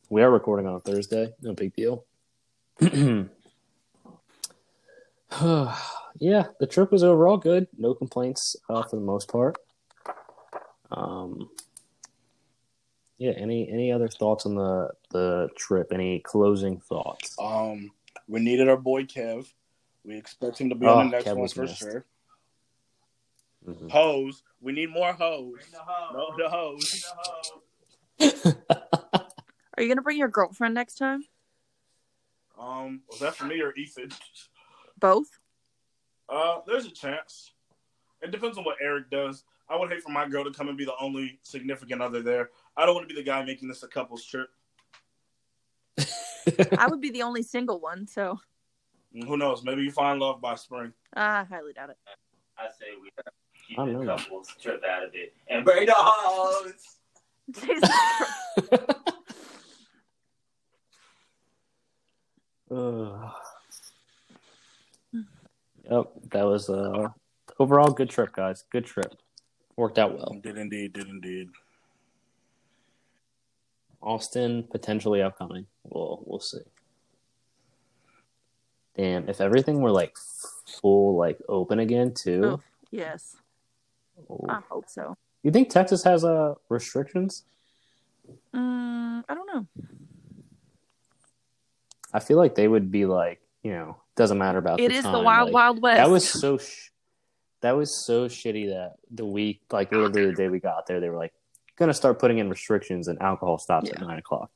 We 0.09 0.23
are 0.23 0.31
recording 0.31 0.67
on 0.67 0.75
a 0.75 0.81
Thursday. 0.81 1.35
No 1.43 1.53
big 1.55 1.75
deal. 1.75 2.05
yeah, 2.81 3.29
the 5.41 6.67
trip 6.69 6.91
was 6.93 7.05
overall 7.05 7.37
good. 7.37 7.67
No 7.77 7.95
complaints 7.95 8.57
uh, 8.71 8.83
for 8.85 8.97
the 8.97 9.03
most 9.03 9.31
part. 9.31 9.59
Um, 10.91 11.51
yeah. 13.19 13.33
Any 13.37 13.69
any 13.71 13.93
other 13.93 14.09
thoughts 14.09 14.47
on 14.47 14.55
the 14.55 14.91
the 15.11 15.49
trip? 15.57 15.89
Any 15.93 16.21
closing 16.21 16.81
thoughts? 16.81 17.37
Um, 17.39 17.91
we 18.27 18.41
needed 18.41 18.69
our 18.69 18.77
boy 18.77 19.05
Kev. 19.05 19.47
We 20.05 20.17
expect 20.17 20.59
him 20.59 20.71
to 20.71 20.75
be 20.75 20.87
Oh, 20.87 20.95
on 20.95 21.07
the 21.11 21.17
next 21.17 21.27
Kev 21.27 21.37
one 21.37 21.49
for 21.49 21.63
missed. 21.63 21.79
sure. 21.79 22.07
Mhm. 23.67 23.91
Hose. 23.91 24.43
We 24.61 24.73
need 24.73 24.91
more 24.91 25.13
hose. 25.13 25.53
Bring 25.53 25.67
the 25.73 25.79
hoe. 25.85 26.13
No, 26.15 26.37
the 26.39 26.49
hose. 26.49 27.13
Bring 29.79 29.89
the 29.89 29.95
hoe. 29.95 29.95
Are 29.95 29.95
you 29.95 29.95
gonna 29.95 30.03
bring 30.03 30.19
your 30.19 30.29
girlfriend 30.29 30.75
next 30.75 30.97
time? 30.97 31.25
Um, 32.59 33.03
was 33.09 33.21
that 33.21 33.37
for 33.37 33.45
me 33.45 33.61
or 33.61 33.73
Ethan? 33.75 34.11
Both? 34.99 35.29
Uh, 36.29 36.61
there's 36.67 36.87
a 36.87 36.91
chance. 36.91 37.53
It 38.21 38.33
depends 38.33 38.59
on 38.59 38.65
what 38.65 38.77
Eric 38.83 39.11
does. 39.11 39.45
I 39.71 39.77
would 39.77 39.91
hate 39.91 40.03
for 40.03 40.11
my 40.11 40.29
girl 40.29 40.45
to 40.45 40.51
come 40.51 40.69
and 40.69 40.77
be 40.77 40.85
the 40.85 40.97
only 41.01 41.39
significant 41.43 42.03
other 42.03 42.23
there. 42.23 42.51
I 42.77 42.85
don't 42.85 42.95
want 42.95 43.09
to 43.09 43.15
be 43.15 43.21
the 43.21 43.25
guy 43.25 43.45
making 43.45 43.69
this 43.69 43.83
a 43.85 43.89
couples 43.89 44.25
trip. 44.25 44.49
I 46.79 46.89
would 46.89 47.01
be 47.01 47.11
the 47.11 47.23
only 47.23 47.43
single 47.43 47.81
one, 47.81 48.07
so 48.07 48.41
Who 49.13 49.37
knows? 49.37 49.63
Maybe 49.63 49.83
you 49.83 49.93
find 49.93 50.19
love 50.19 50.41
by 50.41 50.57
spring. 50.57 50.93
I 51.15 51.45
highly 51.45 51.75
doubt 51.75 51.91
it. 51.91 51.99
I 52.59 52.67
say 52.69 52.87
we 53.01 53.11
keep 53.69 53.79
I 53.79 53.87
the 53.87 54.05
couples 54.05 54.49
trip 54.61 54.83
out 54.85 55.05
of 55.05 55.11
it 55.15 55.35
and 55.49 55.65
bring 55.65 55.87
the 55.87 55.95
hoes. 55.97 56.99
Jesus 62.69 63.33
Christ. 63.61 63.93
Uh, 65.15 65.21
yep, 65.91 66.07
that 66.31 66.45
was 66.45 66.69
uh 66.69 67.09
overall 67.59 67.91
good 67.93 68.11
trip, 68.11 68.33
guys. 68.33 68.65
Good 68.71 68.87
trip. 68.87 69.15
Worked 69.77 69.99
out 69.99 70.17
well. 70.17 70.37
Did 70.43 70.59
indeed, 70.59 70.93
did 70.93 71.09
indeed. 71.09 71.49
Austin 74.03 74.65
potentially 74.71 75.23
upcoming. 75.23 75.67
We'll 75.85 76.23
we'll 76.27 76.41
see. 76.41 76.59
Damn, 78.97 79.29
if 79.29 79.41
everything 79.41 79.81
were 79.81 79.93
like 79.93 80.17
full 80.81 81.17
like 81.17 81.39
open 81.49 81.79
again 81.79 82.13
too. 82.15 82.43
Oh. 82.45 82.61
Yes, 82.91 83.37
ooh. 84.31 84.47
I 84.49 84.61
hope 84.69 84.89
so. 84.89 85.15
You 85.43 85.51
think 85.51 85.69
Texas 85.69 86.03
has 86.05 86.25
uh 86.25 86.55
restrictions? 86.69 87.45
Mm, 88.55 89.25
I 89.29 89.35
don't 89.35 89.47
know. 89.47 89.67
I 92.13 92.21
feel 92.21 92.37
like 92.39 92.55
they 92.55 92.69
would 92.69 92.91
be 92.91 93.05
like, 93.07 93.41
you 93.63 93.73
know, 93.73 93.97
doesn't 94.17 94.39
matter 94.39 94.59
about 94.59 94.81
It 94.81 94.91
the 94.91 94.97
is 94.97 95.05
the 95.05 95.19
wild, 95.21 95.47
like- 95.47 95.55
wild 95.55 95.83
west. 95.83 95.97
That 95.99 96.11
was 96.11 96.29
so 96.29 96.59
sh- 96.59 96.91
that 97.61 97.73
was 97.77 98.05
so 98.05 98.27
shitty 98.29 98.69
that 98.69 98.95
the 99.11 99.25
week, 99.27 99.63
like 99.73 99.91
literally 99.93 100.27
the 100.31 100.33
day 100.37 100.49
we 100.49 100.61
got 100.61 100.87
there, 100.87 101.01
they 101.01 101.09
were 101.11 101.17
like 101.19 101.33
gonna 101.77 101.95
start 101.95 102.19
putting 102.19 102.39
in 102.39 102.49
restrictions 102.49 103.09
and 103.09 103.21
alcohol 103.21 103.59
stops 103.59 103.91
at 103.91 104.01
nine 104.01 104.19
o'clock. 104.19 104.51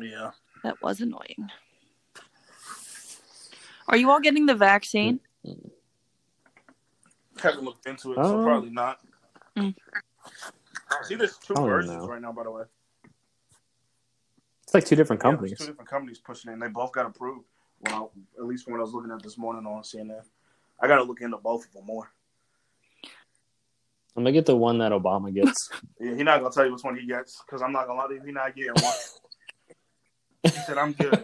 Yeah. 0.00 0.30
that 0.64 0.80
was 0.82 1.00
annoying. 1.00 1.50
Are 3.88 3.96
you 3.96 4.10
all 4.10 4.20
getting 4.20 4.46
the 4.46 4.54
vaccine? 4.54 5.20
Haven't 7.42 7.64
looked 7.64 7.86
into 7.86 8.12
it, 8.12 8.18
Oh. 8.18 8.22
so 8.38 8.42
probably 8.44 8.70
not. 8.70 9.00
Mm. 9.56 9.74
See, 11.04 11.14
there's 11.16 11.36
two 11.38 11.54
versions 11.54 11.96
know. 11.96 12.06
right 12.06 12.20
now, 12.20 12.32
by 12.32 12.44
the 12.44 12.50
way. 12.50 12.62
It's 14.72 14.74
like 14.74 14.86
two 14.86 14.96
different 14.96 15.20
Yeah, 15.20 15.32
companies. 15.32 15.58
two 15.58 15.66
different 15.66 15.90
companies 15.90 16.18
pushing 16.18 16.50
it, 16.50 16.54
and 16.54 16.62
they 16.62 16.68
both 16.68 16.92
got 16.92 17.04
approved. 17.04 17.44
Well, 17.82 18.10
at 18.38 18.46
least 18.46 18.66
when 18.66 18.80
I 18.80 18.82
was 18.82 18.94
looking 18.94 19.10
at 19.10 19.22
this 19.22 19.36
morning 19.36 19.66
on 19.66 19.82
CNN, 19.82 20.22
I 20.80 20.88
got 20.88 20.96
to 20.96 21.02
look 21.02 21.20
into 21.20 21.36
both 21.36 21.66
of 21.66 21.74
them 21.74 21.84
more. 21.84 22.10
I'm 24.16 24.22
gonna 24.22 24.32
get 24.32 24.46
the 24.46 24.56
one 24.56 24.78
that 24.78 24.92
Obama 24.92 25.32
gets. 25.32 25.70
Yeah, 26.00 26.14
he's 26.14 26.24
not 26.24 26.40
gonna 26.40 26.52
tell 26.54 26.64
you 26.64 26.72
which 26.72 26.82
one 26.82 26.96
he 26.96 27.06
gets 27.06 27.42
because 27.44 27.60
I'm 27.60 27.70
not 27.70 27.86
gonna 27.86 27.98
lie 27.98 28.08
to 28.08 28.14
you. 28.14 28.22
He's 28.24 28.34
not 28.34 28.56
getting 28.56 28.72
one. 28.72 28.94
he 30.42 30.60
said, 30.62 30.78
"I'm 30.78 30.92
good." 30.92 31.22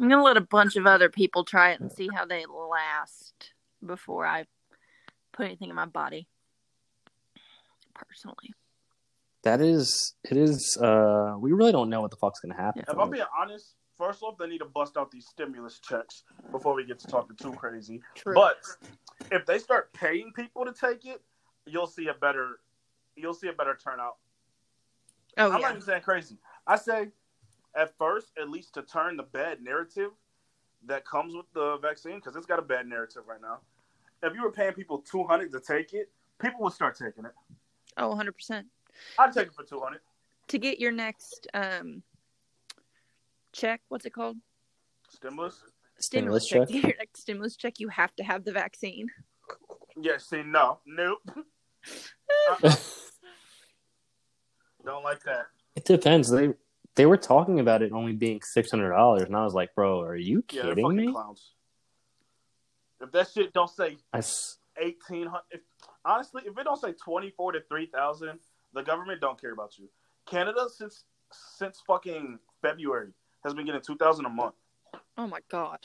I'm 0.00 0.08
gonna 0.08 0.22
let 0.24 0.36
a 0.36 0.40
bunch 0.40 0.74
of 0.74 0.86
other 0.86 1.08
people 1.08 1.44
try 1.44 1.70
it 1.70 1.80
and 1.80 1.90
see 1.90 2.08
how 2.12 2.26
they 2.26 2.44
last 2.46 3.52
before 3.86 4.26
I 4.26 4.44
put 5.32 5.46
anything 5.46 5.70
in 5.70 5.76
my 5.76 5.86
body. 5.86 6.26
Personally, 7.94 8.54
that 9.42 9.60
is, 9.60 10.14
it 10.24 10.36
is. 10.36 10.76
uh 10.76 11.36
We 11.38 11.52
really 11.52 11.72
don't 11.72 11.90
know 11.90 12.00
what 12.00 12.10
the 12.10 12.16
fuck's 12.16 12.40
gonna 12.40 12.56
happen. 12.56 12.84
If 12.88 12.98
I'm 12.98 13.08
it. 13.08 13.12
being 13.12 13.24
honest, 13.38 13.74
first 13.96 14.22
off, 14.22 14.38
they 14.38 14.46
need 14.46 14.58
to 14.58 14.64
bust 14.64 14.96
out 14.96 15.10
these 15.10 15.26
stimulus 15.26 15.78
checks 15.80 16.24
before 16.50 16.74
we 16.74 16.84
get 16.84 16.98
to 17.00 17.06
talking 17.06 17.36
too 17.36 17.52
crazy. 17.52 18.00
true. 18.14 18.34
But 18.34 18.56
if 19.30 19.46
they 19.46 19.58
start 19.58 19.92
paying 19.92 20.32
people 20.34 20.64
to 20.64 20.72
take 20.72 21.04
it, 21.04 21.20
you'll 21.66 21.86
see 21.86 22.08
a 22.08 22.14
better, 22.14 22.60
you'll 23.16 23.34
see 23.34 23.48
a 23.48 23.52
better 23.52 23.76
turnout. 23.82 24.16
oh 25.36 25.50
I'm 25.50 25.60
not 25.60 25.70
even 25.70 25.82
saying 25.82 26.02
crazy. 26.02 26.36
I 26.66 26.76
say, 26.76 27.08
at 27.74 27.96
first, 27.98 28.32
at 28.40 28.48
least 28.48 28.74
to 28.74 28.82
turn 28.82 29.16
the 29.16 29.22
bad 29.22 29.62
narrative 29.62 30.10
that 30.86 31.04
comes 31.04 31.34
with 31.34 31.46
the 31.54 31.78
vaccine, 31.78 32.16
because 32.16 32.36
it's 32.36 32.46
got 32.46 32.58
a 32.58 32.62
bad 32.62 32.86
narrative 32.86 33.22
right 33.26 33.40
now. 33.40 33.58
If 34.22 34.34
you 34.34 34.42
were 34.42 34.52
paying 34.52 34.72
people 34.72 34.98
two 34.98 35.24
hundred 35.24 35.52
to 35.52 35.60
take 35.60 35.92
it, 35.92 36.10
people 36.40 36.60
would 36.62 36.72
start 36.72 36.96
taking 36.96 37.24
it. 37.24 37.32
oh 37.96 38.08
100 38.08 38.32
percent. 38.32 38.66
I'd 39.18 39.32
take 39.32 39.48
it 39.48 39.54
for 39.54 39.64
two 39.64 39.80
hundred. 39.80 40.00
To 40.48 40.58
get 40.58 40.78
your 40.78 40.92
next 40.92 41.46
um 41.54 42.02
check, 43.52 43.80
what's 43.88 44.06
it 44.06 44.12
called? 44.12 44.36
Stimulus. 45.10 45.62
Stimulus 45.98 46.46
check. 46.46 46.60
check? 46.62 46.68
To 46.68 46.72
get 46.80 46.84
your 46.84 46.96
next 46.98 47.20
stimulus 47.20 47.56
check, 47.56 47.74
you 47.80 47.88
have 47.88 48.14
to 48.16 48.24
have 48.24 48.44
the 48.44 48.52
vaccine. 48.52 49.08
Yeah. 50.00 50.18
See, 50.18 50.42
no, 50.42 50.80
nope. 50.86 51.18
Uh-uh. 52.50 52.74
Don't 54.84 55.04
like 55.04 55.22
that. 55.24 55.46
It 55.76 55.84
depends. 55.84 56.30
They 56.30 56.50
they 56.94 57.06
were 57.06 57.16
talking 57.16 57.60
about 57.60 57.82
it 57.82 57.92
only 57.92 58.12
being 58.12 58.40
six 58.42 58.70
hundred 58.70 58.90
dollars, 58.90 59.22
and 59.22 59.36
I 59.36 59.44
was 59.44 59.54
like, 59.54 59.74
"Bro, 59.74 60.00
are 60.02 60.16
you 60.16 60.44
Yeah, 60.50 60.62
kidding 60.62 60.84
fucking 60.84 60.96
me?" 60.96 61.12
clowns. 61.12 61.52
If 63.00 63.12
that 63.12 63.28
shit 63.32 63.52
don't 63.52 63.70
say 63.70 63.96
I 64.12 64.18
s- 64.18 64.58
eighteen 64.76 65.26
hundred, 65.26 65.44
if 65.50 65.60
honestly, 66.04 66.42
if 66.46 66.56
it 66.58 66.64
don't 66.64 66.80
say 66.80 66.92
twenty 66.92 67.30
four 67.30 67.52
to 67.52 67.60
three 67.68 67.86
thousand, 67.86 68.38
the 68.74 68.82
government 68.82 69.20
don't 69.20 69.40
care 69.40 69.52
about 69.52 69.78
you. 69.78 69.88
Canada 70.26 70.66
since 70.74 71.04
since 71.32 71.82
fucking 71.86 72.38
February 72.62 73.12
has 73.44 73.54
been 73.54 73.66
getting 73.66 73.80
two 73.80 73.96
thousand 73.96 74.26
a 74.26 74.30
month. 74.30 74.54
Oh 75.16 75.26
my 75.26 75.40
god. 75.50 75.78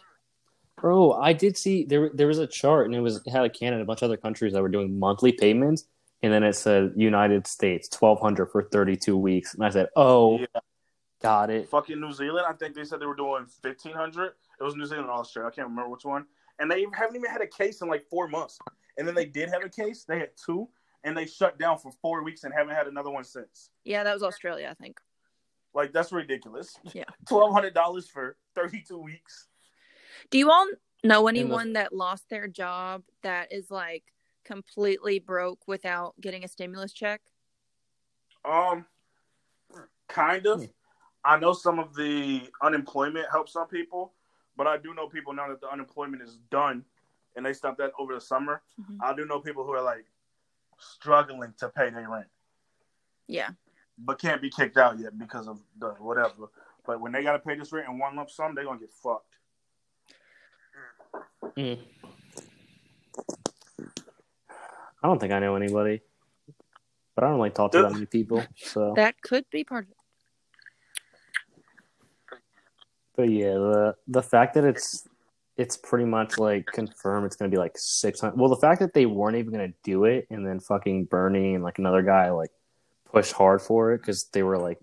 Bro, 0.77 1.13
I 1.13 1.33
did 1.33 1.57
see 1.57 1.85
there. 1.85 2.09
There 2.13 2.27
was 2.27 2.39
a 2.39 2.47
chart, 2.47 2.87
and 2.87 2.95
it 2.95 2.99
was 3.01 3.17
it 3.25 3.29
had 3.29 3.41
like 3.41 3.53
Canada, 3.53 3.75
and 3.75 3.83
a 3.83 3.85
bunch 3.85 4.01
of 4.01 4.05
other 4.07 4.17
countries 4.17 4.53
that 4.53 4.61
were 4.61 4.69
doing 4.69 4.97
monthly 4.97 5.31
payments, 5.31 5.85
and 6.23 6.33
then 6.33 6.43
it 6.43 6.53
said 6.53 6.93
United 6.95 7.45
States 7.47 7.87
twelve 7.87 8.19
hundred 8.19 8.47
for 8.47 8.63
thirty 8.63 8.95
two 8.95 9.17
weeks, 9.17 9.53
and 9.53 9.63
I 9.63 9.69
said, 9.69 9.89
"Oh, 9.95 10.39
Yeah. 10.39 10.45
got 11.21 11.49
it." 11.51 11.69
Fucking 11.69 11.99
New 11.99 12.11
Zealand, 12.11 12.45
I 12.49 12.53
think 12.53 12.75
they 12.75 12.83
said 12.85 12.99
they 12.99 13.05
were 13.05 13.15
doing 13.15 13.45
fifteen 13.61 13.93
hundred. 13.93 14.33
It 14.59 14.63
was 14.63 14.75
New 14.75 14.85
Zealand 14.85 15.09
or 15.09 15.13
Australia, 15.13 15.49
I 15.51 15.55
can't 15.55 15.67
remember 15.67 15.89
which 15.89 16.05
one. 16.05 16.25
And 16.59 16.69
they 16.69 16.85
haven't 16.93 17.15
even 17.15 17.29
had 17.29 17.41
a 17.41 17.47
case 17.47 17.81
in 17.81 17.87
like 17.87 18.03
four 18.09 18.27
months. 18.27 18.59
And 18.97 19.07
then 19.07 19.15
they 19.15 19.25
did 19.25 19.49
have 19.49 19.63
a 19.63 19.69
case. 19.69 20.05
They 20.07 20.19
had 20.19 20.29
two, 20.37 20.69
and 21.03 21.15
they 21.17 21.25
shut 21.25 21.57
down 21.59 21.77
for 21.77 21.91
four 22.01 22.23
weeks 22.23 22.43
and 22.43 22.53
haven't 22.53 22.75
had 22.75 22.87
another 22.87 23.09
one 23.09 23.23
since. 23.23 23.69
Yeah, 23.83 24.03
that 24.03 24.13
was 24.13 24.23
Australia, 24.23 24.67
I 24.69 24.73
think. 24.81 24.99
Like 25.73 25.91
that's 25.93 26.11
ridiculous. 26.11 26.75
Yeah. 26.93 27.05
twelve 27.27 27.51
hundred 27.53 27.73
dollars 27.73 28.07
for 28.07 28.37
thirty 28.55 28.83
two 28.87 28.97
weeks. 28.99 29.47
Do 30.29 30.37
you 30.37 30.51
all 30.51 30.67
know 31.03 31.23
the- 31.23 31.27
anyone 31.29 31.73
that 31.73 31.93
lost 31.93 32.29
their 32.29 32.47
job 32.47 33.03
that 33.23 33.51
is 33.51 33.69
like 33.71 34.03
completely 34.45 35.19
broke 35.19 35.67
without 35.67 36.13
getting 36.21 36.43
a 36.43 36.47
stimulus 36.47 36.93
check? 36.93 37.21
Um, 38.45 38.85
kind 40.07 40.45
of. 40.47 40.59
Hmm. 40.61 40.65
I 41.25 41.39
know 41.39 41.53
some 41.53 41.79
of 41.79 41.95
the 41.95 42.41
unemployment 42.61 43.27
helps 43.31 43.53
some 43.53 43.67
people, 43.67 44.11
but 44.57 44.67
I 44.67 44.77
do 44.77 44.93
know 44.93 45.07
people 45.07 45.33
now 45.33 45.47
that 45.47 45.61
the 45.61 45.69
unemployment 45.69 46.21
is 46.21 46.37
done 46.51 46.83
and 47.37 47.45
they 47.45 47.53
stopped 47.53 47.77
that 47.77 47.91
over 47.97 48.13
the 48.13 48.19
summer. 48.21 48.61
Mhm. 48.79 48.97
I 49.01 49.15
do 49.15 49.25
know 49.25 49.39
people 49.39 49.63
who 49.63 49.71
are 49.71 49.81
like 49.81 50.05
struggling 50.83 51.53
to 51.59 51.69
pay 51.69 51.89
their 51.89 52.09
rent, 52.09 52.27
Yeah. 53.27 53.49
but 53.97 54.19
can't 54.19 54.41
be 54.41 54.49
kicked 54.49 54.77
out 54.77 54.99
yet 54.99 55.17
because 55.17 55.47
of 55.47 55.59
the 55.79 55.89
whatever. 55.93 56.49
But 56.85 56.99
when 56.99 57.11
they 57.11 57.23
got 57.23 57.33
to 57.33 57.39
pay 57.39 57.55
this 57.55 57.71
rent 57.71 57.87
in 57.89 57.97
one 57.97 58.15
lump 58.15 58.29
sum, 58.29 58.55
they're 58.55 58.65
gonna 58.65 58.79
get 58.79 58.91
fucked. 58.91 59.35
Mm. 61.57 61.79
I 65.03 65.07
don't 65.07 65.19
think 65.19 65.33
I 65.33 65.39
know 65.39 65.55
anybody, 65.55 66.01
but 67.15 67.23
I 67.23 67.29
don't 67.29 67.39
like 67.39 67.53
talk 67.53 67.71
to 67.73 67.81
that 67.83 67.91
many 67.91 68.05
people. 68.05 68.43
So, 68.55 68.93
That 68.95 69.21
could 69.21 69.45
be 69.51 69.63
part 69.63 69.85
of 69.85 69.91
it. 69.91 69.97
but 73.15 73.29
yeah, 73.29 73.53
the 73.53 73.95
the 74.07 74.23
fact 74.23 74.55
that 74.55 74.63
it's 74.63 75.07
it's 75.57 75.77
pretty 75.77 76.05
much 76.05 76.37
like 76.37 76.65
confirmed 76.65 77.25
it's 77.25 77.35
gonna 77.35 77.51
be 77.51 77.57
like 77.57 77.77
six 77.77 78.21
hundred. 78.21 78.39
Well, 78.39 78.49
the 78.49 78.57
fact 78.57 78.79
that 78.81 78.93
they 78.93 79.05
weren't 79.05 79.37
even 79.37 79.51
gonna 79.51 79.73
do 79.83 80.05
it, 80.05 80.27
and 80.29 80.45
then 80.45 80.59
fucking 80.59 81.05
Bernie 81.05 81.55
and 81.55 81.63
like 81.63 81.79
another 81.79 82.01
guy 82.01 82.29
like 82.31 82.51
pushed 83.11 83.33
hard 83.33 83.61
for 83.61 83.93
it 83.93 83.99
because 83.99 84.25
they 84.25 84.43
were 84.43 84.57
like, 84.57 84.79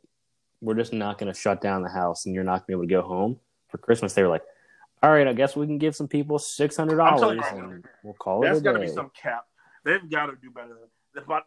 we're 0.60 0.74
just 0.74 0.92
not 0.92 1.18
gonna 1.18 1.34
shut 1.34 1.60
down 1.60 1.82
the 1.82 1.90
house, 1.90 2.26
and 2.26 2.34
you're 2.34 2.44
not 2.44 2.60
gonna 2.60 2.66
be 2.66 2.72
able 2.74 2.82
to 2.82 2.88
go 2.88 3.02
home 3.02 3.38
for 3.68 3.78
Christmas. 3.78 4.14
They 4.14 4.22
were 4.22 4.28
like. 4.28 4.42
All 5.02 5.10
right, 5.10 5.26
I 5.26 5.32
guess 5.32 5.56
we 5.56 5.66
can 5.66 5.78
give 5.78 5.96
some 5.96 6.08
people 6.08 6.38
six 6.38 6.76
hundred 6.76 7.00
I'm 7.00 7.16
dollars, 7.16 7.40
telling 7.48 7.64
you, 7.64 7.70
and 7.72 7.84
we'll 8.04 8.12
call 8.12 8.42
There's 8.42 8.58
it 8.58 8.60
a 8.60 8.64
got 8.64 8.72
to 8.74 8.80
be 8.80 8.86
some 8.86 9.10
cap. 9.18 9.46
They've 9.82 10.10
got 10.10 10.26
to 10.26 10.32
do 10.42 10.50
better 10.50 10.76
than 11.14 11.24
by, 11.26 11.40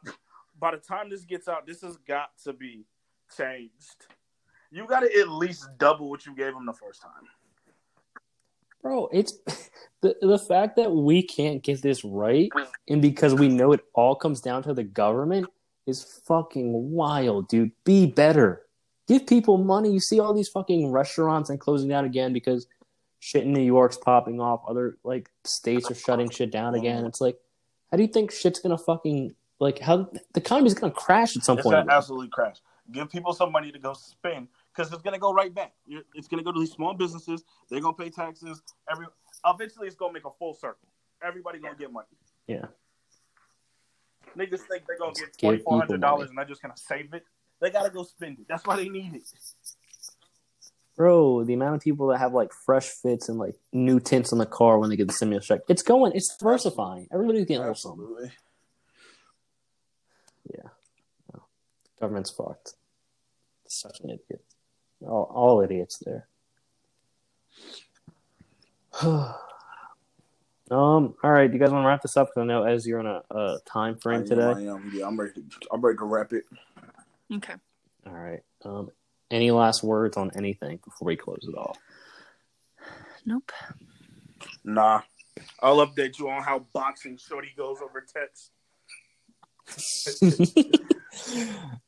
by 0.60 0.72
the 0.72 0.78
time 0.78 1.08
this 1.08 1.24
gets 1.24 1.48
out. 1.48 1.68
This 1.68 1.82
has 1.82 1.98
got 1.98 2.30
to 2.46 2.54
be 2.54 2.88
changed. 3.38 4.08
You 4.72 4.88
got 4.88 5.02
to 5.02 5.20
at 5.20 5.30
least 5.30 5.70
double 5.78 6.10
what 6.10 6.26
you 6.26 6.36
gave 6.36 6.56
them 6.56 6.66
the 6.66 6.74
first 6.74 7.04
time. 7.04 7.12
Bro, 8.84 9.10
it's 9.12 9.34
the 10.02 10.16
the 10.22 10.38
fact 10.38 10.76
that 10.76 10.92
we 10.92 11.24
can't 11.24 11.64
get 11.64 11.82
this 11.82 12.04
right, 12.04 12.52
and 12.88 13.02
because 13.02 13.34
we 13.34 13.48
know 13.48 13.72
it 13.72 13.80
all 13.96 14.14
comes 14.16 14.42
down 14.42 14.62
to 14.64 14.74
the 14.76 14.84
government, 14.84 15.48
is 15.88 16.04
fucking 16.28 16.92
wild, 16.92 17.48
dude. 17.48 17.72
Be 17.86 18.06
better. 18.06 18.62
Give 19.08 19.26
people 19.26 19.58
money. 19.58 19.92
You 19.92 20.00
see 20.00 20.20
all 20.20 20.34
these 20.34 20.50
fucking 20.50 20.92
restaurants 20.92 21.50
and 21.50 21.60
closing 21.60 21.90
down 21.90 22.06
again 22.06 22.32
because 22.34 22.68
shit 23.20 23.44
in 23.44 23.54
New 23.54 23.64
York's 23.64 23.98
popping 23.98 24.40
off. 24.40 24.62
Other 24.68 24.98
like 25.04 25.30
states 25.46 25.90
are 25.90 25.96
shutting 25.96 26.30
shit 26.30 26.52
down 26.52 26.76
again. 26.76 27.06
It's 27.06 27.22
like, 27.22 27.38
how 27.90 27.98
do 27.98 28.04
you 28.04 28.10
think 28.10 28.32
shit's 28.32 28.60
gonna 28.60 28.78
fucking 28.78 29.34
like 29.60 29.80
how 29.80 30.10
the 30.14 30.22
economy's 30.36 30.74
gonna 30.74 30.94
crash 30.94 31.36
at 31.38 31.44
some 31.44 31.58
It's 31.58 31.64
point? 31.64 31.76
gonna 31.76 31.92
absolutely 31.94 32.30
crash. 32.30 32.58
Give 32.92 33.10
people 33.10 33.34
some 33.34 33.52
money 33.52 33.72
to 33.72 33.80
go 33.80 33.94
spend 33.94 34.50
because 34.76 34.92
it's 34.92 35.02
gonna 35.02 35.20
go 35.20 35.34
right 35.34 35.54
back. 35.54 35.74
It's 36.14 36.28
gonna 36.28 36.44
go 36.44 36.52
to 36.52 36.60
these 36.60 36.72
small 36.72 36.94
businesses. 36.94 37.44
They're 37.70 37.82
gonna 37.82 37.96
pay 37.96 38.10
taxes. 38.10 38.62
Every 38.90 39.08
eventually, 39.46 39.88
it's 39.88 39.96
gonna 39.96 40.14
make 40.14 40.26
a 40.26 40.32
full 40.32 40.54
circle. 40.54 40.88
Everybody 41.22 41.60
gonna 41.60 41.76
get 41.76 41.92
money. 41.92 42.08
Yeah. 42.48 42.66
Niggas 44.38 44.62
think 44.62 44.84
they're 44.88 44.98
gonna 44.98 45.14
get 45.14 45.38
Give 45.38 45.38
twenty 45.38 45.58
people 45.58 45.72
four 45.72 45.80
hundred 45.80 46.02
dollars 46.02 46.30
and 46.30 46.38
they're 46.38 46.46
just 46.46 46.62
gonna 46.62 46.78
save 46.78 47.14
it. 47.14 47.24
They 47.62 47.70
gotta 47.70 47.90
go 47.90 48.04
spend 48.04 48.40
it. 48.40 48.48
That's 48.48 48.66
why 48.66 48.78
they 48.78 48.90
need 48.90 49.16
it. 49.16 49.24
Bro, 50.96 51.46
the 51.46 51.54
amount 51.54 51.76
of 51.76 51.82
people 51.82 52.08
that 52.08 52.20
have 52.20 52.34
like 52.34 52.52
fresh 52.54 52.88
fits 52.88 53.30
and 53.30 53.40
like 53.40 53.56
new 53.72 54.00
tints 54.00 54.32
on 54.32 54.40
the 54.40 54.46
car 54.46 54.78
when 54.78 54.90
they 54.90 54.96
get 54.96 55.08
the 55.08 55.14
stimulus 55.14 55.48
check, 55.48 55.62
it's 55.68 55.82
going, 55.82 56.12
it's 56.14 56.38
diversifying. 56.38 57.08
Everybody's 57.12 57.46
getting 57.46 57.58
a 57.58 57.62
little 57.62 57.76
something. 57.76 58.04
Absolutely. 58.04 58.32
Government's 62.04 62.32
fucked. 62.32 62.74
Such 63.66 64.02
an 64.02 64.10
idiot. 64.10 64.44
All, 65.08 65.30
all 65.34 65.62
idiots 65.62 66.02
there. 66.06 66.28
um. 69.02 69.36
All 70.70 71.16
right. 71.24 71.48
Do 71.48 71.54
you 71.54 71.60
guys 71.60 71.72
want 71.72 71.84
to 71.84 71.88
wrap 71.88 72.02
this 72.02 72.18
up? 72.18 72.28
Because 72.28 72.42
I 72.42 72.46
know 72.46 72.64
as 72.64 72.86
you're 72.86 73.00
on 73.00 73.08
a, 73.08 73.24
a 73.32 73.60
time 73.66 73.98
frame 73.98 74.20
I 74.20 74.22
am, 74.22 74.28
today. 74.28 74.42
I 74.42 74.62
am. 74.74 74.92
Yeah, 74.94 75.08
I'm 75.08 75.20
ready. 75.20 75.34
To, 75.34 75.44
I'm 75.72 75.82
ready 75.82 75.98
to 75.98 76.06
wrap 76.06 76.34
it. 76.34 76.44
Okay. 77.34 77.56
All 78.06 78.14
right. 78.14 78.42
Um. 78.64 78.90
Any 79.32 79.50
last 79.50 79.82
words 79.84 80.16
on 80.16 80.30
anything 80.36 80.80
before 80.84 81.08
we 81.08 81.16
close 81.16 81.48
it 81.48 81.58
off? 81.58 81.78
Nope. 83.26 83.52
Nah, 84.64 85.02
I'll 85.60 85.86
update 85.86 86.20
you 86.20 86.30
on 86.30 86.44
how 86.44 86.68
boxing 86.72 87.18
shorty 87.18 87.52
goes 87.58 87.78
over 87.82 88.06
text. 88.06 88.52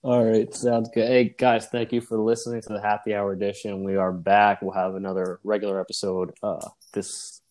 All 0.03 0.23
right, 0.23 0.53
sounds 0.53 0.89
good. 0.93 1.07
Hey 1.07 1.35
guys, 1.37 1.67
thank 1.67 1.91
you 1.91 2.01
for 2.01 2.19
listening 2.19 2.61
to 2.61 2.69
the 2.69 2.81
Happy 2.81 3.13
Hour 3.13 3.33
edition. 3.33 3.83
We 3.83 3.95
are 3.95 4.11
back. 4.11 4.61
We'll 4.61 4.73
have 4.73 4.95
another 4.95 5.39
regular 5.43 5.79
episode 5.79 6.31
uh, 6.43 6.67
this 6.93 7.41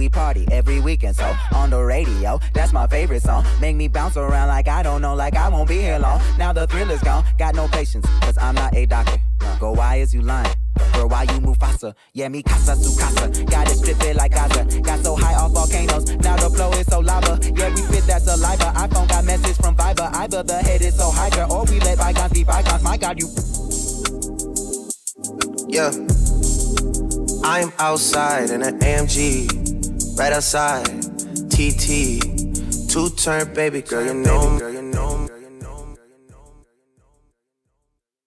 we 0.00 0.08
party 0.08 0.48
every 0.50 0.80
weekend. 0.80 1.14
So 1.14 1.30
on 1.54 1.68
the 1.68 1.82
radio, 1.82 2.40
that's 2.54 2.72
my 2.72 2.86
favorite 2.86 3.22
song. 3.22 3.44
Make 3.60 3.76
me 3.76 3.86
bounce 3.86 4.16
around 4.16 4.48
like 4.48 4.66
I 4.66 4.82
don't 4.82 5.02
know, 5.02 5.14
like 5.14 5.36
I 5.36 5.46
won't 5.50 5.68
be 5.68 5.78
here 5.78 5.98
long. 5.98 6.22
Now 6.38 6.54
the 6.54 6.66
thrill 6.66 6.90
is 6.90 7.02
gone, 7.02 7.22
got 7.38 7.54
no 7.54 7.68
patience, 7.68 8.06
cause 8.22 8.38
I'm 8.38 8.54
not 8.54 8.74
a 8.74 8.86
doctor. 8.86 9.20
Go, 9.58 9.72
why 9.72 9.96
is 9.96 10.14
you 10.14 10.22
lying? 10.22 10.54
Girl, 10.94 11.06
why 11.06 11.24
you 11.24 11.40
move 11.42 11.58
faster? 11.58 11.92
Yeah, 12.14 12.28
me 12.28 12.42
casa 12.42 12.76
su 12.76 12.98
casa. 12.98 13.28
Got 13.44 13.70
it 13.70 13.76
stripping 13.76 14.16
like 14.16 14.32
Gaza. 14.32 14.80
Got 14.80 15.00
so 15.00 15.16
high 15.16 15.34
off 15.34 15.52
volcanoes. 15.52 16.06
Now 16.24 16.36
the 16.36 16.48
flow 16.48 16.72
is 16.72 16.86
so 16.86 17.00
lava. 17.00 17.38
Yeah, 17.54 17.68
we 17.68 17.76
spit 17.76 18.04
that 18.06 18.22
saliva. 18.22 18.72
iPhone 18.76 19.06
got 19.06 19.24
message 19.24 19.56
from 19.56 19.76
Viber. 19.76 20.08
Either 20.14 20.42
the 20.42 20.62
head 20.62 20.80
is 20.80 20.96
so 20.96 21.12
girl, 21.36 21.52
or 21.52 21.64
we 21.66 21.78
let 21.80 21.98
bygones 21.98 22.32
be 22.32 22.44
bygones. 22.44 22.82
My 22.82 22.96
God, 22.96 23.20
you. 23.20 23.28
Yeah. 25.68 25.92
I'm 27.42 27.72
outside 27.78 28.50
in 28.50 28.62
an 28.62 28.78
AMG, 28.80 29.69
right 30.20 30.34
outside. 30.34 30.84
TT, 31.48 32.20
two 32.90 33.08
turn 33.16 33.54
baby 33.54 33.80
girl, 33.80 34.04
you 34.04 34.12
know 34.12 34.50
me, 34.50 34.58
girl, 34.58 34.70
you 34.70 34.82
know 34.82 35.29